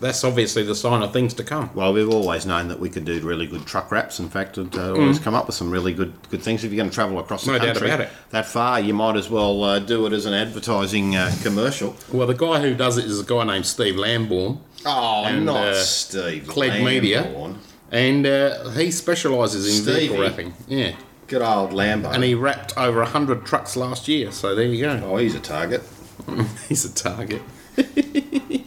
that's 0.00 0.24
obviously 0.24 0.62
the 0.62 0.74
sign 0.74 1.02
of 1.02 1.12
things 1.12 1.34
to 1.34 1.44
come. 1.44 1.68
Well, 1.74 1.92
we've 1.92 2.08
always 2.08 2.46
known 2.46 2.68
that 2.68 2.80
we 2.80 2.88
could 2.88 3.04
do 3.04 3.20
really 3.20 3.46
good 3.46 3.66
truck 3.66 3.90
wraps. 3.92 4.18
In 4.18 4.28
fact, 4.30 4.56
it 4.56 4.74
uh, 4.76 4.92
always 4.94 5.18
come 5.18 5.34
up 5.34 5.46
with 5.46 5.54
some 5.56 5.70
really 5.70 5.92
good 5.92 6.12
good 6.30 6.42
things. 6.42 6.64
If 6.64 6.72
you're 6.72 6.78
going 6.78 6.88
to 6.90 6.94
travel 6.94 7.18
across 7.18 7.44
the 7.44 7.52
Mm. 7.52 7.58
No 7.60 7.66
country 7.88 8.06
that 8.30 8.46
far, 8.46 8.80
you 8.80 8.94
might 8.94 9.16
as 9.16 9.28
well 9.28 9.62
uh, 9.62 9.78
do 9.78 10.06
it 10.06 10.12
as 10.12 10.24
an 10.26 10.32
advertising 10.34 11.16
uh, 11.16 11.30
commercial. 11.42 11.96
Well, 12.12 12.26
the 12.26 12.34
guy 12.34 12.60
who 12.60 12.74
does 12.74 12.96
it 12.98 13.04
is 13.04 13.20
a 13.20 13.24
guy 13.24 13.44
named 13.44 13.66
Steve 13.66 13.96
Lambourne, 13.96 14.58
Oh, 14.86 15.24
And, 15.26 15.44
not 15.44 15.56
uh, 15.68 15.74
Steve. 15.74 16.46
Clegg 16.48 16.82
Media. 16.82 17.54
And 17.92 18.24
uh, 18.26 18.70
he 18.70 18.90
specialises 18.90 19.80
in 19.80 19.84
vehicle 19.94 20.20
wrapping. 20.20 20.54
Yeah, 20.68 20.94
Good 21.26 21.42
old 21.42 21.72
Lambo. 21.72 22.10
and 22.14 22.22
he 22.24 22.34
wrapped 22.34 22.76
over 22.78 23.04
hundred 23.04 23.44
trucks 23.44 23.76
last 23.76 24.08
year. 24.08 24.30
So 24.32 24.54
there 24.54 24.64
you 24.64 24.80
go. 24.84 25.00
oh, 25.04 25.16
he's 25.18 25.34
a 25.34 25.40
target. 25.40 25.82
He's 26.68 26.84
a 26.84 26.94
target. 26.94 27.42
it, 27.76 28.64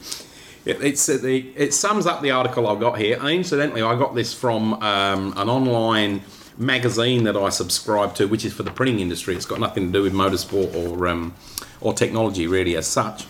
it's, 0.66 1.10
uh, 1.10 1.18
the, 1.18 1.52
it 1.56 1.74
sums 1.74 2.06
up 2.06 2.22
the 2.22 2.32
article 2.32 2.68
I've 2.68 2.80
got 2.80 2.98
here. 2.98 3.18
And 3.20 3.30
incidentally, 3.30 3.82
I 3.82 3.98
got 3.98 4.16
this 4.16 4.34
from 4.34 4.74
um, 4.76 5.34
an 5.38 5.50
online 5.50 6.22
magazine 6.58 7.24
that 7.24 7.36
I 7.36 7.50
subscribe 7.50 8.16
to, 8.16 8.28
which 8.28 8.46
is 8.46 8.54
for 8.54 8.64
the 8.64 8.72
printing 8.72 9.00
industry. 9.00 9.36
It's 9.36 9.46
got 9.46 9.60
nothing 9.60 9.88
to 9.88 9.92
do 9.92 10.04
with 10.04 10.14
motorsport 10.14 10.76
or 10.76 11.08
um, 11.08 11.34
or 11.82 11.94
technology 11.94 12.48
really 12.48 12.76
as 12.76 12.88
such. 12.88 13.26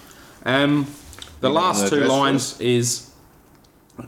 Um, 0.46 0.88
the 1.42 1.50
You 1.50 1.56
last 1.56 1.90
two 1.90 2.02
lines 2.02 2.60
is. 2.60 3.10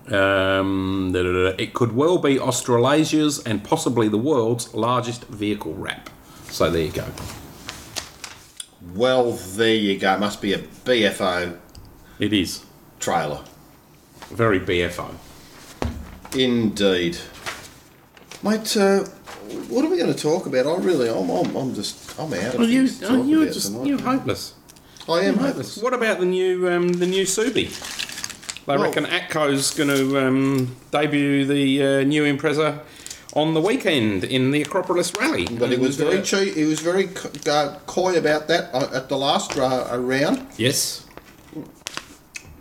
Um, 0.07 1.13
it 1.15 1.75
could 1.75 1.95
well 1.95 2.17
be 2.17 2.39
Australasia's 2.39 3.43
and 3.43 3.63
possibly 3.63 4.07
the 4.07 4.17
world's 4.17 4.73
largest 4.73 5.25
vehicle 5.25 5.75
wrap. 5.75 6.09
So 6.49 6.71
there 6.71 6.81
you 6.81 6.91
go. 6.91 7.05
Well, 8.93 9.31
there 9.31 9.73
you 9.75 9.97
go. 9.97 10.13
It 10.13 10.19
must 10.19 10.41
be 10.41 10.53
a 10.53 10.59
BFO 10.59 11.57
It 12.19 12.33
is 12.33 12.63
trailer. 12.99 13.43
very 14.31 14.59
BFO. 14.59 15.13
Indeed. 16.37 17.17
Mate, 18.43 18.77
uh, 18.77 19.03
what 19.69 19.85
are 19.85 19.89
we 19.89 19.97
going 19.97 20.13
to 20.13 20.19
talk 20.19 20.45
about? 20.45 20.67
I 20.67 20.77
really, 20.83 21.09
I'm, 21.09 21.29
I'm, 21.29 21.55
I'm 21.55 21.73
just, 21.73 22.17
I'm 22.19 22.33
out 22.33 22.53
of 22.53 22.59
Well, 22.59 22.69
you, 22.69 22.87
things 22.87 22.99
to 22.99 23.07
talk 23.07 23.25
you're 23.27 23.43
about 23.43 23.53
just 23.53 23.67
tonight. 23.71 23.87
you're 23.87 24.01
hopeless. 24.01 24.53
I 25.07 25.19
am 25.21 25.35
hopeless. 25.35 25.47
hopeless. 25.47 25.77
What 25.77 25.93
about 25.93 26.19
the 26.19 26.25
new 26.25 26.67
um, 26.69 26.89
the 26.89 27.05
new 27.05 27.23
Subi? 27.25 27.69
They 28.65 28.75
Well- 28.75 28.83
reckon 28.83 29.05
Atco's 29.05 29.71
going 29.75 29.89
to 29.89 30.19
um, 30.27 30.75
debut 30.91 31.45
the 31.45 31.83
uh, 31.83 32.03
new 32.03 32.23
Impreza 32.23 32.79
on 33.35 33.53
the 33.53 33.61
weekend 33.61 34.23
in 34.23 34.51
the 34.51 34.61
Acropolis 34.61 35.11
Rally. 35.19 35.45
But 35.59 35.69
he 35.71 35.77
was 35.77 35.97
very 35.97 36.21
cheap. 36.21 36.55
He 36.55 36.63
was 36.63 36.79
very 36.79 37.09
uh, 37.47 37.77
coy 37.85 38.17
about 38.17 38.47
that 38.47 38.73
uh, 38.73 38.89
at 38.93 39.09
the 39.09 39.17
last 39.17 39.57
uh, 39.57 39.87
round. 39.99 40.47
yes. 40.57 41.01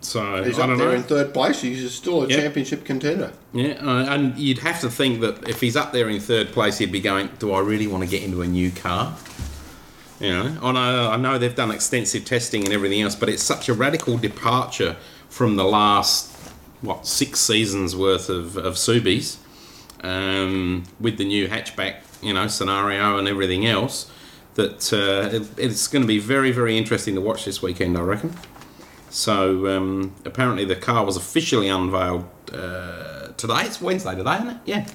So 0.01 0.43
He's 0.43 0.59
I 0.59 0.63
up 0.63 0.69
don't 0.69 0.77
there 0.77 0.89
know. 0.89 0.93
in 0.95 1.03
third 1.03 1.33
place. 1.33 1.61
He's 1.61 1.91
still 1.91 2.23
a 2.23 2.27
Yeah. 2.27 2.41
championship 2.41 2.85
contender. 2.85 3.31
Yeah, 3.53 3.73
uh, 3.83 4.05
and 4.13 4.37
you'd 4.37 4.59
have 4.59 4.79
to 4.81 4.89
think 4.89 5.21
that 5.21 5.49
if 5.49 5.59
he's 5.61 5.75
up 5.75 5.93
there 5.93 6.09
in 6.09 6.19
third 6.19 6.51
place, 6.51 6.77
he'd 6.77 6.91
be 6.91 6.99
going, 6.99 7.29
"Do 7.39 7.51
I 7.53 7.59
really 7.59 7.87
want 7.87 8.03
to 8.03 8.09
get 8.09 8.21
into 8.21 8.43
a 8.43 8.47
new 8.47 8.69
car?" 8.69 9.15
You 10.19 10.29
know, 10.29 10.57
I 10.61 10.71
know, 10.71 11.09
I 11.11 11.17
know 11.17 11.37
they've 11.39 11.55
done 11.55 11.71
extensive 11.71 12.23
testing 12.23 12.63
and 12.65 12.71
everything 12.71 13.01
else, 13.01 13.15
but 13.15 13.29
it's 13.29 13.41
such 13.43 13.67
a 13.67 13.73
radical 13.73 14.17
departure 14.17 14.95
from 15.27 15.55
the 15.55 15.65
last 15.65 16.31
what 16.81 17.07
six 17.07 17.39
seasons 17.39 17.95
worth 17.95 18.29
of 18.29 18.57
of 18.57 18.75
Subis 18.75 19.37
um, 20.05 20.83
with 20.99 21.17
the 21.17 21.25
new 21.25 21.47
hatchback, 21.47 21.97
you 22.21 22.33
know, 22.33 22.47
scenario 22.47 23.17
and 23.17 23.27
everything 23.27 23.65
else. 23.65 24.11
That 24.53 24.93
uh, 24.93 25.35
it, 25.35 25.47
it's 25.57 25.87
going 25.87 26.03
to 26.03 26.07
be 26.07 26.19
very, 26.19 26.51
very 26.51 26.77
interesting 26.77 27.15
to 27.15 27.21
watch 27.21 27.43
this 27.43 27.61
weekend, 27.61 27.97
I 27.97 28.01
reckon. 28.01 28.33
So 29.09 29.67
um, 29.75 30.15
apparently 30.23 30.63
the 30.63 30.75
car 30.75 31.03
was 31.05 31.17
officially 31.17 31.67
unveiled 31.67 32.25
uh, 32.53 33.29
today. 33.37 33.63
It's 33.63 33.81
Wednesday 33.81 34.15
today, 34.15 34.35
isn't 34.35 34.49
it? 34.49 34.57
Yeah, 34.65 34.87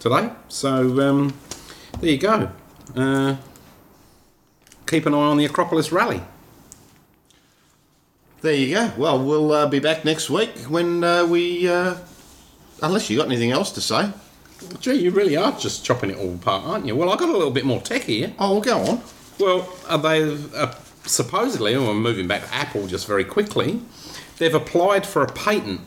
today. 0.00 0.30
So 0.48 1.00
um, 1.00 1.34
there 2.00 2.10
you 2.10 2.18
go. 2.18 2.50
Uh, 2.96 3.36
keep 4.86 5.04
an 5.04 5.14
eye 5.14 5.18
on 5.18 5.36
the 5.36 5.44
Acropolis 5.44 5.92
Rally. 5.92 6.22
There 8.40 8.54
you 8.54 8.74
go. 8.74 8.92
Well, 8.96 9.22
we'll 9.22 9.52
uh, 9.52 9.66
be 9.66 9.80
back 9.80 10.04
next 10.04 10.30
week 10.30 10.56
when 10.68 11.02
uh, 11.02 11.26
we. 11.26 11.68
Uh, 11.68 11.96
unless 12.82 13.10
you 13.10 13.18
got 13.18 13.26
anything 13.26 13.50
else 13.50 13.70
to 13.72 13.80
say. 13.80 14.10
Gee, 14.80 14.94
you 14.94 15.10
really 15.10 15.36
are 15.36 15.52
just 15.58 15.84
chopping 15.84 16.10
it 16.10 16.16
all 16.16 16.34
apart, 16.34 16.64
aren't 16.64 16.86
you? 16.86 16.96
Well, 16.96 17.10
I 17.10 17.16
got 17.16 17.28
a 17.28 17.32
little 17.32 17.50
bit 17.50 17.64
more 17.64 17.80
tech 17.80 18.02
here. 18.02 18.32
Oh, 18.38 18.52
well, 18.52 18.60
go 18.60 18.78
on. 18.78 19.02
Well, 19.38 19.68
are 19.88 19.98
they 19.98 20.22
uh, 20.54 20.74
supposedly, 21.04 21.74
and 21.74 21.86
we're 21.86 21.94
moving 21.94 22.26
back 22.26 22.44
to 22.44 22.54
Apple 22.54 22.86
just 22.86 23.06
very 23.06 23.24
quickly, 23.24 23.80
they've 24.38 24.54
applied 24.54 25.06
for 25.06 25.22
a 25.22 25.32
patent 25.32 25.80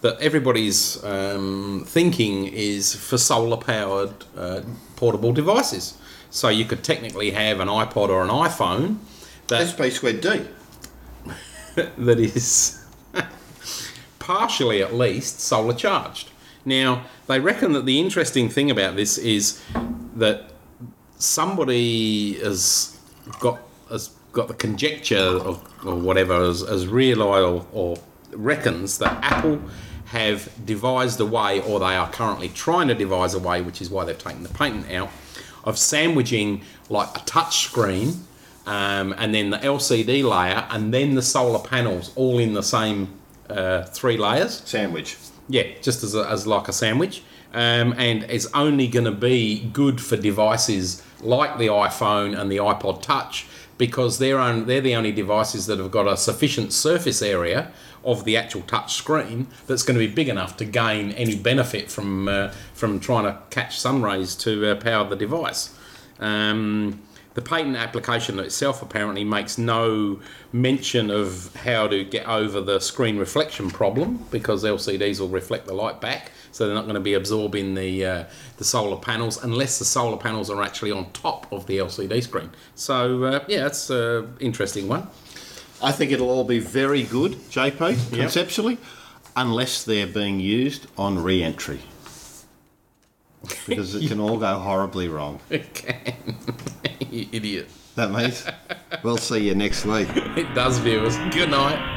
that 0.00 0.20
everybody's 0.20 1.02
um, 1.02 1.84
thinking 1.86 2.46
is 2.46 2.94
for 2.94 3.16
solar 3.16 3.56
powered 3.56 4.12
uh, 4.36 4.60
portable 4.96 5.32
devices. 5.32 5.96
So 6.30 6.48
you 6.48 6.64
could 6.64 6.84
technically 6.84 7.30
have 7.30 7.60
an 7.60 7.68
iPod 7.68 8.08
or 8.10 8.22
an 8.22 8.28
iPhone 8.28 8.98
that, 9.46 9.68
SP 9.70 9.88
squared 9.88 10.20
D. 10.20 10.46
that 11.74 12.18
is 12.18 12.84
partially 14.18 14.82
at 14.82 14.92
least 14.92 15.40
solar 15.40 15.74
charged. 15.74 16.30
Now, 16.64 17.04
they 17.26 17.40
reckon 17.40 17.72
that 17.72 17.84
the 17.84 18.00
interesting 18.00 18.48
thing 18.48 18.70
about 18.70 18.96
this 18.96 19.18
is 19.18 19.62
that 20.16 20.50
somebody 21.18 22.34
has 22.40 22.98
got 23.40 23.60
has 23.90 24.10
got 24.32 24.48
the 24.48 24.54
conjecture 24.54 25.16
of 25.16 25.62
or 25.84 25.96
whatever 25.96 26.34
has, 26.40 26.60
has 26.60 26.86
realised 26.86 27.44
or, 27.44 27.66
or 27.72 27.96
reckons 28.32 28.98
that 28.98 29.18
Apple 29.22 29.60
have 30.06 30.48
devised 30.64 31.20
a 31.20 31.26
way, 31.26 31.60
or 31.62 31.80
they 31.80 31.96
are 31.96 32.10
currently 32.10 32.48
trying 32.48 32.88
to 32.88 32.94
devise 32.94 33.34
a 33.34 33.38
way, 33.38 33.60
which 33.60 33.80
is 33.82 33.90
why 33.90 34.04
they've 34.04 34.18
taken 34.18 34.42
the 34.42 34.48
patent 34.50 34.90
out, 34.90 35.10
of 35.64 35.78
sandwiching 35.78 36.62
like 36.88 37.08
a 37.16 37.20
touch 37.24 37.64
screen 37.64 38.24
um, 38.66 39.14
and 39.18 39.34
then 39.34 39.50
the 39.50 39.58
LCD 39.58 40.22
layer 40.22 40.66
and 40.70 40.92
then 40.92 41.14
the 41.14 41.22
solar 41.22 41.58
panels 41.58 42.12
all 42.16 42.38
in 42.38 42.54
the 42.54 42.62
same 42.62 43.08
uh, 43.50 43.82
three 43.82 44.16
layers. 44.16 44.62
Sandwich. 44.64 45.16
Yeah, 45.48 45.64
just 45.82 46.02
as, 46.02 46.14
a, 46.14 46.28
as 46.28 46.46
like 46.46 46.68
a 46.68 46.72
sandwich. 46.72 47.22
Um, 47.52 47.94
and 47.96 48.24
it's 48.24 48.46
only 48.52 48.88
going 48.88 49.04
to 49.04 49.12
be 49.12 49.60
good 49.72 50.00
for 50.00 50.16
devices 50.16 51.02
like 51.20 51.58
the 51.58 51.68
iPhone 51.68 52.38
and 52.38 52.50
the 52.50 52.56
iPod 52.56 53.02
Touch 53.02 53.46
because 53.78 54.18
they're, 54.18 54.38
on, 54.38 54.66
they're 54.66 54.80
the 54.80 54.94
only 54.94 55.12
devices 55.12 55.66
that 55.66 55.78
have 55.78 55.90
got 55.90 56.06
a 56.06 56.16
sufficient 56.16 56.72
surface 56.72 57.22
area 57.22 57.72
of 58.04 58.24
the 58.24 58.36
actual 58.36 58.62
touch 58.62 58.94
screen 58.94 59.46
that's 59.66 59.82
going 59.82 59.98
to 59.98 60.06
be 60.06 60.12
big 60.12 60.28
enough 60.28 60.56
to 60.58 60.64
gain 60.64 61.12
any 61.12 61.34
benefit 61.34 61.90
from 61.90 62.28
uh, 62.28 62.50
from 62.74 63.00
trying 63.00 63.24
to 63.24 63.38
catch 63.50 63.78
sun 63.78 64.02
rays 64.02 64.34
to 64.34 64.70
uh, 64.70 64.74
power 64.76 65.08
the 65.08 65.16
device. 65.16 65.76
Um, 66.20 67.02
the 67.34 67.42
patent 67.42 67.76
application 67.76 68.38
itself 68.38 68.80
apparently 68.80 69.24
makes 69.24 69.58
no 69.58 70.20
mention 70.52 71.10
of 71.10 71.54
how 71.56 71.88
to 71.88 72.04
get 72.04 72.26
over 72.26 72.60
the 72.60 72.78
screen 72.78 73.18
reflection 73.18 73.70
problem 73.70 74.24
because 74.30 74.62
LCDs 74.62 75.18
will 75.18 75.28
reflect 75.28 75.66
the 75.66 75.74
light 75.74 76.00
back, 76.00 76.30
so 76.52 76.66
they're 76.66 76.74
not 76.74 76.84
going 76.84 76.94
to 76.94 77.00
be 77.00 77.14
absorbing 77.14 77.74
the 77.74 78.04
uh, 78.04 78.24
the 78.56 78.64
solar 78.64 78.96
panels 78.96 79.42
unless 79.42 79.80
the 79.80 79.84
solar 79.84 80.16
panels 80.16 80.48
are 80.48 80.62
actually 80.62 80.92
on 80.92 81.10
top 81.10 81.50
of 81.52 81.66
the 81.66 81.78
LCD 81.78 82.22
screen. 82.22 82.50
So 82.76 83.24
uh, 83.24 83.44
yeah, 83.48 83.62
that's 83.62 83.90
an 83.90 84.36
interesting 84.38 84.86
one. 84.86 85.08
I 85.82 85.90
think 85.90 86.12
it'll 86.12 86.30
all 86.30 86.44
be 86.44 86.60
very 86.60 87.02
good, 87.02 87.32
JP, 87.50 88.16
conceptually, 88.16 88.78
unless 89.36 89.84
they're 89.84 90.06
being 90.06 90.38
used 90.38 90.86
on 90.96 91.22
re 91.22 91.42
entry 91.42 91.80
because 93.66 93.94
it 93.94 94.08
can 94.08 94.20
all 94.20 94.38
go 94.38 94.58
horribly 94.58 95.08
wrong. 95.08 95.40
It 95.50 95.72
can. 95.74 96.14
you 97.10 97.26
idiot. 97.32 97.68
That, 97.94 98.10
mate. 98.10 98.44
we'll 99.02 99.18
see 99.18 99.46
you 99.46 99.54
next 99.54 99.84
week. 99.84 100.08
It 100.36 100.52
does, 100.54 100.78
viewers. 100.78 101.16
Good 101.32 101.50
night. 101.50 101.92